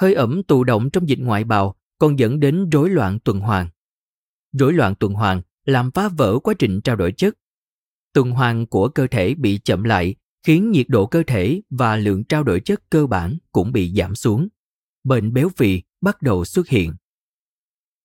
hơi 0.00 0.14
ẩm 0.14 0.42
tụ 0.42 0.64
động 0.64 0.90
trong 0.90 1.08
dịch 1.08 1.18
ngoại 1.18 1.44
bào 1.44 1.74
còn 1.98 2.18
dẫn 2.18 2.40
đến 2.40 2.70
rối 2.70 2.90
loạn 2.90 3.18
tuần 3.18 3.40
hoàn. 3.40 3.68
Rối 4.52 4.72
loạn 4.72 4.94
tuần 4.94 5.12
hoàn 5.12 5.42
làm 5.70 5.90
phá 5.90 6.08
vỡ 6.08 6.38
quá 6.38 6.54
trình 6.58 6.80
trao 6.80 6.96
đổi 6.96 7.12
chất. 7.12 7.34
Tuần 8.12 8.30
hoàn 8.30 8.66
của 8.66 8.88
cơ 8.88 9.06
thể 9.06 9.34
bị 9.34 9.58
chậm 9.64 9.82
lại 9.82 10.14
khiến 10.42 10.70
nhiệt 10.70 10.86
độ 10.88 11.06
cơ 11.06 11.22
thể 11.26 11.60
và 11.70 11.96
lượng 11.96 12.24
trao 12.24 12.44
đổi 12.44 12.60
chất 12.60 12.90
cơ 12.90 13.06
bản 13.06 13.38
cũng 13.52 13.72
bị 13.72 13.92
giảm 13.96 14.14
xuống. 14.14 14.48
Bệnh 15.04 15.32
béo 15.32 15.48
phì 15.48 15.82
bắt 16.00 16.22
đầu 16.22 16.44
xuất 16.44 16.68
hiện. 16.68 16.92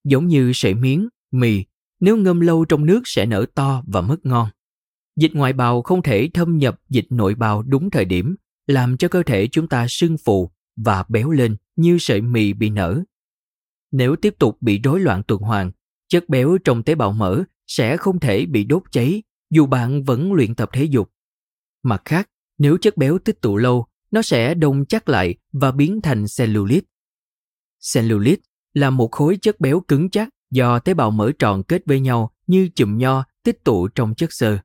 Giống 0.04 0.28
như 0.28 0.52
sợi 0.54 0.74
miếng, 0.74 1.10
mì, 1.32 1.64
nếu 2.00 2.18
ngâm 2.18 2.40
lâu 2.40 2.66
trong 2.66 2.86
nước 2.86 3.02
sẽ 3.06 3.26
nở 3.26 3.46
to 3.56 3.84
và 3.88 4.02
mất 4.02 4.26
ngon. 4.26 4.50
Dịch 5.16 5.34
ngoại 5.34 5.54
bào 5.54 5.82
không 5.82 6.02
thể 6.02 6.30
thâm 6.34 6.58
nhập 6.58 6.82
dịch 6.90 7.06
nội 7.10 7.36
bào 7.36 7.64
đúng 7.64 7.90
thời 7.90 8.06
điểm, 8.06 8.36
làm 8.68 8.98
cho 8.98 9.08
cơ 9.08 9.24
thể 9.24 9.48
chúng 9.48 9.68
ta 9.68 9.86
sưng 9.90 10.18
phù 10.18 10.52
và 10.76 11.06
béo 11.10 11.32
lên 11.32 11.56
như 11.76 11.98
sợi 12.00 12.22
mì 12.22 12.54
bị 12.54 12.70
nở. 12.70 13.04
Nếu 13.92 14.16
tiếp 14.16 14.36
tục 14.40 14.58
bị 14.62 14.80
rối 14.84 15.00
loạn 15.00 15.24
tuần 15.28 15.42
hoàn, 15.42 15.72
chất 16.08 16.30
béo 16.30 16.58
trong 16.64 16.84
tế 16.84 16.96
bào 16.96 17.12
mỡ 17.12 17.44
sẽ 17.68 17.98
không 17.98 18.20
thể 18.20 18.46
bị 18.46 18.64
đốt 18.64 18.84
cháy 18.92 19.24
dù 19.52 19.66
bạn 19.66 20.04
vẫn 20.04 20.34
luyện 20.34 20.56
tập 20.56 20.70
thể 20.74 20.84
dục. 20.84 21.12
Mặt 21.84 22.02
khác, 22.06 22.30
nếu 22.58 22.78
chất 22.78 22.98
béo 22.98 23.18
tích 23.18 23.42
tụ 23.42 23.58
lâu, 23.58 23.86
nó 24.12 24.22
sẽ 24.22 24.54
đông 24.54 24.86
chắc 24.86 25.10
lại 25.10 25.36
và 25.52 25.72
biến 25.72 26.02
thành 26.04 26.26
cellulite. 26.38 26.88
Cellulite 27.94 28.42
là 28.74 28.90
một 28.90 29.12
khối 29.12 29.38
chất 29.42 29.60
béo 29.60 29.80
cứng 29.80 30.10
chắc 30.10 30.30
do 30.52 30.80
tế 30.80 30.94
bào 30.94 31.12
mỡ 31.12 31.32
tròn 31.40 31.64
kết 31.64 31.82
với 31.86 32.00
nhau 32.00 32.32
như 32.48 32.70
chùm 32.76 32.98
nho 32.98 33.24
tích 33.44 33.64
tụ 33.64 33.88
trong 33.88 34.16
chất 34.16 34.34
xơ. 34.34 34.58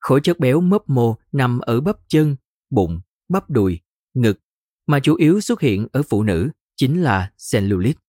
Khối 0.00 0.20
chất 0.20 0.38
béo 0.38 0.60
mấp 0.60 0.82
mô 0.88 1.16
nằm 1.32 1.58
ở 1.58 1.80
bắp 1.80 1.96
chân, 2.08 2.36
bụng, 2.70 3.00
bắp 3.28 3.50
đùi, 3.50 3.80
ngực, 4.14 4.38
mà 4.86 5.00
chủ 5.00 5.14
yếu 5.14 5.40
xuất 5.40 5.60
hiện 5.60 5.86
ở 5.92 6.02
phụ 6.02 6.22
nữ 6.22 6.50
chính 6.76 7.02
là 7.02 7.32
cellulite. 7.52 8.00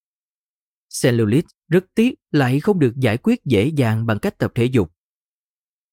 Cellulite 1.02 1.48
rất 1.68 1.86
tiếc 1.96 2.20
lại 2.32 2.60
không 2.60 2.80
được 2.80 2.96
giải 2.96 3.18
quyết 3.18 3.46
dễ 3.46 3.68
dàng 3.68 4.06
bằng 4.06 4.20
cách 4.20 4.38
tập 4.38 4.52
thể 4.56 4.66
dục. 4.66 4.92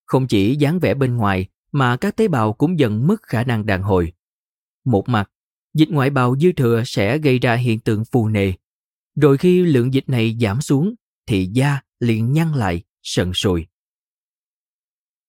Không 0.06 0.26
chỉ 0.26 0.56
dáng 0.56 0.78
vẻ 0.78 0.94
bên 0.94 1.16
ngoài 1.16 1.46
mà 1.72 1.96
các 1.96 2.16
tế 2.16 2.28
bào 2.28 2.52
cũng 2.52 2.78
dần 2.78 3.06
mất 3.06 3.22
khả 3.22 3.44
năng 3.44 3.66
đàn 3.66 3.82
hồi. 3.82 4.12
Một 4.84 5.08
mặt, 5.08 5.30
dịch 5.74 5.88
ngoại 5.90 6.10
bào 6.10 6.36
dư 6.38 6.52
thừa 6.52 6.82
sẽ 6.86 7.18
gây 7.18 7.38
ra 7.38 7.54
hiện 7.54 7.80
tượng 7.80 8.04
phù 8.04 8.28
nề. 8.28 8.52
Rồi 9.16 9.38
khi 9.38 9.62
lượng 9.62 9.94
dịch 9.94 10.08
này 10.08 10.36
giảm 10.40 10.60
xuống 10.60 10.94
thì 11.26 11.46
da 11.46 11.80
liền 12.00 12.32
nhăn 12.32 12.52
lại, 12.52 12.82
sần 13.02 13.32
sùi. 13.34 13.66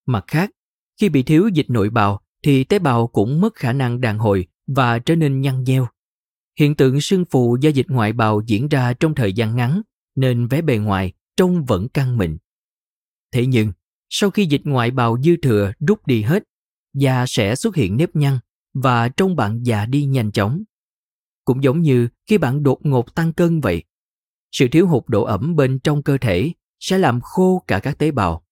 Mặt 0.05 0.23
khác, 0.27 0.51
khi 1.01 1.09
bị 1.09 1.23
thiếu 1.23 1.47
dịch 1.47 1.69
nội 1.69 1.89
bào 1.89 2.21
thì 2.43 2.63
tế 2.63 2.79
bào 2.79 3.07
cũng 3.07 3.41
mất 3.41 3.55
khả 3.55 3.73
năng 3.73 4.01
đàn 4.01 4.17
hồi 4.17 4.47
và 4.67 4.99
trở 4.99 5.15
nên 5.15 5.41
nhăn 5.41 5.63
nheo. 5.63 5.87
Hiện 6.59 6.75
tượng 6.75 7.01
sưng 7.01 7.25
phù 7.25 7.57
do 7.61 7.69
dịch 7.69 7.87
ngoại 7.89 8.13
bào 8.13 8.41
diễn 8.45 8.67
ra 8.67 8.93
trong 8.93 9.15
thời 9.15 9.33
gian 9.33 9.55
ngắn 9.55 9.81
nên 10.16 10.47
vẻ 10.47 10.61
bề 10.61 10.78
ngoài 10.78 11.13
trông 11.38 11.66
vẫn 11.66 11.89
căng 11.89 12.18
mịn. 12.18 12.38
Thế 13.32 13.45
nhưng, 13.45 13.72
sau 14.09 14.30
khi 14.30 14.45
dịch 14.45 14.61
ngoại 14.63 14.91
bào 14.91 15.18
dư 15.24 15.36
thừa 15.41 15.72
rút 15.88 16.07
đi 16.07 16.22
hết, 16.22 16.43
da 16.93 17.26
sẽ 17.28 17.55
xuất 17.55 17.76
hiện 17.76 17.97
nếp 17.97 18.16
nhăn 18.16 18.39
và 18.74 19.09
trông 19.09 19.36
bạn 19.36 19.63
già 19.63 19.86
đi 19.86 20.05
nhanh 20.05 20.32
chóng. 20.32 20.63
Cũng 21.45 21.63
giống 21.63 21.82
như 21.82 22.07
khi 22.28 22.38
bạn 22.38 22.63
đột 22.63 22.80
ngột 22.86 23.16
tăng 23.16 23.34
cân 23.34 23.61
vậy. 23.61 23.84
Sự 24.51 24.68
thiếu 24.72 24.88
hụt 24.88 25.03
độ 25.07 25.24
ẩm 25.24 25.55
bên 25.55 25.80
trong 25.80 26.03
cơ 26.03 26.18
thể 26.22 26.51
sẽ 26.80 26.97
làm 26.97 27.22
khô 27.22 27.63
cả 27.68 27.80
các 27.80 27.97
tế 27.97 28.11
bào. 28.11 28.45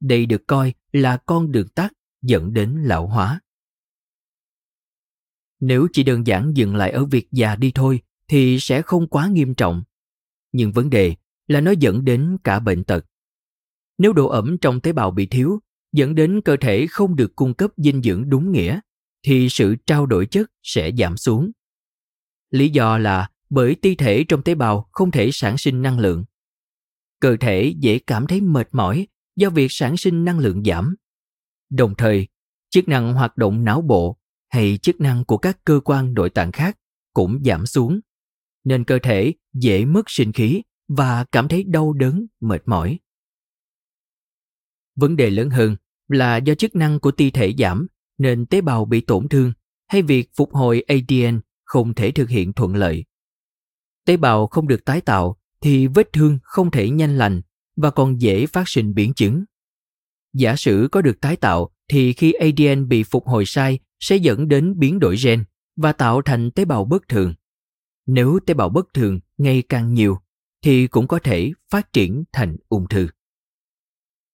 Đây 0.00 0.26
được 0.26 0.42
coi 0.46 0.74
là 0.92 1.16
con 1.16 1.52
đường 1.52 1.68
tắt 1.68 1.92
dẫn 2.22 2.52
đến 2.52 2.82
lão 2.82 3.06
hóa. 3.06 3.40
Nếu 5.60 5.88
chỉ 5.92 6.02
đơn 6.02 6.26
giản 6.26 6.52
dừng 6.54 6.76
lại 6.76 6.90
ở 6.90 7.04
việc 7.04 7.28
già 7.32 7.56
đi 7.56 7.72
thôi 7.74 8.00
thì 8.28 8.58
sẽ 8.60 8.82
không 8.82 9.08
quá 9.08 9.28
nghiêm 9.28 9.54
trọng. 9.54 9.82
Nhưng 10.54 10.72
vấn 10.72 10.90
đề 10.90 11.14
là 11.46 11.60
nó 11.60 11.70
dẫn 11.70 12.04
đến 12.04 12.36
cả 12.44 12.60
bệnh 12.60 12.84
tật. 12.84 13.06
Nếu 13.98 14.12
độ 14.12 14.28
ẩm 14.28 14.56
trong 14.60 14.80
tế 14.80 14.92
bào 14.92 15.10
bị 15.10 15.26
thiếu, 15.26 15.60
dẫn 15.92 16.14
đến 16.14 16.40
cơ 16.44 16.56
thể 16.60 16.86
không 16.90 17.16
được 17.16 17.36
cung 17.36 17.54
cấp 17.54 17.70
dinh 17.76 18.02
dưỡng 18.02 18.28
đúng 18.28 18.52
nghĩa, 18.52 18.80
thì 19.22 19.48
sự 19.48 19.76
trao 19.86 20.06
đổi 20.06 20.26
chất 20.26 20.50
sẽ 20.62 20.90
giảm 20.98 21.16
xuống. 21.16 21.50
Lý 22.50 22.68
do 22.68 22.98
là 22.98 23.30
bởi 23.50 23.74
ti 23.74 23.94
thể 23.94 24.24
trong 24.28 24.42
tế 24.42 24.54
bào 24.54 24.88
không 24.92 25.10
thể 25.10 25.30
sản 25.32 25.58
sinh 25.58 25.82
năng 25.82 25.98
lượng. 25.98 26.24
Cơ 27.20 27.36
thể 27.40 27.74
dễ 27.78 27.98
cảm 27.98 28.26
thấy 28.26 28.40
mệt 28.40 28.68
mỏi 28.72 29.06
do 29.36 29.50
việc 29.50 29.72
sản 29.72 29.96
sinh 29.96 30.24
năng 30.24 30.38
lượng 30.38 30.64
giảm. 30.64 30.94
Đồng 31.70 31.94
thời, 31.98 32.28
chức 32.70 32.88
năng 32.88 33.14
hoạt 33.14 33.36
động 33.36 33.64
não 33.64 33.82
bộ 33.82 34.18
hay 34.48 34.78
chức 34.82 35.00
năng 35.00 35.24
của 35.24 35.38
các 35.38 35.64
cơ 35.64 35.80
quan 35.84 36.14
nội 36.14 36.30
tạng 36.30 36.52
khác 36.52 36.78
cũng 37.14 37.44
giảm 37.44 37.66
xuống, 37.66 38.00
nên 38.64 38.84
cơ 38.84 38.98
thể 39.02 39.34
dễ 39.54 39.84
mất 39.84 40.02
sinh 40.06 40.32
khí 40.32 40.62
và 40.88 41.24
cảm 41.32 41.48
thấy 41.48 41.64
đau 41.64 41.92
đớn, 41.92 42.26
mệt 42.40 42.62
mỏi. 42.66 42.98
Vấn 44.96 45.16
đề 45.16 45.30
lớn 45.30 45.50
hơn 45.50 45.76
là 46.08 46.36
do 46.36 46.54
chức 46.54 46.76
năng 46.76 47.00
của 47.00 47.10
ti 47.10 47.30
thể 47.30 47.54
giảm 47.58 47.86
nên 48.18 48.46
tế 48.46 48.60
bào 48.60 48.84
bị 48.84 49.00
tổn 49.00 49.28
thương 49.28 49.52
hay 49.86 50.02
việc 50.02 50.30
phục 50.36 50.54
hồi 50.54 50.84
ADN 50.88 51.40
không 51.64 51.94
thể 51.94 52.10
thực 52.10 52.28
hiện 52.28 52.52
thuận 52.52 52.74
lợi. 52.74 53.04
Tế 54.06 54.16
bào 54.16 54.46
không 54.46 54.68
được 54.68 54.84
tái 54.84 55.00
tạo 55.00 55.36
thì 55.60 55.86
vết 55.86 56.12
thương 56.12 56.38
không 56.42 56.70
thể 56.70 56.90
nhanh 56.90 57.18
lành 57.18 57.42
và 57.76 57.90
còn 57.90 58.20
dễ 58.20 58.46
phát 58.46 58.68
sinh 58.68 58.94
biến 58.94 59.14
chứng. 59.14 59.44
Giả 60.32 60.56
sử 60.56 60.88
có 60.92 61.02
được 61.02 61.20
tái 61.20 61.36
tạo 61.36 61.70
thì 61.88 62.12
khi 62.12 62.32
ADN 62.32 62.88
bị 62.88 63.02
phục 63.02 63.26
hồi 63.26 63.44
sai 63.46 63.78
sẽ 64.00 64.16
dẫn 64.16 64.48
đến 64.48 64.78
biến 64.78 64.98
đổi 64.98 65.16
gen 65.24 65.44
và 65.76 65.92
tạo 65.92 66.22
thành 66.22 66.50
tế 66.50 66.64
bào 66.64 66.84
bất 66.84 67.08
thường. 67.08 67.34
Nếu 68.06 68.38
tế 68.46 68.54
bào 68.54 68.68
bất 68.68 68.94
thường 68.94 69.20
ngày 69.38 69.62
càng 69.68 69.94
nhiều 69.94 70.18
thì 70.62 70.86
cũng 70.86 71.08
có 71.08 71.18
thể 71.24 71.52
phát 71.70 71.92
triển 71.92 72.24
thành 72.32 72.56
ung 72.68 72.88
thư. 72.88 73.08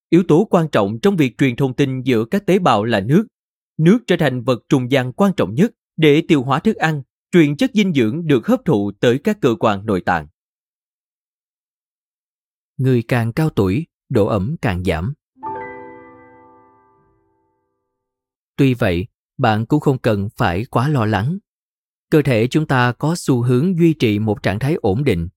Yếu 0.09 0.23
tố 0.27 0.47
quan 0.49 0.67
trọng 0.71 0.99
trong 1.01 1.17
việc 1.17 1.37
truyền 1.37 1.55
thông 1.55 1.75
tin 1.75 2.01
giữa 2.01 2.25
các 2.25 2.45
tế 2.45 2.59
bào 2.59 2.83
là 2.83 2.99
nước. 2.99 3.27
Nước 3.77 3.99
trở 4.07 4.15
thành 4.19 4.43
vật 4.43 4.59
trung 4.69 4.91
gian 4.91 5.13
quan 5.13 5.31
trọng 5.37 5.55
nhất 5.55 5.71
để 5.97 6.23
tiêu 6.27 6.43
hóa 6.43 6.59
thức 6.59 6.75
ăn, 6.75 7.01
truyền 7.31 7.57
chất 7.57 7.71
dinh 7.73 7.93
dưỡng 7.93 8.27
được 8.27 8.47
hấp 8.47 8.65
thụ 8.65 8.91
tới 8.99 9.19
các 9.23 9.37
cơ 9.41 9.55
quan 9.59 9.85
nội 9.85 10.01
tạng. 10.01 10.27
Người 12.77 13.03
càng 13.07 13.33
cao 13.33 13.49
tuổi, 13.49 13.87
độ 14.09 14.27
ẩm 14.27 14.55
càng 14.61 14.83
giảm. 14.83 15.13
Tuy 18.55 18.73
vậy, 18.73 19.07
bạn 19.37 19.65
cũng 19.65 19.79
không 19.79 19.97
cần 19.97 20.29
phải 20.35 20.65
quá 20.65 20.87
lo 20.87 21.05
lắng. 21.05 21.37
Cơ 22.11 22.21
thể 22.21 22.47
chúng 22.47 22.67
ta 22.67 22.91
có 22.91 23.15
xu 23.17 23.41
hướng 23.41 23.79
duy 23.79 23.93
trì 23.93 24.19
một 24.19 24.43
trạng 24.43 24.59
thái 24.59 24.75
ổn 24.81 25.03
định. 25.03 25.27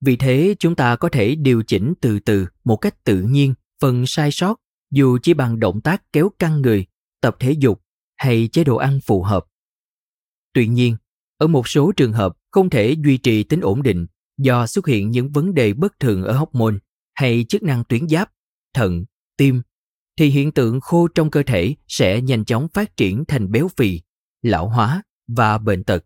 Vì 0.00 0.16
thế, 0.16 0.54
chúng 0.58 0.74
ta 0.74 0.96
có 0.96 1.08
thể 1.08 1.34
điều 1.34 1.62
chỉnh 1.62 1.94
từ 2.00 2.18
từ 2.18 2.46
một 2.64 2.76
cách 2.76 3.04
tự 3.04 3.22
nhiên 3.22 3.54
phần 3.80 4.06
sai 4.06 4.30
sót 4.30 4.56
dù 4.90 5.18
chỉ 5.22 5.34
bằng 5.34 5.60
động 5.60 5.80
tác 5.80 6.02
kéo 6.12 6.30
căng 6.38 6.62
người, 6.62 6.86
tập 7.20 7.36
thể 7.40 7.52
dục 7.52 7.82
hay 8.16 8.48
chế 8.52 8.64
độ 8.64 8.76
ăn 8.76 9.00
phù 9.04 9.22
hợp. 9.22 9.44
Tuy 10.52 10.66
nhiên, 10.66 10.96
ở 11.38 11.46
một 11.46 11.68
số 11.68 11.92
trường 11.92 12.12
hợp 12.12 12.36
không 12.50 12.70
thể 12.70 12.96
duy 13.04 13.16
trì 13.16 13.42
tính 13.42 13.60
ổn 13.60 13.82
định 13.82 14.06
do 14.38 14.66
xuất 14.66 14.86
hiện 14.86 15.10
những 15.10 15.32
vấn 15.32 15.54
đề 15.54 15.72
bất 15.72 16.00
thường 16.00 16.24
ở 16.24 16.32
hóc 16.32 16.54
môn 16.54 16.78
hay 17.14 17.44
chức 17.48 17.62
năng 17.62 17.84
tuyến 17.84 18.08
giáp, 18.08 18.30
thận, 18.74 19.04
tim, 19.36 19.62
thì 20.18 20.28
hiện 20.28 20.52
tượng 20.52 20.80
khô 20.80 21.08
trong 21.08 21.30
cơ 21.30 21.42
thể 21.42 21.74
sẽ 21.88 22.20
nhanh 22.20 22.44
chóng 22.44 22.68
phát 22.68 22.96
triển 22.96 23.24
thành 23.28 23.50
béo 23.52 23.68
phì, 23.76 24.00
lão 24.42 24.68
hóa 24.68 25.02
và 25.28 25.58
bệnh 25.58 25.84
tật. 25.84 26.04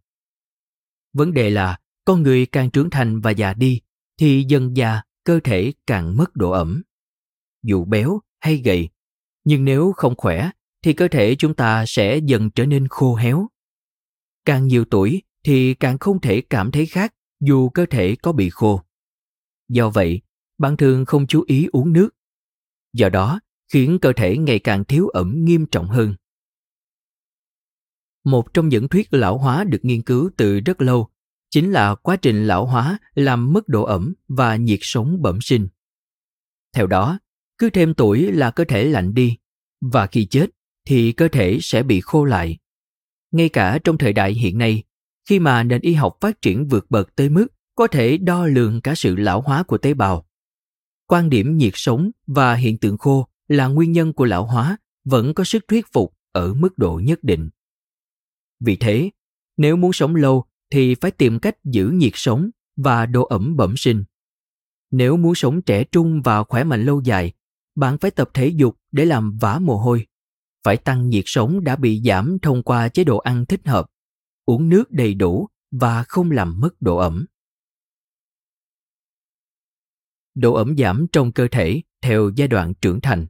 Vấn 1.16 1.34
đề 1.34 1.50
là 1.50 1.78
con 2.04 2.22
người 2.22 2.46
càng 2.46 2.70
trưởng 2.70 2.90
thành 2.90 3.20
và 3.20 3.30
già 3.30 3.54
đi 3.54 3.80
thì 4.18 4.44
dần 4.48 4.76
già 4.76 5.00
cơ 5.24 5.40
thể 5.44 5.72
càng 5.86 6.16
mất 6.16 6.36
độ 6.36 6.50
ẩm. 6.50 6.82
Dù 7.62 7.84
béo 7.84 8.20
hay 8.40 8.56
gầy, 8.56 8.88
nhưng 9.44 9.64
nếu 9.64 9.92
không 9.96 10.14
khỏe 10.16 10.50
thì 10.82 10.92
cơ 10.92 11.08
thể 11.08 11.34
chúng 11.34 11.54
ta 11.54 11.84
sẽ 11.86 12.18
dần 12.18 12.50
trở 12.50 12.66
nên 12.66 12.88
khô 12.88 13.14
héo. 13.14 13.46
Càng 14.44 14.66
nhiều 14.66 14.84
tuổi 14.84 15.22
thì 15.44 15.74
càng 15.74 15.98
không 15.98 16.20
thể 16.20 16.40
cảm 16.40 16.70
thấy 16.70 16.86
khác 16.86 17.14
dù 17.40 17.68
cơ 17.68 17.86
thể 17.86 18.16
có 18.22 18.32
bị 18.32 18.50
khô. 18.50 18.80
Do 19.68 19.90
vậy, 19.90 20.20
bạn 20.58 20.76
thường 20.76 21.04
không 21.04 21.26
chú 21.26 21.44
ý 21.46 21.68
uống 21.72 21.92
nước. 21.92 22.08
Do 22.92 23.08
đó, 23.08 23.40
khiến 23.72 23.98
cơ 24.02 24.12
thể 24.12 24.36
ngày 24.36 24.58
càng 24.58 24.84
thiếu 24.84 25.08
ẩm 25.08 25.44
nghiêm 25.44 25.66
trọng 25.66 25.88
hơn. 25.88 26.14
Một 28.27 28.55
trong 28.55 28.68
những 28.68 28.89
thuyết 28.89 29.14
lão 29.14 29.39
hóa 29.39 29.64
được 29.64 29.79
nghiên 29.83 30.03
cứu 30.03 30.31
từ 30.37 30.61
rất 30.61 30.81
lâu 30.81 31.09
chính 31.51 31.72
là 31.72 31.95
quá 31.95 32.16
trình 32.16 32.47
lão 32.47 32.66
hóa 32.66 32.99
làm 33.14 33.53
mất 33.53 33.68
độ 33.68 33.85
ẩm 33.85 34.14
và 34.29 34.57
nhiệt 34.57 34.79
sống 34.83 35.22
bẩm 35.22 35.39
sinh. 35.41 35.68
Theo 36.74 36.87
đó, 36.87 37.18
cứ 37.59 37.70
thêm 37.70 37.95
tuổi 37.95 38.33
là 38.33 38.51
cơ 38.51 38.64
thể 38.64 38.85
lạnh 38.85 39.14
đi 39.14 39.37
và 39.81 40.07
khi 40.07 40.27
chết 40.27 40.47
thì 40.87 41.12
cơ 41.12 41.29
thể 41.29 41.59
sẽ 41.61 41.83
bị 41.83 42.01
khô 42.01 42.24
lại. 42.24 42.59
Ngay 43.33 43.49
cả 43.49 43.79
trong 43.85 43.99
thời 43.99 44.12
đại 44.12 44.33
hiện 44.33 44.59
nay, 44.59 44.83
khi 45.29 45.39
mà 45.39 45.62
nền 45.62 45.81
y 45.81 45.95
học 45.95 46.16
phát 46.20 46.43
triển 46.43 46.68
vượt 46.68 46.91
bậc 46.91 47.16
tới 47.16 47.29
mức 47.29 47.47
có 47.74 47.87
thể 47.87 48.16
đo 48.16 48.47
lường 48.47 48.81
cả 48.81 48.95
sự 48.95 49.16
lão 49.16 49.41
hóa 49.41 49.62
của 49.62 49.79
tế 49.79 49.95
bào. 49.95 50.27
Quan 51.07 51.31
điểm 51.31 51.57
nhiệt 51.57 51.72
sống 51.77 52.11
và 52.27 52.55
hiện 52.55 52.79
tượng 52.79 52.99
khô 52.99 53.29
là 53.49 53.66
nguyên 53.66 53.93
nhân 53.93 54.12
của 54.12 54.24
lão 54.24 54.47
hóa 54.47 54.77
vẫn 55.05 55.35
có 55.35 55.45
sức 55.45 55.64
thuyết 55.68 55.87
phục 55.93 56.14
ở 56.33 56.55
mức 56.55 56.79
độ 56.79 57.01
nhất 57.05 57.18
định. 57.22 57.49
Vì 58.61 58.76
thế, 58.76 59.11
nếu 59.57 59.76
muốn 59.76 59.92
sống 59.92 60.14
lâu 60.14 60.44
thì 60.70 60.94
phải 60.94 61.11
tìm 61.11 61.38
cách 61.38 61.57
giữ 61.64 61.88
nhiệt 61.88 62.12
sống 62.14 62.50
và 62.76 63.07
độ 63.07 63.24
ẩm 63.24 63.57
bẩm 63.57 63.76
sinh. 63.76 64.04
Nếu 64.90 65.16
muốn 65.16 65.34
sống 65.34 65.62
trẻ 65.62 65.84
trung 65.84 66.22
và 66.22 66.44
khỏe 66.44 66.64
mạnh 66.64 66.84
lâu 66.84 67.00
dài, 67.00 67.32
bạn 67.74 67.98
phải 67.98 68.11
tập 68.11 68.30
thể 68.34 68.46
dục 68.46 68.76
để 68.92 69.04
làm 69.04 69.38
vã 69.40 69.59
mồ 69.59 69.76
hôi. 69.76 70.07
Phải 70.64 70.76
tăng 70.76 71.09
nhiệt 71.09 71.24
sống 71.26 71.64
đã 71.64 71.76
bị 71.76 72.02
giảm 72.04 72.38
thông 72.42 72.62
qua 72.62 72.88
chế 72.88 73.04
độ 73.04 73.18
ăn 73.18 73.46
thích 73.46 73.66
hợp, 73.66 73.86
uống 74.44 74.68
nước 74.68 74.90
đầy 74.90 75.14
đủ 75.14 75.48
và 75.70 76.04
không 76.09 76.30
làm 76.30 76.61
mất 76.61 76.82
độ 76.82 76.96
ẩm. 76.96 77.26
Độ 80.34 80.54
ẩm 80.54 80.76
giảm 80.76 81.07
trong 81.12 81.32
cơ 81.32 81.48
thể 81.50 81.82
theo 82.02 82.30
giai 82.36 82.48
đoạn 82.48 82.74
trưởng 82.74 83.00
thành. 83.00 83.26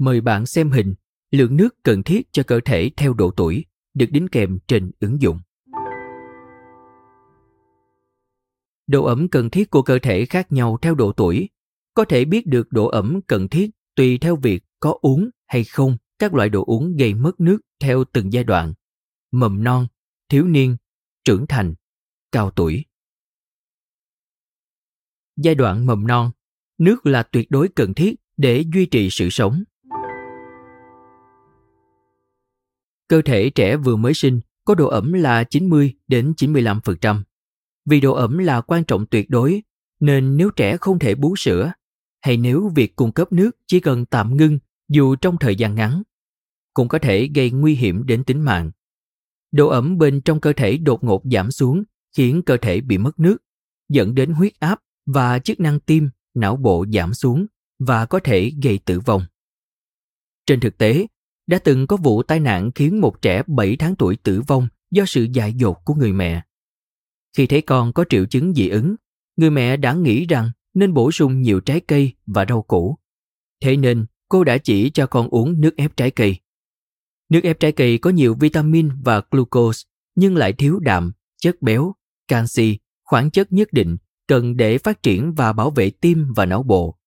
Mời 0.00 0.20
bạn 0.20 0.46
xem 0.46 0.70
hình 0.70 0.94
lượng 1.30 1.56
nước 1.56 1.68
cần 1.82 2.02
thiết 2.02 2.32
cho 2.32 2.42
cơ 2.46 2.60
thể 2.64 2.90
theo 2.96 3.14
độ 3.14 3.30
tuổi 3.30 3.64
được 3.94 4.06
đính 4.10 4.28
kèm 4.28 4.58
trên 4.66 4.90
ứng 5.00 5.22
dụng. 5.22 5.40
Độ 8.86 9.04
ẩm 9.04 9.28
cần 9.28 9.50
thiết 9.50 9.70
của 9.70 9.82
cơ 9.82 9.98
thể 10.02 10.26
khác 10.26 10.52
nhau 10.52 10.78
theo 10.82 10.94
độ 10.94 11.12
tuổi. 11.12 11.48
Có 11.94 12.04
thể 12.04 12.24
biết 12.24 12.46
được 12.46 12.72
độ 12.72 12.86
ẩm 12.86 13.20
cần 13.26 13.48
thiết 13.48 13.70
tùy 13.94 14.18
theo 14.18 14.36
việc 14.36 14.62
có 14.80 14.98
uống 15.00 15.30
hay 15.46 15.64
không 15.64 15.96
các 16.18 16.34
loại 16.34 16.48
đồ 16.48 16.64
uống 16.64 16.96
gây 16.96 17.14
mất 17.14 17.40
nước 17.40 17.58
theo 17.80 18.04
từng 18.12 18.32
giai 18.32 18.44
đoạn. 18.44 18.74
Mầm 19.30 19.64
non, 19.64 19.86
thiếu 20.28 20.44
niên, 20.44 20.76
trưởng 21.24 21.46
thành, 21.46 21.74
cao 22.32 22.50
tuổi. 22.50 22.84
Giai 25.36 25.54
đoạn 25.54 25.86
mầm 25.86 26.06
non, 26.06 26.30
nước 26.78 27.06
là 27.06 27.22
tuyệt 27.22 27.50
đối 27.50 27.68
cần 27.68 27.94
thiết 27.94 28.14
để 28.36 28.64
duy 28.74 28.86
trì 28.86 29.08
sự 29.10 29.30
sống. 29.30 29.64
Cơ 33.10 33.22
thể 33.22 33.50
trẻ 33.50 33.76
vừa 33.76 33.96
mới 33.96 34.14
sinh 34.14 34.40
có 34.64 34.74
độ 34.74 34.88
ẩm 34.88 35.12
là 35.12 35.44
90 35.44 35.94
đến 36.08 36.32
95%. 36.36 37.22
Vì 37.84 38.00
độ 38.00 38.14
ẩm 38.14 38.38
là 38.38 38.60
quan 38.60 38.84
trọng 38.84 39.06
tuyệt 39.06 39.30
đối, 39.30 39.62
nên 40.00 40.36
nếu 40.36 40.50
trẻ 40.50 40.76
không 40.76 40.98
thể 40.98 41.14
bú 41.14 41.36
sữa, 41.36 41.72
hay 42.20 42.36
nếu 42.36 42.72
việc 42.74 42.96
cung 42.96 43.12
cấp 43.12 43.32
nước 43.32 43.50
chỉ 43.66 43.80
cần 43.80 44.06
tạm 44.06 44.36
ngưng 44.36 44.58
dù 44.88 45.16
trong 45.16 45.36
thời 45.38 45.56
gian 45.56 45.74
ngắn, 45.74 46.02
cũng 46.74 46.88
có 46.88 46.98
thể 46.98 47.28
gây 47.34 47.50
nguy 47.50 47.74
hiểm 47.74 48.06
đến 48.06 48.24
tính 48.24 48.40
mạng. 48.40 48.70
Độ 49.52 49.68
ẩm 49.68 49.98
bên 49.98 50.20
trong 50.20 50.40
cơ 50.40 50.52
thể 50.52 50.76
đột 50.76 51.04
ngột 51.04 51.22
giảm 51.32 51.50
xuống 51.50 51.82
khiến 52.16 52.42
cơ 52.42 52.56
thể 52.56 52.80
bị 52.80 52.98
mất 52.98 53.18
nước, 53.18 53.36
dẫn 53.88 54.14
đến 54.14 54.32
huyết 54.32 54.52
áp 54.58 54.80
và 55.06 55.38
chức 55.38 55.60
năng 55.60 55.80
tim, 55.80 56.10
não 56.34 56.56
bộ 56.56 56.86
giảm 56.92 57.14
xuống 57.14 57.46
và 57.78 58.06
có 58.06 58.20
thể 58.24 58.52
gây 58.62 58.78
tử 58.84 59.00
vong. 59.00 59.22
Trên 60.46 60.60
thực 60.60 60.78
tế, 60.78 61.06
đã 61.46 61.58
từng 61.58 61.86
có 61.86 61.96
vụ 61.96 62.22
tai 62.22 62.40
nạn 62.40 62.70
khiến 62.74 63.00
một 63.00 63.22
trẻ 63.22 63.42
7 63.46 63.76
tháng 63.76 63.96
tuổi 63.96 64.16
tử 64.16 64.42
vong 64.46 64.68
do 64.90 65.04
sự 65.06 65.26
dại 65.32 65.52
dột 65.52 65.84
của 65.84 65.94
người 65.94 66.12
mẹ. 66.12 66.42
Khi 67.36 67.46
thấy 67.46 67.60
con 67.60 67.92
có 67.92 68.04
triệu 68.08 68.26
chứng 68.26 68.54
dị 68.54 68.68
ứng, 68.68 68.94
người 69.36 69.50
mẹ 69.50 69.76
đã 69.76 69.94
nghĩ 69.94 70.26
rằng 70.26 70.50
nên 70.74 70.94
bổ 70.94 71.10
sung 71.10 71.42
nhiều 71.42 71.60
trái 71.60 71.80
cây 71.80 72.12
và 72.26 72.44
rau 72.48 72.62
củ. 72.62 72.98
Thế 73.62 73.76
nên, 73.76 74.06
cô 74.28 74.44
đã 74.44 74.58
chỉ 74.58 74.90
cho 74.90 75.06
con 75.06 75.28
uống 75.28 75.60
nước 75.60 75.76
ép 75.76 75.96
trái 75.96 76.10
cây. 76.10 76.38
Nước 77.28 77.40
ép 77.42 77.60
trái 77.60 77.72
cây 77.72 77.98
có 77.98 78.10
nhiều 78.10 78.34
vitamin 78.34 78.90
và 79.02 79.22
glucose 79.30 79.82
nhưng 80.14 80.36
lại 80.36 80.52
thiếu 80.52 80.78
đạm, 80.78 81.12
chất 81.38 81.62
béo, 81.62 81.94
canxi, 82.28 82.78
khoáng 83.04 83.30
chất 83.30 83.52
nhất 83.52 83.68
định 83.72 83.96
cần 84.28 84.56
để 84.56 84.78
phát 84.78 85.02
triển 85.02 85.34
và 85.34 85.52
bảo 85.52 85.70
vệ 85.70 85.90
tim 85.90 86.32
và 86.36 86.46
não 86.46 86.62
bộ. 86.62 86.98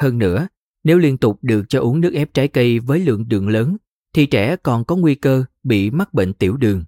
Hơn 0.00 0.18
nữa, 0.18 0.48
nếu 0.88 0.98
liên 0.98 1.18
tục 1.18 1.38
được 1.42 1.64
cho 1.68 1.80
uống 1.80 2.00
nước 2.00 2.14
ép 2.14 2.34
trái 2.34 2.48
cây 2.48 2.78
với 2.78 3.00
lượng 3.00 3.28
đường 3.28 3.48
lớn, 3.48 3.76
thì 4.14 4.26
trẻ 4.26 4.56
còn 4.56 4.84
có 4.84 4.96
nguy 4.96 5.14
cơ 5.14 5.44
bị 5.62 5.90
mắc 5.90 6.14
bệnh 6.14 6.34
tiểu 6.34 6.56
đường. 6.56 6.84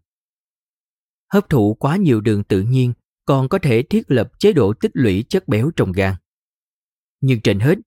Hấp 1.32 1.48
thụ 1.48 1.74
quá 1.74 1.96
nhiều 1.96 2.20
đường 2.20 2.44
tự 2.44 2.62
nhiên 2.62 2.92
còn 3.24 3.48
có 3.48 3.58
thể 3.58 3.82
thiết 3.82 4.10
lập 4.10 4.32
chế 4.38 4.52
độ 4.52 4.72
tích 4.72 4.90
lũy 4.94 5.24
chất 5.28 5.48
béo 5.48 5.70
trong 5.76 5.92
gan. 5.92 6.14
Nhưng 7.20 7.40
trên 7.40 7.60
hết, 7.60 7.78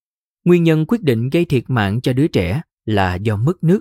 nguyên 0.45 0.63
nhân 0.63 0.85
quyết 0.85 1.01
định 1.01 1.29
gây 1.29 1.45
thiệt 1.45 1.63
mạng 1.67 2.01
cho 2.01 2.13
đứa 2.13 2.27
trẻ 2.27 2.61
là 2.85 3.15
do 3.15 3.37
mất 3.37 3.63
nước, 3.63 3.79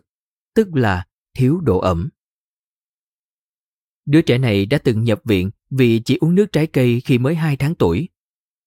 tức 0.55 0.75
là 0.75 1.07
thiếu 1.35 1.61
độ 1.61 1.79
ẩm. 1.79 2.09
Đứa 4.07 4.23
trẻ 4.23 4.39
này 4.39 4.67
đã 4.67 4.79
từng 4.79 5.05
nhập 5.05 5.21
viện 5.25 5.51
vì 5.71 6.01
chỉ 6.05 6.19
uống 6.21 6.35
nước 6.35 6.53
trái 6.53 6.67
cây 6.67 7.01
khi 7.01 7.19
mới 7.19 7.35
2 7.35 7.57
tháng 7.57 7.75
tuổi. 7.75 8.09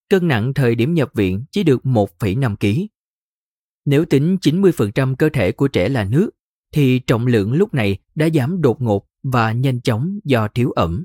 Cân 0.09 0.27
nặng 0.27 0.53
thời 0.53 0.75
điểm 0.75 0.93
nhập 0.93 1.11
viện 1.13 1.45
chỉ 1.51 1.63
được 1.63 1.81
1,5 1.83 2.55
kg. 2.55 2.94
Nếu 3.85 4.05
tính 4.05 4.37
90% 4.41 5.15
cơ 5.15 5.29
thể 5.29 5.51
của 5.51 5.67
trẻ 5.67 5.89
là 5.89 6.03
nước, 6.03 6.29
thì 6.73 6.99
trọng 6.99 7.27
lượng 7.27 7.53
lúc 7.53 7.73
này 7.73 7.97
đã 8.15 8.29
giảm 8.33 8.61
đột 8.61 8.81
ngột 8.81 9.07
và 9.23 9.51
nhanh 9.51 9.81
chóng 9.81 10.19
do 10.23 10.47
thiếu 10.47 10.71
ẩm. 10.71 11.03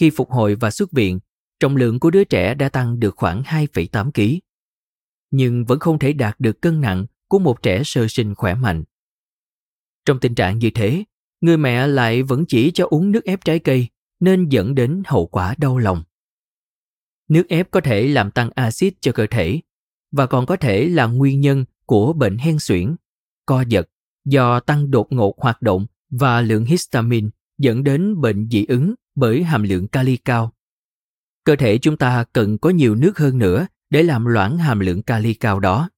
Khi 0.00 0.10
phục 0.10 0.30
hồi 0.30 0.54
và 0.54 0.70
xuất 0.70 0.92
viện, 0.92 1.20
trọng 1.60 1.76
lượng 1.76 2.00
của 2.00 2.10
đứa 2.10 2.24
trẻ 2.24 2.54
đã 2.54 2.68
tăng 2.68 3.00
được 3.00 3.16
khoảng 3.16 3.42
2,8 3.42 4.10
kg. 4.10 4.38
Nhưng 5.30 5.64
vẫn 5.64 5.78
không 5.78 5.98
thể 5.98 6.12
đạt 6.12 6.40
được 6.40 6.60
cân 6.60 6.80
nặng 6.80 7.06
của 7.28 7.38
một 7.38 7.62
trẻ 7.62 7.82
sơ 7.84 8.06
sinh 8.08 8.34
khỏe 8.34 8.54
mạnh. 8.54 8.84
Trong 10.04 10.20
tình 10.20 10.34
trạng 10.34 10.58
như 10.58 10.70
thế, 10.74 11.04
người 11.40 11.56
mẹ 11.56 11.86
lại 11.86 12.22
vẫn 12.22 12.44
chỉ 12.48 12.70
cho 12.74 12.86
uống 12.90 13.10
nước 13.10 13.24
ép 13.24 13.44
trái 13.44 13.58
cây 13.58 13.88
nên 14.20 14.48
dẫn 14.48 14.74
đến 14.74 15.02
hậu 15.06 15.26
quả 15.26 15.54
đau 15.58 15.78
lòng. 15.78 16.02
Nước 17.28 17.48
ép 17.48 17.70
có 17.70 17.80
thể 17.80 18.08
làm 18.08 18.30
tăng 18.30 18.50
axit 18.54 18.94
cho 19.00 19.12
cơ 19.12 19.26
thể 19.30 19.60
và 20.12 20.26
còn 20.26 20.46
có 20.46 20.56
thể 20.56 20.88
là 20.88 21.06
nguyên 21.06 21.40
nhân 21.40 21.64
của 21.88 22.12
bệnh 22.12 22.38
hen 22.38 22.58
suyễn, 22.58 22.96
co 23.46 23.64
giật 23.68 23.88
do 24.24 24.60
tăng 24.60 24.90
đột 24.90 25.12
ngột 25.12 25.34
hoạt 25.38 25.62
động 25.62 25.86
và 26.10 26.40
lượng 26.40 26.64
histamine 26.64 27.28
dẫn 27.58 27.84
đến 27.84 28.20
bệnh 28.20 28.48
dị 28.50 28.64
ứng 28.66 28.94
bởi 29.14 29.42
hàm 29.44 29.62
lượng 29.62 29.88
kali 29.88 30.16
cao. 30.16 30.52
Cơ 31.44 31.56
thể 31.56 31.78
chúng 31.78 31.96
ta 31.96 32.24
cần 32.32 32.58
có 32.58 32.70
nhiều 32.70 32.94
nước 32.94 33.18
hơn 33.18 33.38
nữa 33.38 33.66
để 33.90 34.02
làm 34.02 34.24
loãng 34.24 34.58
hàm 34.58 34.80
lượng 34.80 35.02
kali 35.02 35.34
cao 35.34 35.60
đó. 35.60 35.90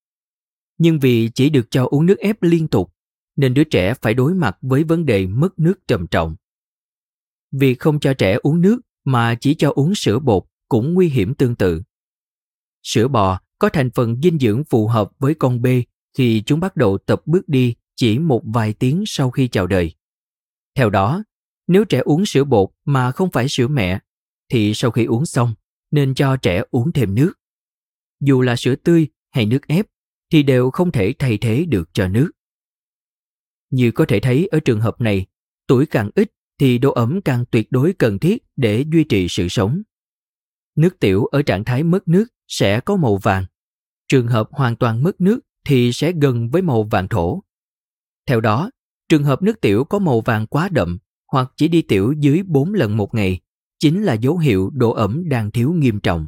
Nhưng 0.79 0.99
vì 1.01 1.31
chỉ 1.35 1.51
được 1.51 1.71
cho 1.71 1.87
uống 1.87 2.07
nước 2.07 2.19
ép 2.19 2.43
liên 2.43 2.69
tục, 2.69 2.95
nên 3.37 3.55
đứa 3.55 3.65
trẻ 3.65 3.95
phải 3.95 4.15
đối 4.15 4.35
mặt 4.35 4.59
với 4.61 4.85
vấn 4.85 5.07
đề 5.07 5.27
mất 5.27 5.59
nước 5.59 5.75
trầm 5.87 6.07
trọng. 6.07 6.37
Việc 7.53 7.81
không 7.81 8.01
cho 8.01 8.15
trẻ 8.15 8.39
uống 8.43 8.61
nước 8.61 8.81
mà 9.05 9.35
chỉ 9.35 9.55
cho 9.55 9.73
uống 9.75 9.95
sữa 9.95 10.19
bột 10.19 10.45
cũng 10.69 10.95
nguy 10.95 11.09
hiểm 11.09 11.35
tương 11.35 11.55
tự. 11.55 11.83
Sữa 12.83 13.09
bò 13.09 13.41
có 13.61 13.69
thành 13.69 13.91
phần 13.91 14.21
dinh 14.23 14.39
dưỡng 14.39 14.65
phù 14.65 14.87
hợp 14.87 15.11
với 15.19 15.35
con 15.35 15.63
bê 15.63 15.83
khi 16.19 16.43
chúng 16.47 16.61
bắt 16.61 16.77
đầu 16.77 16.99
tập 16.99 17.23
bước 17.27 17.49
đi 17.49 17.75
chỉ 17.97 18.19
một 18.19 18.43
vài 18.45 18.73
tiếng 18.73 19.05
sau 19.07 19.31
khi 19.31 19.49
chào 19.49 19.67
đời. 19.67 19.93
Theo 20.75 20.91
đó, 20.91 21.25
nếu 21.67 21.85
trẻ 21.85 21.99
uống 21.99 22.27
sữa 22.27 22.45
bột 22.45 22.71
mà 22.85 23.13
không 23.13 23.31
phải 23.31 23.49
sữa 23.49 23.69
mẹ, 23.69 23.99
thì 24.49 24.75
sau 24.75 24.91
khi 24.91 25.05
uống 25.05 25.27
xong, 25.27 25.55
nên 25.91 26.15
cho 26.15 26.37
trẻ 26.37 26.63
uống 26.71 26.93
thêm 26.93 27.15
nước. 27.15 27.33
Dù 28.21 28.41
là 28.41 28.57
sữa 28.57 28.75
tươi 28.75 29.09
hay 29.31 29.47
nước 29.47 29.67
ép, 29.67 29.87
thì 30.33 30.43
đều 30.43 30.71
không 30.71 30.93
thể 30.93 31.15
thay 31.19 31.39
thế 31.39 31.65
được 31.69 31.89
cho 31.93 32.09
nước. 32.09 32.31
Như 33.71 33.91
có 33.91 34.05
thể 34.09 34.21
thấy 34.21 34.47
ở 34.47 34.61
trường 34.61 34.81
hợp 34.81 35.01
này, 35.01 35.27
tuổi 35.67 35.87
càng 35.87 36.11
ít 36.15 36.33
thì 36.59 36.79
độ 36.79 36.93
ẩm 36.93 37.21
càng 37.25 37.45
tuyệt 37.51 37.67
đối 37.71 37.93
cần 37.93 38.19
thiết 38.19 38.43
để 38.57 38.85
duy 38.93 39.05
trì 39.05 39.29
sự 39.29 39.49
sống. 39.49 39.83
Nước 40.77 41.01
tiểu 41.01 41.25
ở 41.25 41.43
trạng 41.43 41.65
thái 41.65 41.83
mất 41.83 42.09
nước 42.09 42.27
sẽ 42.51 42.81
có 42.81 42.97
màu 42.97 43.17
vàng. 43.17 43.45
Trường 44.09 44.27
hợp 44.27 44.49
hoàn 44.53 44.77
toàn 44.77 45.03
mất 45.03 45.21
nước 45.21 45.41
thì 45.65 45.93
sẽ 45.93 46.13
gần 46.23 46.51
với 46.51 46.63
màu 46.63 46.83
vàng 46.83 47.09
thổ. 47.09 47.43
Theo 48.27 48.41
đó, 48.41 48.71
trường 49.09 49.25
hợp 49.25 49.43
nước 49.43 49.61
tiểu 49.61 49.85
có 49.85 49.99
màu 49.99 50.21
vàng 50.21 50.47
quá 50.47 50.69
đậm 50.73 50.99
hoặc 51.33 51.53
chỉ 51.57 51.69
đi 51.69 51.83
tiểu 51.83 52.13
dưới 52.13 52.43
4 52.43 52.75
lần 52.75 52.97
một 52.97 53.15
ngày 53.15 53.41
chính 53.79 54.03
là 54.03 54.15
dấu 54.15 54.39
hiệu 54.39 54.71
độ 54.75 54.93
ẩm 54.93 55.29
đang 55.29 55.51
thiếu 55.51 55.73
nghiêm 55.73 56.01
trọng. 56.01 56.27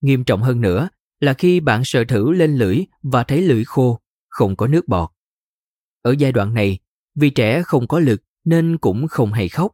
Nghiêm 0.00 0.24
trọng 0.24 0.42
hơn 0.42 0.60
nữa 0.60 0.88
là 1.20 1.34
khi 1.34 1.60
bạn 1.60 1.82
sờ 1.84 2.04
thử 2.04 2.32
lên 2.32 2.56
lưỡi 2.56 2.84
và 3.02 3.24
thấy 3.24 3.42
lưỡi 3.42 3.64
khô, 3.64 4.00
không 4.28 4.56
có 4.56 4.66
nước 4.66 4.88
bọt. 4.88 5.10
Ở 6.02 6.14
giai 6.18 6.32
đoạn 6.32 6.54
này, 6.54 6.78
vì 7.14 7.30
trẻ 7.30 7.62
không 7.62 7.88
có 7.88 7.98
lực 7.98 8.22
nên 8.44 8.78
cũng 8.78 9.08
không 9.08 9.32
hay 9.32 9.48
khóc. 9.48 9.72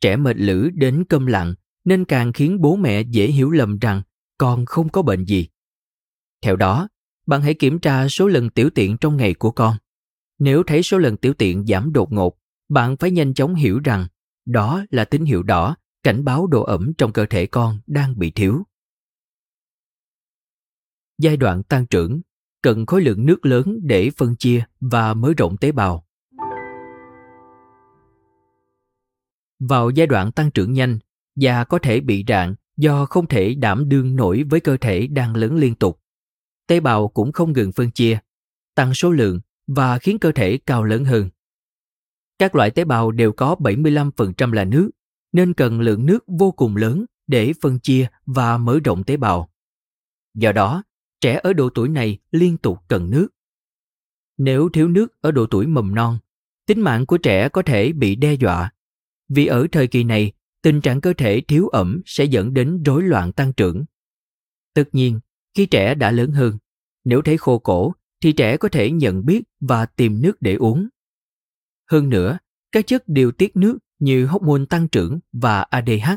Trẻ 0.00 0.16
mệt 0.16 0.36
lử 0.36 0.70
đến 0.74 1.04
câm 1.08 1.26
lặng 1.26 1.54
nên 1.84 2.04
càng 2.04 2.32
khiến 2.32 2.60
bố 2.60 2.76
mẹ 2.76 3.02
dễ 3.02 3.26
hiểu 3.26 3.50
lầm 3.50 3.78
rằng 3.78 4.02
con 4.38 4.66
không 4.66 4.88
có 4.88 5.02
bệnh 5.02 5.24
gì. 5.24 5.48
Theo 6.42 6.56
đó, 6.56 6.88
bạn 7.26 7.42
hãy 7.42 7.54
kiểm 7.54 7.78
tra 7.78 8.08
số 8.08 8.28
lần 8.28 8.50
tiểu 8.50 8.70
tiện 8.70 8.96
trong 8.98 9.16
ngày 9.16 9.34
của 9.34 9.50
con. 9.50 9.76
Nếu 10.38 10.62
thấy 10.62 10.82
số 10.82 10.98
lần 10.98 11.16
tiểu 11.16 11.34
tiện 11.34 11.66
giảm 11.66 11.92
đột 11.92 12.12
ngột, 12.12 12.38
bạn 12.68 12.96
phải 12.96 13.10
nhanh 13.10 13.34
chóng 13.34 13.54
hiểu 13.54 13.80
rằng 13.84 14.06
đó 14.46 14.84
là 14.90 15.04
tín 15.04 15.24
hiệu 15.24 15.42
đỏ 15.42 15.76
cảnh 16.02 16.24
báo 16.24 16.46
độ 16.46 16.62
ẩm 16.62 16.92
trong 16.98 17.12
cơ 17.12 17.26
thể 17.30 17.46
con 17.46 17.80
đang 17.86 18.18
bị 18.18 18.30
thiếu. 18.30 18.62
Giai 21.18 21.36
đoạn 21.36 21.62
tăng 21.62 21.86
trưởng 21.86 22.20
cần 22.62 22.86
khối 22.86 23.02
lượng 23.02 23.26
nước 23.26 23.46
lớn 23.46 23.78
để 23.82 24.10
phân 24.16 24.36
chia 24.36 24.64
và 24.80 25.14
mở 25.14 25.32
rộng 25.36 25.56
tế 25.56 25.72
bào. 25.72 26.06
Vào 29.58 29.90
giai 29.90 30.06
đoạn 30.06 30.32
tăng 30.32 30.50
trưởng 30.50 30.72
nhanh, 30.72 30.98
da 31.36 31.64
có 31.64 31.78
thể 31.78 32.00
bị 32.00 32.24
rạn 32.28 32.54
do 32.78 33.06
không 33.06 33.26
thể 33.26 33.54
đảm 33.54 33.88
đương 33.88 34.16
nổi 34.16 34.44
với 34.50 34.60
cơ 34.60 34.76
thể 34.76 35.06
đang 35.06 35.36
lớn 35.36 35.56
liên 35.56 35.74
tục. 35.74 36.00
Tế 36.66 36.80
bào 36.80 37.08
cũng 37.08 37.32
không 37.32 37.52
ngừng 37.52 37.72
phân 37.72 37.90
chia, 37.90 38.18
tăng 38.74 38.94
số 38.94 39.10
lượng 39.10 39.40
và 39.66 39.98
khiến 39.98 40.18
cơ 40.18 40.32
thể 40.32 40.58
cao 40.66 40.84
lớn 40.84 41.04
hơn. 41.04 41.28
Các 42.38 42.54
loại 42.54 42.70
tế 42.70 42.84
bào 42.84 43.10
đều 43.10 43.32
có 43.32 43.56
75% 43.58 44.52
là 44.52 44.64
nước, 44.64 44.90
nên 45.32 45.54
cần 45.54 45.80
lượng 45.80 46.06
nước 46.06 46.24
vô 46.26 46.50
cùng 46.50 46.76
lớn 46.76 47.04
để 47.26 47.52
phân 47.60 47.78
chia 47.78 48.08
và 48.26 48.58
mở 48.58 48.80
rộng 48.84 49.04
tế 49.04 49.16
bào. 49.16 49.50
Do 50.34 50.52
đó, 50.52 50.82
trẻ 51.20 51.40
ở 51.42 51.52
độ 51.52 51.70
tuổi 51.74 51.88
này 51.88 52.18
liên 52.30 52.56
tục 52.56 52.78
cần 52.88 53.10
nước. 53.10 53.28
Nếu 54.38 54.68
thiếu 54.72 54.88
nước 54.88 55.20
ở 55.20 55.30
độ 55.30 55.46
tuổi 55.46 55.66
mầm 55.66 55.94
non, 55.94 56.18
tính 56.66 56.80
mạng 56.80 57.06
của 57.06 57.18
trẻ 57.18 57.48
có 57.48 57.62
thể 57.62 57.92
bị 57.92 58.16
đe 58.16 58.34
dọa. 58.34 58.72
Vì 59.28 59.46
ở 59.46 59.66
thời 59.72 59.86
kỳ 59.86 60.04
này, 60.04 60.32
tình 60.62 60.80
trạng 60.80 61.00
cơ 61.00 61.12
thể 61.12 61.40
thiếu 61.40 61.68
ẩm 61.68 62.02
sẽ 62.06 62.24
dẫn 62.24 62.54
đến 62.54 62.82
rối 62.82 63.02
loạn 63.02 63.32
tăng 63.32 63.52
trưởng. 63.52 63.84
Tất 64.74 64.84
nhiên, 64.92 65.20
khi 65.54 65.66
trẻ 65.66 65.94
đã 65.94 66.10
lớn 66.10 66.32
hơn, 66.32 66.58
nếu 67.04 67.22
thấy 67.22 67.38
khô 67.38 67.58
cổ 67.58 67.92
thì 68.20 68.32
trẻ 68.32 68.56
có 68.56 68.68
thể 68.68 68.90
nhận 68.90 69.26
biết 69.26 69.42
và 69.60 69.86
tìm 69.86 70.22
nước 70.22 70.36
để 70.40 70.54
uống. 70.54 70.88
Hơn 71.90 72.08
nữa, 72.08 72.38
các 72.72 72.86
chất 72.86 73.02
điều 73.06 73.32
tiết 73.32 73.56
nước 73.56 73.78
như 73.98 74.26
hóc 74.26 74.42
môn 74.42 74.66
tăng 74.66 74.88
trưởng 74.88 75.20
và 75.32 75.62
ADH, 75.62 76.10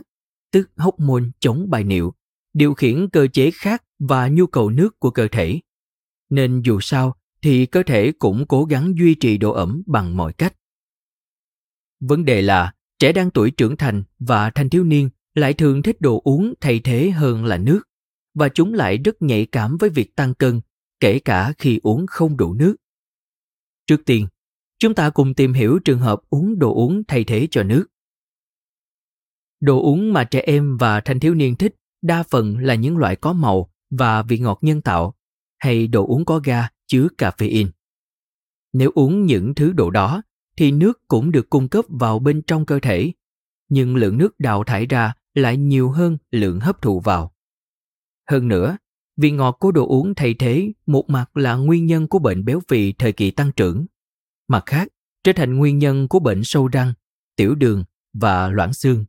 tức 0.52 0.70
hóc 0.76 1.00
môn 1.00 1.32
chống 1.40 1.70
bài 1.70 1.84
niệu, 1.84 2.14
điều 2.54 2.74
khiển 2.74 3.10
cơ 3.10 3.28
chế 3.34 3.52
khác 3.52 3.84
và 4.00 4.28
nhu 4.28 4.48
cầu 4.48 4.70
nước 4.70 5.00
của 5.00 5.12
cơ 5.12 5.28
thể. 5.32 5.60
Nên 6.30 6.62
dù 6.62 6.80
sao 6.82 7.16
thì 7.42 7.66
cơ 7.66 7.84
thể 7.84 8.12
cũng 8.12 8.46
cố 8.48 8.66
gắng 8.66 8.94
duy 8.98 9.16
trì 9.16 9.38
độ 9.38 9.52
ẩm 9.52 9.84
bằng 9.86 10.18
mọi 10.18 10.34
cách. 10.34 10.56
Vấn 12.00 12.26
đề 12.26 12.42
là 12.42 12.74
trẻ 13.02 13.12
đang 13.12 13.32
tuổi 13.32 13.52
trưởng 13.52 13.78
thành 13.78 14.04
và 14.20 14.50
thanh 14.50 14.70
thiếu 14.70 14.84
niên 14.84 15.10
lại 15.34 15.54
thường 15.54 15.84
thích 15.84 16.02
đồ 16.02 16.22
uống 16.24 16.54
thay 16.62 16.80
thế 16.80 17.10
hơn 17.10 17.46
là 17.46 17.58
nước 17.58 17.82
và 18.34 18.50
chúng 18.50 18.74
lại 18.74 18.98
rất 18.98 19.22
nhạy 19.22 19.46
cảm 19.46 19.78
với 19.78 19.90
việc 19.90 20.16
tăng 20.16 20.34
cân 20.34 20.62
kể 21.00 21.20
cả 21.20 21.54
khi 21.58 21.80
uống 21.84 22.06
không 22.08 22.38
đủ 22.38 22.54
nước. 22.54 22.76
Trước 23.88 24.02
tiên, 24.06 24.28
chúng 24.80 24.96
ta 24.96 25.10
cùng 25.10 25.34
tìm 25.34 25.54
hiểu 25.54 25.80
trường 25.86 26.00
hợp 26.00 26.22
uống 26.30 26.60
đồ 26.60 26.74
uống 26.74 27.04
thay 27.08 27.24
thế 27.24 27.48
cho 27.52 27.64
nước. 27.64 27.86
Đồ 29.60 29.82
uống 29.82 30.14
mà 30.14 30.24
trẻ 30.24 30.40
em 30.40 30.78
và 30.78 31.02
thanh 31.02 31.20
thiếu 31.20 31.34
niên 31.34 31.56
thích 31.56 31.76
đa 32.02 32.24
phần 32.24 32.58
là 32.58 32.76
những 32.76 32.98
loại 32.98 33.16
có 33.16 33.34
màu 33.34 33.72
và 33.90 34.24
vị 34.24 34.40
ngọt 34.40 34.60
nhân 34.62 34.82
tạo 34.82 35.16
hay 35.60 35.88
đồ 35.88 36.08
uống 36.08 36.26
có 36.26 36.40
ga 36.44 36.68
chứa 36.88 37.08
caffeine. 37.18 37.70
Nếu 38.74 38.92
uống 38.96 39.26
những 39.26 39.56
thứ 39.56 39.74
đồ 39.74 39.90
đó 39.90 40.22
thì 40.58 40.72
nước 40.72 41.08
cũng 41.08 41.32
được 41.32 41.50
cung 41.50 41.70
cấp 41.70 41.86
vào 41.90 42.20
bên 42.20 42.42
trong 42.42 42.66
cơ 42.66 42.80
thể, 42.80 43.12
nhưng 43.70 43.96
lượng 43.96 44.18
nước 44.18 44.40
đào 44.40 44.64
thải 44.64 44.86
ra 44.86 45.14
lại 45.34 45.58
nhiều 45.58 45.92
hơn 45.92 46.18
lượng 46.32 46.60
hấp 46.60 46.82
thụ 46.82 47.00
vào. 47.00 47.34
Hơn 48.30 48.48
nữa, 48.48 48.78
vị 49.18 49.32
ngọt 49.32 49.52
của 49.60 49.72
đồ 49.72 49.88
uống 49.88 50.16
thay 50.16 50.34
thế 50.34 50.72
một 50.86 51.10
mặt 51.10 51.38
là 51.38 51.56
nguyên 51.56 51.86
nhân 51.86 52.08
của 52.08 52.20
bệnh 52.20 52.46
béo 52.46 52.60
phì 52.68 52.94
thời 52.94 53.14
kỳ 53.14 53.32
tăng 53.32 53.52
trưởng, 53.52 53.86
mặt 54.48 54.64
khác 54.66 54.88
trở 55.24 55.34
thành 55.34 55.58
nguyên 55.58 55.78
nhân 55.78 56.08
của 56.08 56.20
bệnh 56.20 56.44
sâu 56.44 56.68
răng, 56.68 56.94
tiểu 57.36 57.56
đường 57.56 57.84
và 58.14 58.50
loãng 58.50 58.74
xương, 58.74 59.06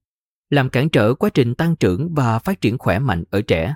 làm 0.51 0.71
cản 0.71 0.89
trở 0.89 1.15
quá 1.15 1.31
trình 1.35 1.55
tăng 1.55 1.77
trưởng 1.77 2.15
và 2.15 2.39
phát 2.39 2.61
triển 2.61 2.79
khỏe 2.79 2.99
mạnh 2.99 3.25
ở 3.31 3.43
trẻ. 3.43 3.75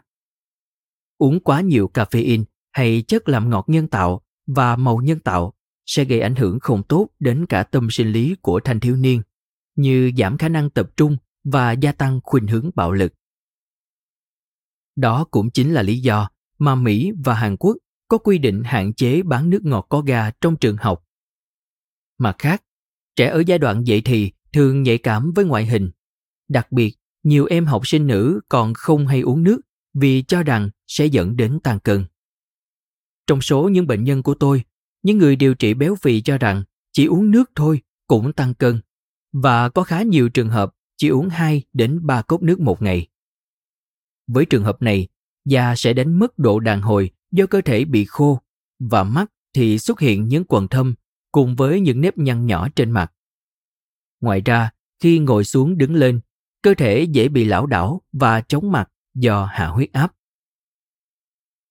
Uống 1.19 1.41
quá 1.41 1.61
nhiều 1.61 1.91
caffeine 1.95 2.45
hay 2.73 3.03
chất 3.09 3.29
làm 3.29 3.51
ngọt 3.51 3.64
nhân 3.69 3.89
tạo 3.89 4.23
và 4.47 4.77
màu 4.77 4.97
nhân 4.97 5.19
tạo 5.21 5.53
sẽ 5.87 6.05
gây 6.05 6.20
ảnh 6.20 6.37
hưởng 6.37 6.61
không 6.61 6.82
tốt 6.82 7.09
đến 7.18 7.47
cả 7.47 7.62
tâm 7.62 7.89
sinh 7.91 8.12
lý 8.12 8.37
của 8.41 8.61
thanh 8.64 8.80
thiếu 8.80 8.97
niên, 8.97 9.22
như 9.76 10.12
giảm 10.18 10.39
khả 10.39 10.49
năng 10.49 10.70
tập 10.70 10.91
trung 10.97 11.16
và 11.45 11.72
gia 11.72 11.93
tăng 11.93 12.20
khuynh 12.22 12.47
hướng 12.47 12.70
bạo 12.74 12.93
lực. 12.93 13.12
Đó 14.97 15.24
cũng 15.30 15.51
chính 15.51 15.74
là 15.74 15.82
lý 15.82 15.99
do 15.99 16.30
mà 16.59 16.74
Mỹ 16.74 17.12
và 17.24 17.34
Hàn 17.34 17.57
Quốc 17.57 17.76
có 18.09 18.18
quy 18.18 18.39
định 18.39 18.62
hạn 18.64 18.95
chế 18.95 19.22
bán 19.22 19.51
nước 19.51 19.64
ngọt 19.64 19.87
có 19.89 20.01
ga 20.01 20.30
trong 20.30 20.57
trường 20.57 20.76
học. 20.76 21.05
Mặt 22.18 22.37
khác, 22.39 22.62
trẻ 23.16 23.26
ở 23.26 23.43
giai 23.47 23.59
đoạn 23.59 23.87
dậy 23.87 24.03
thì 24.05 24.32
thường 24.53 24.82
nhạy 24.82 24.99
cảm 24.99 25.32
với 25.34 25.45
ngoại 25.45 25.66
hình. 25.66 25.91
Đặc 26.49 26.72
biệt, 26.72 26.97
nhiều 27.22 27.47
em 27.51 27.66
học 27.66 27.87
sinh 27.87 28.07
nữ 28.07 28.41
còn 28.49 28.74
không 28.74 29.07
hay 29.07 29.20
uống 29.20 29.43
nước 29.43 29.61
vì 29.95 30.22
cho 30.22 30.43
rằng 30.43 30.70
sẽ 30.87 31.07
dẫn 31.07 31.37
đến 31.37 31.61
tăng 31.61 31.80
cân. 31.80 32.05
Trong 33.26 33.41
số 33.41 33.68
những 33.68 33.87
bệnh 33.87 34.05
nhân 34.05 34.22
của 34.22 34.34
tôi, 34.34 34.64
những 35.07 35.19
người 35.19 35.37
điều 35.37 35.55
trị 35.55 35.75
béo 35.75 35.95
phì 35.95 36.21
cho 36.21 36.39
rằng 36.39 36.63
chỉ 36.93 37.07
uống 37.07 37.31
nước 37.31 37.51
thôi 37.55 37.81
cũng 38.07 38.33
tăng 38.33 38.55
cân 38.55 38.81
và 39.33 39.69
có 39.69 39.83
khá 39.83 40.03
nhiều 40.03 40.29
trường 40.29 40.49
hợp 40.49 40.75
chỉ 40.97 41.09
uống 41.09 41.29
2 41.29 41.63
đến 41.73 42.07
3 42.07 42.23
cốc 42.23 42.43
nước 42.43 42.61
một 42.61 42.83
ngày. 42.83 43.07
Với 44.27 44.45
trường 44.45 44.65
hợp 44.65 44.83
này, 44.83 45.09
da 45.45 45.75
sẽ 45.77 45.93
đánh 45.93 46.19
mất 46.19 46.39
độ 46.39 46.61
đàn 46.61 46.83
hồi 46.83 47.11
do 47.31 47.47
cơ 47.47 47.61
thể 47.61 47.85
bị 47.85 48.05
khô 48.05 48.41
và 48.79 49.05
mắt 49.05 49.33
thì 49.55 49.79
xuất 49.79 50.01
hiện 50.01 50.29
những 50.29 50.45
quầng 50.45 50.69
thâm 50.69 50.95
cùng 51.33 51.57
với 51.57 51.81
những 51.81 52.01
nếp 52.01 52.19
nhăn 52.19 52.47
nhỏ 52.47 52.69
trên 52.77 52.91
mặt. 52.91 53.13
Ngoài 54.21 54.41
ra, 54.45 54.71
khi 55.03 55.19
ngồi 55.19 55.45
xuống 55.45 55.79
đứng 55.79 55.95
lên, 55.95 56.21
cơ 56.63 56.75
thể 56.75 57.03
dễ 57.03 57.29
bị 57.29 57.45
lão 57.45 57.67
đảo 57.67 58.03
và 58.13 58.41
chóng 58.41 58.73
mặt 58.73 58.89
do 59.15 59.45
hạ 59.45 59.67
huyết 59.67 59.93
áp. 59.93 60.13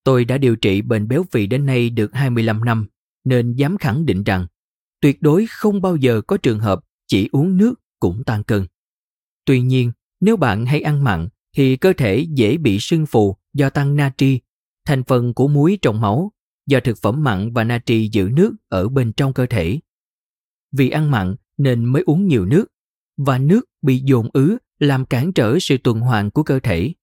Tôi 0.03 0.25
đã 0.25 0.37
điều 0.37 0.55
trị 0.55 0.81
bệnh 0.81 1.07
béo 1.07 1.23
phì 1.31 1.47
đến 1.47 1.65
nay 1.65 1.89
được 1.89 2.13
25 2.13 2.65
năm, 2.65 2.87
nên 3.25 3.53
dám 3.53 3.77
khẳng 3.77 4.05
định 4.05 4.23
rằng 4.23 4.47
tuyệt 5.01 5.21
đối 5.21 5.45
không 5.49 5.81
bao 5.81 5.95
giờ 5.95 6.21
có 6.21 6.37
trường 6.37 6.59
hợp 6.59 6.79
chỉ 7.07 7.29
uống 7.31 7.57
nước 7.57 7.75
cũng 7.99 8.23
tăng 8.23 8.43
cân. 8.43 8.65
Tuy 9.45 9.61
nhiên, 9.61 9.91
nếu 10.19 10.37
bạn 10.37 10.65
hay 10.65 10.81
ăn 10.81 11.03
mặn 11.03 11.27
thì 11.55 11.77
cơ 11.77 11.93
thể 11.93 12.27
dễ 12.29 12.57
bị 12.57 12.79
sưng 12.79 13.05
phù 13.05 13.37
do 13.53 13.69
tăng 13.69 13.95
natri, 13.95 14.39
thành 14.85 15.03
phần 15.03 15.33
của 15.33 15.47
muối 15.47 15.77
trong 15.81 16.01
máu, 16.01 16.31
do 16.67 16.79
thực 16.79 16.97
phẩm 17.01 17.23
mặn 17.23 17.53
và 17.53 17.63
natri 17.63 18.09
giữ 18.11 18.29
nước 18.33 18.55
ở 18.67 18.89
bên 18.89 19.13
trong 19.13 19.33
cơ 19.33 19.45
thể. 19.45 19.79
Vì 20.71 20.89
ăn 20.89 21.11
mặn 21.11 21.35
nên 21.57 21.85
mới 21.85 22.03
uống 22.05 22.27
nhiều 22.27 22.45
nước, 22.45 22.65
và 23.17 23.37
nước 23.37 23.61
bị 23.81 24.01
dồn 24.05 24.29
ứ 24.33 24.57
làm 24.79 25.05
cản 25.05 25.33
trở 25.33 25.57
sự 25.61 25.77
tuần 25.77 25.99
hoàn 25.99 26.31
của 26.31 26.43
cơ 26.43 26.59
thể. 26.59 26.93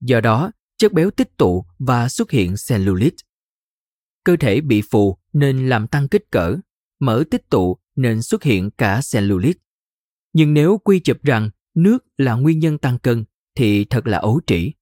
Do 0.00 0.20
đó, 0.20 0.52
chất 0.78 0.92
béo 0.92 1.10
tích 1.10 1.36
tụ 1.36 1.64
và 1.78 2.08
xuất 2.08 2.30
hiện 2.30 2.54
cellulite. 2.68 3.16
Cơ 4.24 4.36
thể 4.36 4.60
bị 4.60 4.82
phù 4.90 5.18
nên 5.34 5.68
làm 5.68 5.86
tăng 5.86 6.08
kích 6.08 6.30
cỡ, 6.30 6.56
mỡ 7.00 7.24
tích 7.30 7.50
tụ 7.50 7.78
nên 7.96 8.22
xuất 8.22 8.42
hiện 8.42 8.70
cả 8.70 9.00
cellulite. 9.12 9.60
Nhưng 10.32 10.54
nếu 10.54 10.78
quy 10.78 11.00
chụp 11.00 11.22
rằng 11.22 11.50
nước 11.74 11.98
là 12.16 12.34
nguyên 12.34 12.58
nhân 12.58 12.78
tăng 12.78 12.98
cân 12.98 13.24
thì 13.56 13.84
thật 13.84 14.06
là 14.06 14.18
ấu 14.18 14.40
trĩ. 14.46 14.72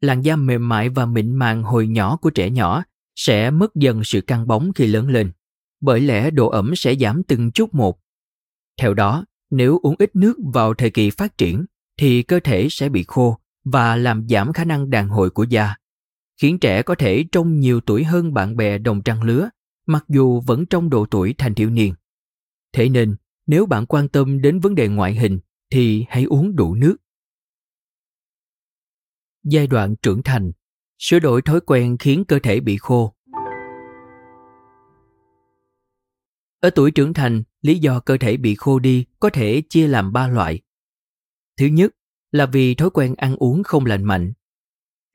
Làn 0.00 0.22
da 0.22 0.36
mềm 0.36 0.68
mại 0.68 0.88
và 0.88 1.06
mịn 1.06 1.34
màng 1.34 1.62
hồi 1.62 1.86
nhỏ 1.86 2.16
của 2.16 2.30
trẻ 2.30 2.50
nhỏ 2.50 2.84
sẽ 3.16 3.50
mất 3.50 3.74
dần 3.74 4.04
sự 4.04 4.20
căng 4.20 4.46
bóng 4.46 4.72
khi 4.72 4.86
lớn 4.86 5.08
lên, 5.08 5.32
bởi 5.80 6.00
lẽ 6.00 6.30
độ 6.30 6.48
ẩm 6.48 6.76
sẽ 6.76 6.94
giảm 6.94 7.22
từng 7.22 7.52
chút 7.52 7.74
một. 7.74 7.98
Theo 8.80 8.94
đó, 8.94 9.24
nếu 9.50 9.78
uống 9.82 9.94
ít 9.98 10.16
nước 10.16 10.36
vào 10.54 10.74
thời 10.74 10.90
kỳ 10.90 11.10
phát 11.10 11.38
triển 11.38 11.64
thì 11.98 12.22
cơ 12.22 12.40
thể 12.44 12.68
sẽ 12.70 12.88
bị 12.88 13.04
khô 13.08 13.38
và 13.64 13.96
làm 13.96 14.28
giảm 14.28 14.52
khả 14.52 14.64
năng 14.64 14.90
đàn 14.90 15.08
hồi 15.08 15.30
của 15.30 15.44
da, 15.44 15.76
khiến 16.36 16.58
trẻ 16.58 16.82
có 16.82 16.94
thể 16.94 17.24
trông 17.32 17.60
nhiều 17.60 17.80
tuổi 17.80 18.04
hơn 18.04 18.34
bạn 18.34 18.56
bè 18.56 18.78
đồng 18.78 19.02
trang 19.02 19.22
lứa, 19.22 19.48
mặc 19.86 20.04
dù 20.08 20.40
vẫn 20.40 20.66
trong 20.66 20.90
độ 20.90 21.06
tuổi 21.10 21.34
thanh 21.38 21.54
thiếu 21.54 21.70
niên. 21.70 21.94
Thế 22.72 22.88
nên, 22.88 23.16
nếu 23.46 23.66
bạn 23.66 23.86
quan 23.86 24.08
tâm 24.08 24.40
đến 24.40 24.60
vấn 24.60 24.74
đề 24.74 24.88
ngoại 24.88 25.14
hình 25.14 25.38
thì 25.70 26.04
hãy 26.08 26.24
uống 26.24 26.56
đủ 26.56 26.74
nước. 26.74 26.96
Giai 29.44 29.66
đoạn 29.66 29.96
trưởng 30.02 30.22
thành, 30.22 30.52
sửa 30.98 31.18
đổi 31.18 31.42
thói 31.42 31.60
quen 31.60 31.96
khiến 31.98 32.24
cơ 32.24 32.38
thể 32.38 32.60
bị 32.60 32.76
khô. 32.76 33.12
Ở 36.60 36.70
tuổi 36.70 36.90
trưởng 36.90 37.14
thành, 37.14 37.42
lý 37.62 37.78
do 37.78 38.00
cơ 38.00 38.16
thể 38.16 38.36
bị 38.36 38.54
khô 38.54 38.78
đi 38.78 39.04
có 39.20 39.30
thể 39.30 39.62
chia 39.68 39.88
làm 39.88 40.12
ba 40.12 40.28
loại. 40.28 40.60
Thứ 41.58 41.66
nhất 41.66 41.92
là 42.32 42.46
vì 42.46 42.74
thói 42.74 42.90
quen 42.90 43.14
ăn 43.14 43.36
uống 43.36 43.62
không 43.62 43.86
lành 43.86 44.04
mạnh. 44.04 44.32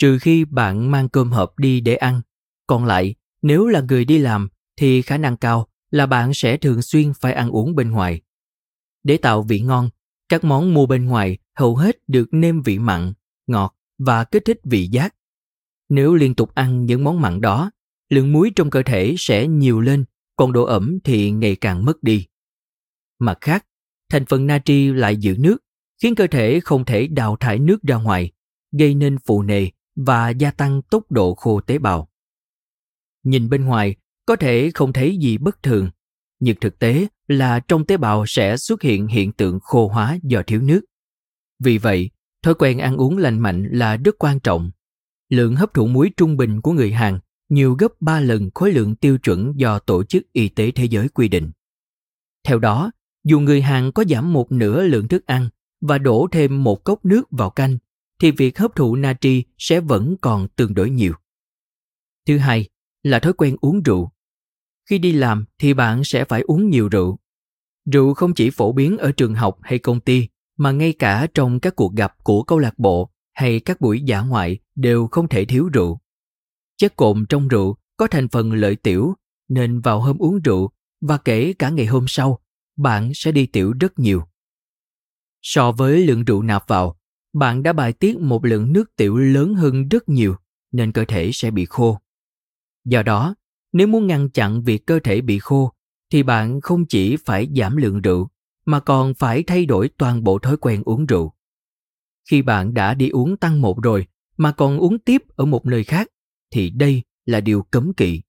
Trừ 0.01 0.17
khi 0.21 0.45
bạn 0.45 0.91
mang 0.91 1.09
cơm 1.09 1.31
hộp 1.31 1.59
đi 1.59 1.81
để 1.81 1.95
ăn, 1.95 2.21
còn 2.67 2.85
lại 2.85 3.15
nếu 3.41 3.67
là 3.67 3.81
người 3.81 4.05
đi 4.05 4.17
làm 4.17 4.49
thì 4.77 5.01
khả 5.01 5.17
năng 5.17 5.37
cao 5.37 5.67
là 5.91 6.05
bạn 6.05 6.33
sẽ 6.33 6.57
thường 6.57 6.81
xuyên 6.81 7.11
phải 7.19 7.33
ăn 7.33 7.49
uống 7.49 7.75
bên 7.75 7.91
ngoài. 7.91 8.21
Để 9.03 9.17
tạo 9.17 9.41
vị 9.41 9.59
ngon, 9.61 9.89
các 10.29 10.43
món 10.43 10.73
mua 10.73 10.85
bên 10.85 11.05
ngoài 11.05 11.37
hầu 11.55 11.75
hết 11.75 11.97
được 12.07 12.27
nêm 12.31 12.61
vị 12.61 12.79
mặn, 12.79 13.13
ngọt 13.47 13.75
và 13.97 14.23
kích 14.23 14.45
thích 14.45 14.59
vị 14.63 14.87
giác. 14.87 15.15
Nếu 15.89 16.15
liên 16.15 16.35
tục 16.35 16.55
ăn 16.55 16.85
những 16.85 17.03
món 17.03 17.21
mặn 17.21 17.41
đó, 17.41 17.71
lượng 18.09 18.31
muối 18.31 18.51
trong 18.55 18.69
cơ 18.69 18.83
thể 18.83 19.15
sẽ 19.17 19.47
nhiều 19.47 19.81
lên, 19.81 20.05
còn 20.35 20.53
độ 20.53 20.63
ẩm 20.63 20.99
thì 21.03 21.31
ngày 21.31 21.55
càng 21.55 21.85
mất 21.85 22.03
đi. 22.03 22.27
Mặt 23.19 23.37
khác, 23.41 23.65
thành 24.09 24.25
phần 24.25 24.47
natri 24.47 24.93
lại 24.93 25.17
giữ 25.17 25.35
nước, 25.39 25.57
khiến 26.01 26.15
cơ 26.15 26.27
thể 26.27 26.59
không 26.59 26.85
thể 26.85 27.07
đào 27.07 27.35
thải 27.39 27.59
nước 27.59 27.83
ra 27.83 27.95
ngoài, 27.95 28.31
gây 28.71 28.95
nên 28.95 29.17
phù 29.17 29.41
nề 29.41 29.67
và 30.05 30.29
gia 30.29 30.51
tăng 30.51 30.81
tốc 30.81 31.11
độ 31.11 31.35
khô 31.35 31.61
tế 31.61 31.77
bào. 31.77 32.09
Nhìn 33.23 33.49
bên 33.49 33.65
ngoài, 33.65 33.95
có 34.25 34.35
thể 34.35 34.71
không 34.73 34.93
thấy 34.93 35.17
gì 35.17 35.37
bất 35.37 35.63
thường, 35.63 35.89
nhưng 36.39 36.55
thực 36.61 36.79
tế 36.79 37.07
là 37.27 37.59
trong 37.59 37.85
tế 37.85 37.97
bào 37.97 38.25
sẽ 38.27 38.57
xuất 38.57 38.81
hiện 38.81 39.07
hiện 39.07 39.31
tượng 39.31 39.59
khô 39.59 39.87
hóa 39.87 40.17
do 40.23 40.41
thiếu 40.47 40.61
nước. 40.61 40.81
Vì 41.59 41.77
vậy, 41.77 42.09
thói 42.43 42.53
quen 42.53 42.79
ăn 42.79 42.97
uống 42.97 43.17
lành 43.17 43.39
mạnh 43.39 43.69
là 43.71 43.97
rất 43.97 44.15
quan 44.19 44.39
trọng. 44.39 44.71
Lượng 45.29 45.55
hấp 45.55 45.73
thụ 45.73 45.87
muối 45.87 46.11
trung 46.17 46.37
bình 46.37 46.61
của 46.61 46.71
người 46.71 46.91
Hàn 46.91 47.19
nhiều 47.49 47.73
gấp 47.73 47.91
3 47.99 48.19
lần 48.19 48.49
khối 48.53 48.71
lượng 48.71 48.95
tiêu 48.95 49.17
chuẩn 49.17 49.53
do 49.59 49.79
Tổ 49.79 50.03
chức 50.03 50.23
Y 50.33 50.49
tế 50.49 50.71
Thế 50.71 50.85
giới 50.85 51.09
quy 51.09 51.27
định. 51.27 51.51
Theo 52.43 52.59
đó, 52.59 52.91
dù 53.23 53.39
người 53.39 53.61
Hàn 53.61 53.91
có 53.91 54.03
giảm 54.09 54.33
một 54.33 54.51
nửa 54.51 54.83
lượng 54.83 55.07
thức 55.07 55.25
ăn 55.25 55.49
và 55.81 55.97
đổ 55.97 56.27
thêm 56.31 56.63
một 56.63 56.83
cốc 56.83 57.05
nước 57.05 57.23
vào 57.31 57.49
canh, 57.49 57.77
thì 58.21 58.31
việc 58.31 58.57
hấp 58.57 58.75
thụ 58.75 58.95
natri 58.95 59.43
sẽ 59.57 59.79
vẫn 59.79 60.15
còn 60.21 60.47
tương 60.47 60.73
đối 60.73 60.89
nhiều. 60.89 61.13
Thứ 62.27 62.37
hai 62.37 62.69
là 63.03 63.19
thói 63.19 63.33
quen 63.33 63.55
uống 63.61 63.83
rượu. 63.83 64.11
Khi 64.89 64.97
đi 64.97 65.11
làm 65.11 65.45
thì 65.59 65.73
bạn 65.73 66.01
sẽ 66.03 66.25
phải 66.25 66.41
uống 66.41 66.69
nhiều 66.69 66.89
rượu. 66.89 67.19
Rượu 67.91 68.13
không 68.13 68.33
chỉ 68.33 68.49
phổ 68.49 68.71
biến 68.71 68.97
ở 68.97 69.11
trường 69.11 69.35
học 69.35 69.57
hay 69.61 69.79
công 69.79 69.99
ty, 69.99 70.27
mà 70.57 70.71
ngay 70.71 70.93
cả 70.93 71.27
trong 71.33 71.59
các 71.59 71.75
cuộc 71.75 71.93
gặp 71.93 72.13
của 72.23 72.43
câu 72.43 72.59
lạc 72.59 72.79
bộ 72.79 73.11
hay 73.33 73.59
các 73.59 73.81
buổi 73.81 74.01
dã 74.01 74.21
ngoại 74.21 74.59
đều 74.75 75.07
không 75.07 75.27
thể 75.27 75.45
thiếu 75.45 75.69
rượu. 75.73 75.99
Chất 76.77 76.95
cồn 76.95 77.25
trong 77.29 77.47
rượu 77.47 77.77
có 77.97 78.07
thành 78.07 78.27
phần 78.27 78.53
lợi 78.53 78.75
tiểu, 78.75 79.13
nên 79.49 79.81
vào 79.81 80.01
hôm 80.01 80.17
uống 80.17 80.41
rượu 80.41 80.71
và 81.01 81.17
kể 81.17 81.53
cả 81.53 81.69
ngày 81.69 81.85
hôm 81.85 82.05
sau, 82.07 82.39
bạn 82.77 83.11
sẽ 83.13 83.31
đi 83.31 83.45
tiểu 83.45 83.73
rất 83.79 83.99
nhiều. 83.99 84.23
So 85.41 85.71
với 85.71 86.05
lượng 86.07 86.25
rượu 86.25 86.41
nạp 86.41 86.67
vào, 86.67 87.00
bạn 87.33 87.63
đã 87.63 87.73
bài 87.73 87.93
tiết 87.93 88.17
một 88.19 88.45
lượng 88.45 88.73
nước 88.73 88.95
tiểu 88.95 89.17
lớn 89.17 89.53
hơn 89.53 89.89
rất 89.89 90.09
nhiều 90.09 90.35
nên 90.71 90.91
cơ 90.91 91.05
thể 91.05 91.29
sẽ 91.33 91.51
bị 91.51 91.65
khô. 91.65 91.97
Do 92.85 93.03
đó, 93.03 93.35
nếu 93.73 93.87
muốn 93.87 94.07
ngăn 94.07 94.29
chặn 94.29 94.63
việc 94.63 94.85
cơ 94.85 94.99
thể 95.03 95.21
bị 95.21 95.39
khô 95.39 95.73
thì 96.11 96.23
bạn 96.23 96.61
không 96.61 96.85
chỉ 96.85 97.17
phải 97.17 97.47
giảm 97.55 97.77
lượng 97.77 98.01
rượu 98.01 98.29
mà 98.65 98.79
còn 98.79 99.13
phải 99.13 99.43
thay 99.43 99.65
đổi 99.65 99.89
toàn 99.97 100.23
bộ 100.23 100.39
thói 100.39 100.57
quen 100.57 100.83
uống 100.85 101.05
rượu. 101.05 101.33
Khi 102.29 102.41
bạn 102.41 102.73
đã 102.73 102.93
đi 102.93 103.09
uống 103.09 103.37
tăng 103.37 103.61
một 103.61 103.83
rồi 103.83 104.07
mà 104.37 104.51
còn 104.51 104.77
uống 104.77 104.99
tiếp 104.99 105.21
ở 105.35 105.45
một 105.45 105.65
nơi 105.65 105.83
khác 105.83 106.07
thì 106.51 106.69
đây 106.69 107.01
là 107.25 107.41
điều 107.41 107.63
cấm 107.63 107.93
kỵ. 107.93 108.21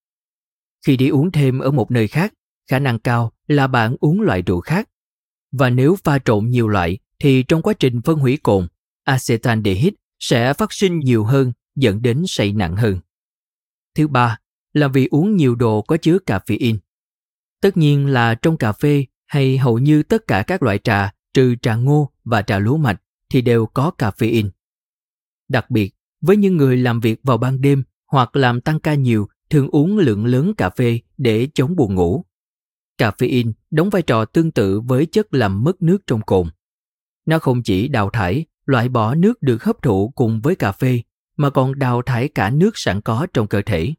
Khi 0.87 0.97
đi 0.97 1.09
uống 1.09 1.33
thêm 1.33 1.59
ở 1.59 1.71
một 1.71 1.91
nơi 1.91 2.09
khác, 2.09 2.35
khả 2.71 2.79
năng 2.79 2.99
cao 2.99 3.33
là 3.47 3.67
bạn 3.67 3.97
uống 4.01 4.21
loại 4.21 4.43
rượu 4.43 4.61
khác. 4.61 4.89
Và 5.53 5.71
nếu 5.71 5.97
pha 6.05 6.19
trộn 6.19 6.47
nhiều 6.47 6.69
loại 6.69 6.99
thì 7.19 7.43
trong 7.43 7.63
quá 7.63 7.75
trình 7.75 8.03
phân 8.03 8.19
hủy 8.19 8.39
cồn, 8.43 8.69
acetaldehyde 9.05 9.97
sẽ 10.19 10.55
phát 10.55 10.73
sinh 10.73 10.99
nhiều 10.99 11.25
hơn 11.25 11.53
dẫn 11.77 12.03
đến 12.03 12.25
say 12.27 12.53
nặng 12.53 12.77
hơn. 12.77 12.99
Thứ 13.95 14.09
ba 14.09 14.39
là 14.73 14.89
vì 14.89 15.09
uống 15.11 15.37
nhiều 15.37 15.55
đồ 15.55 15.83
có 15.83 15.97
chứa 15.97 16.19
caffeine. 16.27 16.79
Tất 17.61 17.77
nhiên 17.77 18.07
là 18.07 18.35
trong 18.35 18.57
cà 18.57 18.73
phê 18.73 19.07
hay 19.27 19.59
hầu 19.59 19.79
như 19.79 20.03
tất 20.03 20.27
cả 20.27 20.45
các 20.47 20.63
loại 20.63 20.79
trà 20.79 21.15
trừ 21.35 21.55
trà 21.63 21.77
ngô 21.77 22.13
và 22.25 22.43
trà 22.43 22.59
lúa 22.59 22.77
mạch 22.77 23.03
thì 23.31 23.41
đều 23.41 23.67
có 23.67 23.93
caffeine. 23.99 24.51
Đặc 25.49 25.71
biệt, 25.71 25.95
với 26.21 26.37
những 26.37 26.57
người 26.57 26.77
làm 26.77 27.01
việc 27.01 27.21
vào 27.23 27.39
ban 27.39 27.61
đêm 27.61 27.85
hoặc 28.07 28.37
làm 28.37 28.61
tăng 28.61 28.81
ca 28.81 28.95
nhiều 28.95 29.29
thường 29.51 29.69
uống 29.69 29.99
lượng 29.99 30.27
lớn 30.27 30.53
cà 30.57 30.71
phê 30.71 31.01
để 31.19 31.49
chống 31.55 31.77
buồn 31.77 31.95
ngủ. 31.95 32.25
Caffeine 32.99 33.53
đóng 33.71 33.91
vai 33.91 34.03
trò 34.03 34.25
tương 34.25 34.51
tự 34.51 34.81
với 34.81 35.07
chất 35.07 35.35
làm 35.35 35.65
mất 35.65 35.83
nước 35.83 35.99
trong 36.07 36.23
cồn. 36.23 36.49
Nó 37.27 37.39
không 37.39 37.63
chỉ 37.63 37.89
đào 37.89 38.11
thải, 38.11 38.47
loại 38.67 38.89
bỏ 38.89 39.15
nước 39.15 39.43
được 39.43 39.65
hấp 39.65 39.83
thụ 39.83 40.13
cùng 40.15 40.41
với 40.41 40.57
cà 40.57 40.73
phê, 40.73 41.03
mà 41.37 41.51
còn 41.51 41.79
đào 41.79 42.03
thải 42.03 42.29
cả 42.29 42.51
nước 42.51 42.71
sẵn 42.75 43.01
có 43.01 43.27
trong 43.35 43.49
cơ 43.49 43.63
thể. 43.67 43.95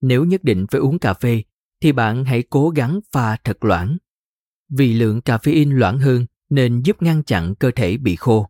Nếu 0.00 0.24
nhất 0.24 0.44
định 0.44 0.66
phải 0.70 0.80
uống 0.80 0.98
cà 0.98 1.14
phê, 1.14 1.42
thì 1.80 1.92
bạn 1.92 2.24
hãy 2.24 2.42
cố 2.50 2.70
gắng 2.70 3.00
pha 3.12 3.36
thật 3.36 3.64
loãng. 3.64 3.96
Vì 4.68 4.92
lượng 4.92 5.20
caffeine 5.24 5.78
loãng 5.78 5.98
hơn 5.98 6.26
nên 6.50 6.82
giúp 6.82 7.02
ngăn 7.02 7.22
chặn 7.22 7.54
cơ 7.54 7.70
thể 7.76 7.96
bị 7.96 8.16
khô. 8.16 8.48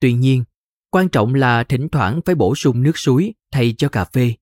Tuy 0.00 0.12
nhiên, 0.12 0.44
quan 0.90 1.08
trọng 1.08 1.34
là 1.34 1.64
thỉnh 1.64 1.88
thoảng 1.88 2.20
phải 2.24 2.34
bổ 2.34 2.54
sung 2.54 2.82
nước 2.82 2.98
suối 2.98 3.34
thay 3.50 3.74
cho 3.78 3.88
cà 3.88 4.04
phê. 4.04 4.34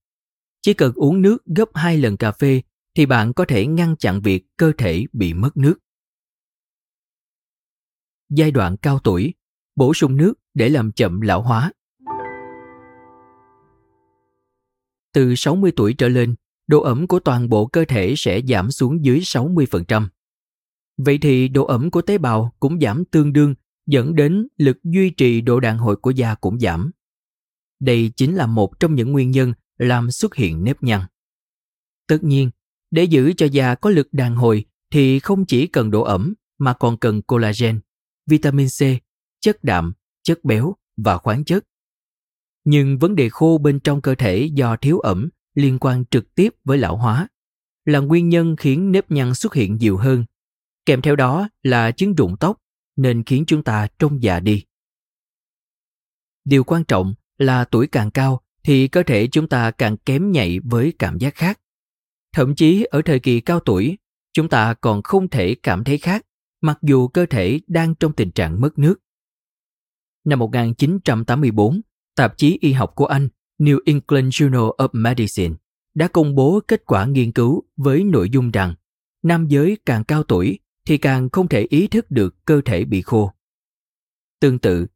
Chỉ 0.63 0.75
cần 0.75 0.93
uống 0.95 1.23
nước 1.23 1.45
gấp 1.57 1.69
2 1.75 1.99
lần 1.99 2.17
cà 2.17 2.33
phê 2.33 2.63
thì 2.95 3.07
bạn 3.07 3.33
có 3.33 3.45
thể 3.45 3.67
ngăn 3.67 3.97
chặn 3.97 4.21
việc 4.21 4.45
cơ 4.57 4.73
thể 4.79 5.05
bị 5.13 5.35
mất 5.35 5.57
nước. 5.57 5.75
Giai 8.29 8.51
đoạn 8.51 8.77
cao 8.77 8.99
tuổi, 9.05 9.35
bổ 9.77 9.95
sung 9.95 10.17
nước 10.17 10.35
để 10.55 10.69
làm 10.69 10.93
chậm 10.93 11.21
lão 11.21 11.43
hóa. 11.43 11.73
Từ 15.13 15.35
60 15.35 15.73
tuổi 15.77 15.95
trở 15.95 16.09
lên, 16.09 16.35
độ 16.67 16.83
ẩm 16.83 17.07
của 17.07 17.21
toàn 17.21 17.49
bộ 17.49 17.67
cơ 17.67 17.85
thể 17.89 18.15
sẽ 18.17 18.41
giảm 18.49 18.71
xuống 18.71 19.05
dưới 19.05 19.21
60%. 19.21 20.09
Vậy 20.97 21.19
thì 21.23 21.49
độ 21.49 21.65
ẩm 21.65 21.91
của 21.91 22.03
tế 22.03 22.19
bào 22.19 22.55
cũng 22.61 22.81
giảm 22.81 23.05
tương 23.05 23.33
đương 23.33 23.55
dẫn 23.87 24.15
đến 24.15 24.49
lực 24.57 24.79
duy 24.85 25.11
trì 25.11 25.41
độ 25.41 25.61
đàn 25.61 25.79
hồi 25.79 25.97
của 25.97 26.11
da 26.11 26.35
cũng 26.35 26.61
giảm. 26.61 26.91
Đây 27.81 28.13
chính 28.17 28.35
là 28.35 28.47
một 28.47 28.81
trong 28.81 28.95
những 28.95 29.13
nguyên 29.13 29.31
nhân 29.31 29.53
làm 29.79 30.11
xuất 30.11 30.35
hiện 30.35 30.65
nếp 30.65 30.83
nhăn. 30.83 31.01
Tất 32.07 32.25
nhiên, 32.25 32.51
để 32.91 33.05
giữ 33.05 33.33
cho 33.37 33.47
da 33.47 33.75
có 33.75 33.91
lực 33.91 34.09
đàn 34.13 34.37
hồi 34.37 34.65
thì 34.93 35.19
không 35.19 35.47
chỉ 35.47 35.67
cần 35.67 35.91
độ 35.91 36.03
ẩm 36.03 36.35
mà 36.59 36.73
còn 36.73 36.97
cần 36.97 37.23
collagen, 37.23 37.81
vitamin 38.27 38.67
C, 38.69 38.81
chất 39.41 39.65
đạm, 39.65 39.93
chất 40.23 40.45
béo 40.45 40.77
và 40.97 41.19
khoáng 41.19 41.45
chất. 41.45 41.65
Nhưng 42.65 42.99
vấn 42.99 43.17
đề 43.17 43.29
khô 43.29 43.59
bên 43.59 43.81
trong 43.81 44.01
cơ 44.01 44.15
thể 44.15 44.51
do 44.55 44.77
thiếu 44.77 44.99
ẩm 44.99 45.31
liên 45.55 45.79
quan 45.79 46.05
trực 46.05 46.35
tiếp 46.35 46.55
với 46.65 46.79
lão 46.79 46.97
hóa, 46.97 47.29
là 47.85 47.99
nguyên 47.99 48.29
nhân 48.29 48.57
khiến 48.57 48.93
nếp 48.93 49.11
nhăn 49.11 49.35
xuất 49.35 49.55
hiện 49.55 49.77
nhiều 49.77 49.97
hơn. 49.97 50.25
Kèm 50.87 51.03
theo 51.03 51.17
đó 51.17 51.49
là 51.63 51.91
chứng 51.91 52.15
rụng 52.15 52.37
tóc 52.41 52.57
nên 52.97 53.25
khiến 53.25 53.45
chúng 53.47 53.65
ta 53.65 53.89
trông 53.99 54.23
già 54.23 54.41
đi. 54.41 54.65
Điều 56.45 56.65
quan 56.65 56.85
trọng 56.85 57.15
là 57.39 57.65
tuổi 57.65 57.87
càng 57.87 58.11
cao 58.11 58.41
thì 58.65 58.89
cơ 58.89 59.03
thể 59.03 59.29
chúng 59.33 59.49
ta 59.49 59.71
càng 59.71 59.97
kém 59.97 60.33
nhạy 60.33 60.61
với 60.65 60.93
cảm 60.99 61.19
giác 61.19 61.35
khác. 61.35 61.61
Thậm 62.33 62.55
chí 62.55 62.85
ở 62.91 63.03
thời 63.03 63.21
kỳ 63.21 63.41
cao 63.41 63.61
tuổi, 63.61 63.99
chúng 64.33 64.49
ta 64.49 64.75
còn 64.75 65.03
không 65.03 65.29
thể 65.29 65.55
cảm 65.63 65.85
thấy 65.85 65.99
khác 65.99 66.27
mặc 66.61 66.79
dù 66.83 67.09
cơ 67.09 67.27
thể 67.27 67.61
đang 67.67 67.95
trong 67.95 68.13
tình 68.13 68.31
trạng 68.31 68.61
mất 68.61 68.79
nước. 68.79 68.95
Năm 70.31 70.39
1984, 70.39 71.81
tạp 72.17 72.37
chí 72.37 72.59
y 72.61 72.73
học 72.73 72.93
của 72.95 73.07
Anh 73.07 73.29
New 73.59 73.79
England 73.87 74.43
Journal 74.43 74.77
of 74.77 74.89
Medicine 74.93 75.55
đã 75.95 76.09
công 76.09 76.35
bố 76.35 76.61
kết 76.69 76.83
quả 76.87 77.07
nghiên 77.07 77.33
cứu 77.33 77.63
với 77.77 78.05
nội 78.05 78.31
dung 78.31 78.51
rằng 78.51 78.75
nam 79.23 79.47
giới 79.49 79.79
càng 79.87 80.05
cao 80.05 80.23
tuổi 80.23 80.59
thì 80.87 80.99
càng 80.99 81.31
không 81.31 81.49
thể 81.49 81.67
ý 81.71 81.87
thức 81.87 82.11
được 82.11 82.45
cơ 82.45 82.61
thể 82.65 82.85
bị 82.85 83.03
khô. 83.03 83.33
Tương 84.41 84.59
tự, 84.59 84.87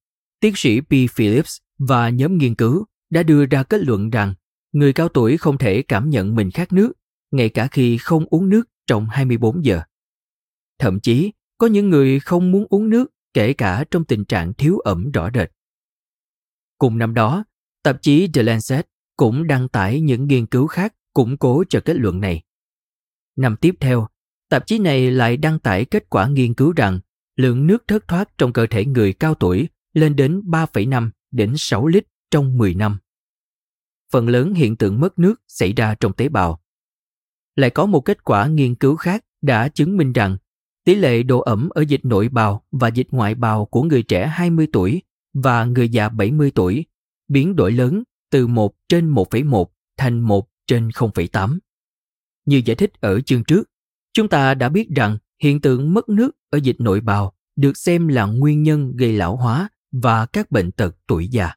tiến 0.41 0.53
sĩ 0.57 0.80
P. 0.80 0.91
Phillips 1.14 1.57
và 1.78 2.09
nhóm 2.09 2.39
nghiên 2.39 2.55
cứu 2.55 2.85
đã 3.11 3.22
đưa 3.22 3.47
ra 3.47 3.62
kết 3.62 3.80
luận 3.80 4.11
rằng 4.11 4.35
người 4.72 4.93
cao 4.93 5.09
tuổi 5.09 5.37
không 5.37 5.59
thể 5.59 5.82
cảm 5.82 6.11
nhận 6.11 6.35
mình 6.35 6.51
khát 6.51 6.72
nước 6.72 6.93
ngay 7.30 7.49
cả 7.49 7.68
khi 7.70 7.99
không 7.99 8.26
uống 8.30 8.49
nước 8.49 8.64
trong 8.87 9.07
24 9.11 9.64
giờ. 9.64 9.80
Thậm 10.78 11.01
chí, 11.01 11.32
có 11.59 11.66
những 11.66 11.91
người 11.91 12.20
không 12.20 12.51
muốn 12.51 12.66
uống 12.70 12.91
nước 12.91 13.14
kể 13.35 13.53
cả 13.53 13.85
trong 13.91 14.05
tình 14.05 14.24
trạng 14.24 14.55
thiếu 14.55 14.78
ẩm 14.78 15.11
rõ 15.11 15.30
rệt. 15.35 15.51
Cùng 16.78 16.99
năm 16.99 17.14
đó, 17.14 17.45
tạp 17.82 18.03
chí 18.03 18.28
The 18.35 18.43
Lancet 18.43 18.87
cũng 19.16 19.47
đăng 19.47 19.68
tải 19.68 20.01
những 20.01 20.26
nghiên 20.26 20.47
cứu 20.47 20.66
khác 20.66 20.95
củng 21.14 21.37
cố 21.37 21.64
cho 21.68 21.80
kết 21.85 21.97
luận 21.97 22.20
này. 22.20 22.43
Năm 23.37 23.57
tiếp 23.57 23.74
theo, 23.80 24.09
tạp 24.49 24.66
chí 24.66 24.78
này 24.78 25.11
lại 25.11 25.37
đăng 25.37 25.59
tải 25.59 25.85
kết 25.85 26.11
quả 26.11 26.28
nghiên 26.28 26.55
cứu 26.55 26.72
rằng 26.72 27.01
lượng 27.37 27.66
nước 27.66 27.85
thất 27.89 28.09
thoát 28.09 28.39
trong 28.39 28.53
cơ 28.53 28.66
thể 28.66 28.85
người 28.85 29.12
cao 29.12 29.35
tuổi 29.35 29.68
lên 29.93 30.16
đến 30.16 30.41
3,5 30.41 31.11
đến 31.30 31.55
6 31.57 31.87
lít 31.87 32.07
trong 32.30 32.59
10 32.59 32.74
năm. 32.74 32.99
Phần 34.12 34.28
lớn 34.28 34.55
hiện 34.55 34.76
tượng 34.76 35.01
mất 35.01 35.18
nước 35.18 35.43
xảy 35.49 35.72
ra 35.72 35.95
trong 35.95 36.12
tế 36.12 36.28
bào. 36.28 36.62
Lại 37.57 37.70
có 37.70 37.87
một 37.87 38.01
kết 38.01 38.24
quả 38.24 38.47
nghiên 38.47 38.74
cứu 38.74 38.97
khác 38.97 39.24
đã 39.43 39.68
chứng 39.68 39.97
minh 39.97 40.12
rằng 40.12 40.37
tỷ 40.85 40.95
lệ 40.95 41.22
độ 41.22 41.41
ẩm 41.41 41.68
ở 41.68 41.85
dịch 41.89 42.05
nội 42.05 42.28
bào 42.28 42.64
và 42.70 42.89
dịch 42.89 43.09
ngoại 43.11 43.35
bào 43.35 43.64
của 43.64 43.82
người 43.82 44.03
trẻ 44.03 44.26
20 44.26 44.68
tuổi 44.72 45.03
và 45.35 45.64
người 45.64 45.89
già 45.89 46.09
70 46.09 46.53
tuổi 46.55 46.85
biến 47.28 47.57
đổi 47.57 47.72
lớn 47.72 48.03
từ 48.30 48.47
1 48.47 48.74
trên 48.89 49.12
1,1 49.14 49.64
thành 49.97 50.20
1 50.20 50.49
trên 50.66 50.89
0,8. 50.89 51.59
Như 52.45 52.62
giải 52.64 52.74
thích 52.76 53.01
ở 53.01 53.20
chương 53.20 53.45
trước, 53.45 53.70
chúng 54.12 54.28
ta 54.28 54.55
đã 54.55 54.68
biết 54.68 54.89
rằng 54.97 55.18
hiện 55.43 55.61
tượng 55.61 55.95
mất 55.95 56.09
nước 56.09 56.30
ở 56.51 56.59
dịch 56.62 56.76
nội 56.78 57.01
bào 57.01 57.32
được 57.57 57.76
xem 57.76 58.09
là 58.09 58.24
nguyên 58.24 58.62
nhân 58.62 58.97
gây 58.97 59.12
lão 59.12 59.37
hóa 59.37 59.68
và 59.93 60.26
các 60.26 60.51
bệnh 60.51 60.72
tật 60.72 60.97
tuổi 61.07 61.28
già. 61.28 61.51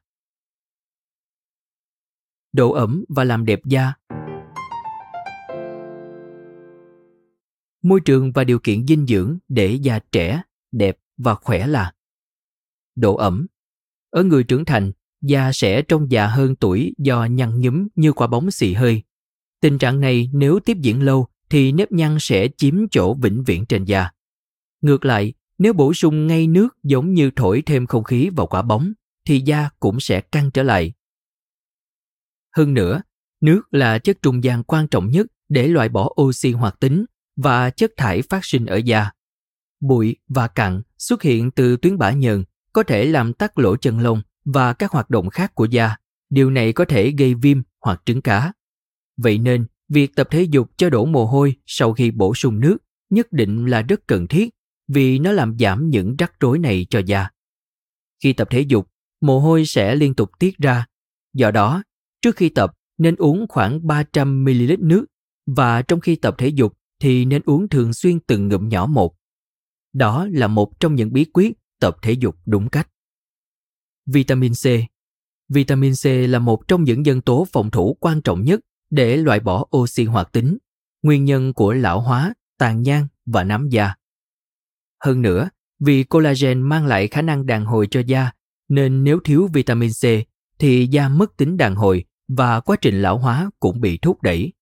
Độ 2.52 2.72
ẩm 2.72 3.04
và 3.08 3.24
làm 3.24 3.44
đẹp 3.44 3.60
da 3.64 3.92
Môi 7.82 8.00
trường 8.00 8.32
và 8.32 8.44
điều 8.44 8.58
kiện 8.58 8.86
dinh 8.86 9.06
dưỡng 9.06 9.38
để 9.48 9.78
da 9.82 9.98
trẻ, 10.12 10.42
đẹp 10.72 10.98
và 11.16 11.34
khỏe 11.34 11.66
là 11.66 11.92
Độ 12.96 13.16
ẩm 13.16 13.46
Ở 14.10 14.24
người 14.24 14.44
trưởng 14.44 14.64
thành, 14.64 14.92
da 15.22 15.52
sẽ 15.52 15.82
trông 15.82 16.10
già 16.10 16.26
hơn 16.26 16.56
tuổi 16.56 16.94
do 16.98 17.24
nhăn 17.24 17.60
nhúm 17.60 17.86
như 17.94 18.12
quả 18.12 18.26
bóng 18.26 18.50
xì 18.50 18.72
hơi. 18.72 19.02
Tình 19.60 19.78
trạng 19.78 20.00
này 20.00 20.30
nếu 20.32 20.60
tiếp 20.60 20.76
diễn 20.80 21.02
lâu 21.02 21.26
thì 21.50 21.72
nếp 21.72 21.92
nhăn 21.92 22.16
sẽ 22.20 22.48
chiếm 22.56 22.88
chỗ 22.90 23.14
vĩnh 23.14 23.44
viễn 23.44 23.66
trên 23.66 23.84
da. 23.84 24.10
Ngược 24.80 25.04
lại, 25.04 25.32
nếu 25.58 25.72
bổ 25.72 25.94
sung 25.94 26.26
ngay 26.26 26.46
nước 26.46 26.68
giống 26.82 27.14
như 27.14 27.30
thổi 27.36 27.62
thêm 27.66 27.86
không 27.86 28.04
khí 28.04 28.30
vào 28.36 28.46
quả 28.46 28.62
bóng, 28.62 28.92
thì 29.26 29.40
da 29.40 29.68
cũng 29.80 30.00
sẽ 30.00 30.20
căng 30.20 30.50
trở 30.50 30.62
lại. 30.62 30.92
Hơn 32.56 32.74
nữa, 32.74 33.02
nước 33.40 33.62
là 33.70 33.98
chất 33.98 34.22
trung 34.22 34.44
gian 34.44 34.64
quan 34.64 34.88
trọng 34.88 35.10
nhất 35.10 35.26
để 35.48 35.68
loại 35.68 35.88
bỏ 35.88 36.10
oxy 36.22 36.52
hoạt 36.52 36.80
tính 36.80 37.04
và 37.42 37.70
chất 37.70 37.92
thải 37.96 38.22
phát 38.22 38.44
sinh 38.44 38.66
ở 38.66 38.76
da. 38.76 39.10
Bụi 39.80 40.16
và 40.28 40.48
cặn 40.48 40.82
xuất 40.98 41.22
hiện 41.22 41.50
từ 41.50 41.76
tuyến 41.76 41.98
bã 41.98 42.10
nhờn 42.10 42.44
có 42.72 42.82
thể 42.82 43.04
làm 43.04 43.32
tắc 43.32 43.58
lỗ 43.58 43.76
chân 43.76 44.00
lông 44.00 44.22
và 44.44 44.72
các 44.72 44.90
hoạt 44.90 45.10
động 45.10 45.30
khác 45.30 45.54
của 45.54 45.64
da. 45.64 45.96
Điều 46.30 46.50
này 46.50 46.72
có 46.72 46.84
thể 46.84 47.10
gây 47.10 47.34
viêm 47.34 47.62
hoặc 47.80 48.02
trứng 48.04 48.22
cá. 48.22 48.52
Vậy 49.16 49.38
nên, 49.38 49.66
việc 49.88 50.16
tập 50.16 50.28
thể 50.30 50.42
dục 50.42 50.70
cho 50.76 50.90
đổ 50.90 51.04
mồ 51.04 51.26
hôi 51.26 51.56
sau 51.66 51.92
khi 51.92 52.10
bổ 52.10 52.34
sung 52.34 52.60
nước 52.60 52.76
nhất 53.10 53.32
định 53.32 53.66
là 53.66 53.82
rất 53.82 54.00
cần 54.06 54.26
thiết 54.26 54.50
vì 54.88 55.18
nó 55.18 55.32
làm 55.32 55.58
giảm 55.58 55.90
những 55.90 56.16
rắc 56.16 56.32
rối 56.40 56.58
này 56.58 56.86
cho 56.90 56.98
da. 56.98 57.28
Khi 58.22 58.32
tập 58.32 58.48
thể 58.50 58.60
dục, 58.60 58.88
mồ 59.20 59.40
hôi 59.40 59.66
sẽ 59.66 59.94
liên 59.94 60.14
tục 60.14 60.30
tiết 60.38 60.58
ra. 60.58 60.86
Do 61.34 61.50
đó, 61.50 61.82
trước 62.22 62.36
khi 62.36 62.48
tập 62.48 62.74
nên 62.98 63.16
uống 63.16 63.46
khoảng 63.48 63.80
300ml 63.80 64.76
nước 64.80 65.06
và 65.46 65.82
trong 65.82 66.00
khi 66.00 66.16
tập 66.16 66.34
thể 66.38 66.48
dục 66.48 66.77
thì 67.00 67.24
nên 67.24 67.42
uống 67.44 67.68
thường 67.68 67.92
xuyên 67.92 68.20
từng 68.20 68.48
ngụm 68.48 68.68
nhỏ 68.68 68.86
một. 68.86 69.14
Đó 69.92 70.26
là 70.30 70.46
một 70.46 70.80
trong 70.80 70.94
những 70.94 71.12
bí 71.12 71.24
quyết 71.24 71.52
tập 71.80 71.96
thể 72.02 72.12
dục 72.12 72.36
đúng 72.46 72.68
cách. 72.68 72.88
Vitamin 74.06 74.52
C 74.52 74.66
Vitamin 75.48 75.92
C 76.02 76.06
là 76.06 76.38
một 76.38 76.68
trong 76.68 76.84
những 76.84 77.02
nhân 77.02 77.20
tố 77.20 77.46
phòng 77.52 77.70
thủ 77.70 77.96
quan 78.00 78.22
trọng 78.22 78.42
nhất 78.42 78.60
để 78.90 79.16
loại 79.16 79.40
bỏ 79.40 79.64
oxy 79.76 80.04
hoạt 80.04 80.32
tính, 80.32 80.58
nguyên 81.02 81.24
nhân 81.24 81.52
của 81.52 81.72
lão 81.72 82.00
hóa, 82.00 82.34
tàn 82.58 82.82
nhang 82.82 83.06
và 83.26 83.44
nám 83.44 83.68
da. 83.68 83.94
Hơn 85.04 85.22
nữa, 85.22 85.48
vì 85.80 86.04
collagen 86.04 86.62
mang 86.62 86.86
lại 86.86 87.08
khả 87.08 87.22
năng 87.22 87.46
đàn 87.46 87.64
hồi 87.64 87.88
cho 87.90 88.00
da, 88.00 88.30
nên 88.68 89.04
nếu 89.04 89.20
thiếu 89.24 89.48
vitamin 89.52 89.90
C 89.90 90.04
thì 90.58 90.86
da 90.86 91.08
mất 91.08 91.36
tính 91.36 91.56
đàn 91.56 91.74
hồi 91.74 92.04
và 92.28 92.60
quá 92.60 92.76
trình 92.80 93.02
lão 93.02 93.18
hóa 93.18 93.50
cũng 93.60 93.80
bị 93.80 93.98
thúc 93.98 94.22
đẩy. 94.22 94.52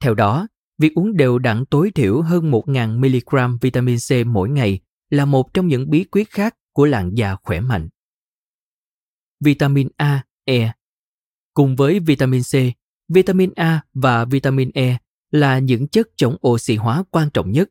Theo 0.00 0.14
đó, 0.14 0.46
việc 0.78 0.94
uống 0.94 1.16
đều 1.16 1.38
đặn 1.38 1.64
tối 1.66 1.90
thiểu 1.90 2.22
hơn 2.22 2.50
1.000 2.50 2.98
mg 2.98 3.58
vitamin 3.60 3.96
C 4.08 4.26
mỗi 4.26 4.48
ngày 4.48 4.80
là 5.10 5.24
một 5.24 5.54
trong 5.54 5.66
những 5.66 5.90
bí 5.90 6.04
quyết 6.04 6.30
khác 6.30 6.56
của 6.72 6.86
làn 6.86 7.14
da 7.14 7.36
khỏe 7.42 7.60
mạnh. 7.60 7.88
Vitamin 9.40 9.88
A, 9.96 10.24
E 10.44 10.72
Cùng 11.54 11.76
với 11.76 12.00
vitamin 12.00 12.42
C, 12.42 12.54
vitamin 13.08 13.50
A 13.56 13.84
và 13.94 14.24
vitamin 14.24 14.70
E 14.74 14.98
là 15.30 15.58
những 15.58 15.88
chất 15.88 16.08
chống 16.16 16.36
oxy 16.48 16.76
hóa 16.76 17.04
quan 17.10 17.30
trọng 17.30 17.52
nhất 17.52 17.68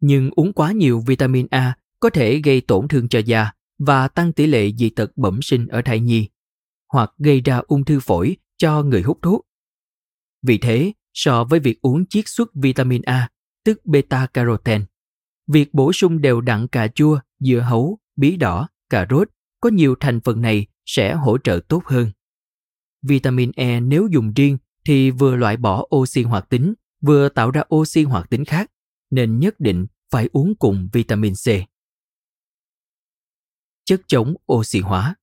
nhưng 0.00 0.30
uống 0.36 0.52
quá 0.52 0.72
nhiều 0.72 1.00
vitamin 1.06 1.46
A 1.50 1.76
có 2.00 2.10
thể 2.10 2.40
gây 2.44 2.60
tổn 2.60 2.88
thương 2.88 3.08
cho 3.08 3.18
da 3.18 3.52
và 3.78 4.08
tăng 4.08 4.32
tỷ 4.32 4.46
lệ 4.46 4.72
dị 4.78 4.90
tật 4.90 5.16
bẩm 5.16 5.42
sinh 5.42 5.66
ở 5.66 5.82
thai 5.84 6.00
nhi, 6.00 6.28
hoặc 6.92 7.12
gây 7.18 7.40
ra 7.40 7.60
ung 7.66 7.84
thư 7.84 8.00
phổi 8.00 8.36
cho 8.56 8.82
người 8.82 9.02
hút 9.02 9.18
thuốc. 9.22 9.46
Vì 10.42 10.58
thế, 10.58 10.92
so 11.14 11.44
với 11.44 11.60
việc 11.60 11.80
uống 11.80 12.06
chiết 12.06 12.24
xuất 12.28 12.54
vitamin 12.54 13.02
A, 13.02 13.28
tức 13.64 13.86
beta 13.86 14.26
carotene, 14.26 14.84
việc 15.46 15.74
bổ 15.74 15.92
sung 15.92 16.20
đều 16.20 16.40
đặn 16.40 16.68
cà 16.68 16.88
chua, 16.88 17.20
dưa 17.38 17.60
hấu, 17.60 17.98
bí 18.16 18.36
đỏ, 18.36 18.68
cà 18.90 19.06
rốt 19.10 19.28
có 19.60 19.70
nhiều 19.70 19.94
thành 20.00 20.20
phần 20.20 20.42
này 20.42 20.66
sẽ 20.86 21.14
hỗ 21.14 21.38
trợ 21.38 21.60
tốt 21.68 21.82
hơn. 21.86 22.10
Vitamin 23.02 23.50
E 23.56 23.80
nếu 23.80 24.08
dùng 24.12 24.32
riêng 24.36 24.58
thì 24.84 25.10
vừa 25.10 25.36
loại 25.36 25.56
bỏ 25.56 25.86
oxy 25.96 26.22
hoạt 26.22 26.48
tính, 26.48 26.74
vừa 27.00 27.28
tạo 27.28 27.50
ra 27.50 27.62
oxy 27.74 28.02
hoạt 28.02 28.30
tính 28.30 28.44
khác 28.44 28.70
nên 29.10 29.38
nhất 29.38 29.54
định 29.58 29.86
phải 30.10 30.28
uống 30.32 30.54
cùng 30.54 30.88
vitamin 30.92 31.34
C. 31.34 31.46
Chất 33.84 34.00
chống 34.06 34.34
oxy 34.52 34.80
hóa 34.80 35.14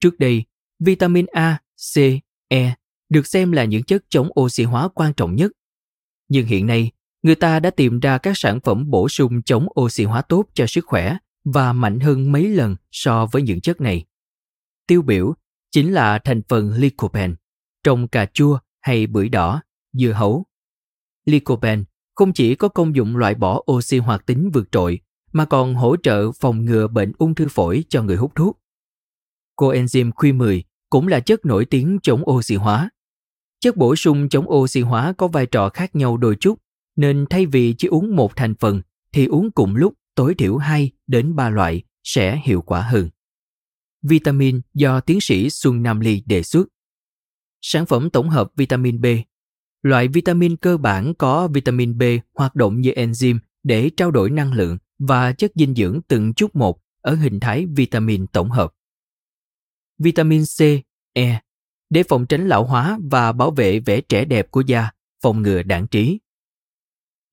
Trước 0.00 0.18
đây, 0.18 0.44
vitamin 0.78 1.26
A, 1.26 1.60
C, 1.94 1.98
E 2.48 2.74
được 3.08 3.26
xem 3.26 3.52
là 3.52 3.64
những 3.64 3.82
chất 3.82 4.04
chống 4.08 4.28
oxy 4.40 4.64
hóa 4.64 4.88
quan 4.88 5.12
trọng 5.14 5.34
nhất. 5.34 5.52
Nhưng 6.28 6.46
hiện 6.46 6.66
nay, 6.66 6.90
người 7.22 7.34
ta 7.34 7.60
đã 7.60 7.70
tìm 7.70 8.00
ra 8.00 8.18
các 8.18 8.32
sản 8.36 8.60
phẩm 8.60 8.90
bổ 8.90 9.08
sung 9.08 9.42
chống 9.42 9.66
oxy 9.80 10.04
hóa 10.04 10.22
tốt 10.22 10.44
cho 10.54 10.66
sức 10.66 10.84
khỏe 10.86 11.16
và 11.44 11.72
mạnh 11.72 12.00
hơn 12.00 12.32
mấy 12.32 12.48
lần 12.48 12.76
so 12.90 13.26
với 13.26 13.42
những 13.42 13.60
chất 13.60 13.80
này. 13.80 14.04
Tiêu 14.86 15.02
biểu 15.02 15.34
chính 15.70 15.92
là 15.92 16.18
thành 16.18 16.42
phần 16.48 16.72
lycopene 16.72 17.34
trong 17.84 18.08
cà 18.08 18.26
chua 18.26 18.58
hay 18.80 19.06
bưởi 19.06 19.28
đỏ, 19.28 19.62
dưa 19.92 20.12
hấu. 20.12 20.44
Lycopene 21.24 21.82
không 22.14 22.32
chỉ 22.32 22.54
có 22.54 22.68
công 22.68 22.96
dụng 22.96 23.16
loại 23.16 23.34
bỏ 23.34 23.62
oxy 23.72 23.98
hoạt 23.98 24.26
tính 24.26 24.50
vượt 24.54 24.68
trội 24.72 25.00
mà 25.32 25.44
còn 25.44 25.74
hỗ 25.74 25.96
trợ 25.96 26.32
phòng 26.40 26.64
ngừa 26.64 26.88
bệnh 26.88 27.12
ung 27.18 27.34
thư 27.34 27.48
phổi 27.48 27.84
cho 27.88 28.02
người 28.02 28.16
hút 28.16 28.32
thuốc. 28.34 28.60
Coenzyme 29.56 30.10
Q10 30.10 30.62
cũng 30.90 31.08
là 31.08 31.20
chất 31.20 31.46
nổi 31.46 31.64
tiếng 31.64 31.98
chống 32.02 32.30
oxy 32.30 32.54
hóa. 32.54 32.90
Chất 33.66 33.76
bổ 33.76 33.96
sung 33.96 34.28
chống 34.28 34.50
oxy 34.50 34.80
hóa 34.80 35.12
có 35.12 35.28
vai 35.28 35.46
trò 35.46 35.68
khác 35.68 35.96
nhau 35.96 36.16
đôi 36.16 36.36
chút, 36.40 36.58
nên 36.96 37.26
thay 37.30 37.46
vì 37.46 37.74
chỉ 37.78 37.88
uống 37.88 38.16
một 38.16 38.36
thành 38.36 38.54
phần 38.54 38.82
thì 39.12 39.26
uống 39.26 39.50
cùng 39.50 39.76
lúc 39.76 39.94
tối 40.14 40.34
thiểu 40.34 40.56
2 40.56 40.90
đến 41.06 41.36
3 41.36 41.50
loại 41.50 41.82
sẽ 42.04 42.40
hiệu 42.44 42.62
quả 42.62 42.82
hơn. 42.82 43.10
Vitamin 44.02 44.60
do 44.74 45.00
tiến 45.00 45.20
sĩ 45.20 45.50
Xuân 45.50 45.82
Nam 45.82 46.00
Ly 46.00 46.22
đề 46.26 46.42
xuất. 46.42 46.68
Sản 47.60 47.86
phẩm 47.86 48.10
tổng 48.10 48.30
hợp 48.30 48.50
vitamin 48.56 49.00
B 49.00 49.06
Loại 49.82 50.08
vitamin 50.08 50.56
cơ 50.56 50.76
bản 50.76 51.14
có 51.14 51.48
vitamin 51.48 51.98
B 51.98 52.02
hoạt 52.34 52.54
động 52.54 52.80
như 52.80 52.90
enzyme 52.90 53.38
để 53.62 53.90
trao 53.96 54.10
đổi 54.10 54.30
năng 54.30 54.52
lượng 54.52 54.78
và 54.98 55.32
chất 55.32 55.52
dinh 55.54 55.74
dưỡng 55.74 56.00
từng 56.08 56.34
chút 56.34 56.56
một 56.56 56.80
ở 57.00 57.14
hình 57.14 57.40
thái 57.40 57.66
vitamin 57.76 58.26
tổng 58.26 58.50
hợp. 58.50 58.72
Vitamin 59.98 60.42
C, 60.58 60.62
E 61.12 61.40
để 61.90 62.02
phòng 62.02 62.26
tránh 62.26 62.48
lão 62.48 62.64
hóa 62.64 62.98
và 63.10 63.32
bảo 63.32 63.50
vệ 63.50 63.80
vẻ 63.80 64.00
trẻ 64.00 64.24
đẹp 64.24 64.50
của 64.50 64.60
da, 64.60 64.90
phòng 65.22 65.42
ngừa 65.42 65.62
đạn 65.62 65.86
trí. 65.86 66.20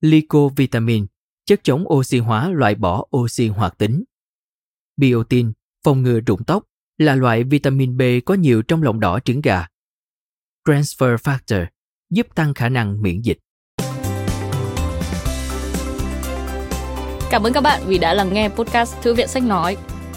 Lycovitamin, 0.02 1.06
chất 1.46 1.60
chống 1.64 1.86
oxy 1.94 2.20
hóa 2.20 2.50
loại 2.50 2.76
bỏ 2.76 3.06
oxy 3.18 3.48
hoạt 3.48 3.78
tính. 3.78 4.04
Biotin, 4.98 5.52
phòng 5.84 6.02
ngừa 6.02 6.20
rụng 6.20 6.44
tóc, 6.44 6.64
là 6.98 7.16
loại 7.16 7.44
vitamin 7.44 7.98
B 7.98 8.02
có 8.26 8.34
nhiều 8.34 8.62
trong 8.62 8.84
lòng 8.84 9.00
đỏ 9.00 9.20
trứng 9.20 9.42
gà. 9.42 9.68
Transfer 10.68 11.16
factor, 11.16 11.66
giúp 12.10 12.28
tăng 12.36 12.54
khả 12.54 12.70
năng 12.70 13.02
miễn 13.02 13.22
dịch. 13.22 13.38
Cảm 17.32 17.44
ơn 17.44 17.54
các 17.54 17.62
bạn 17.62 17.82
vì 17.86 17.98
đã 17.98 18.14
lắng 18.14 18.34
nghe 18.34 18.50
podcast 18.50 18.96
Thư 19.02 19.14
viện 19.14 19.28
Sách 19.28 19.44
Nói. 19.44 19.78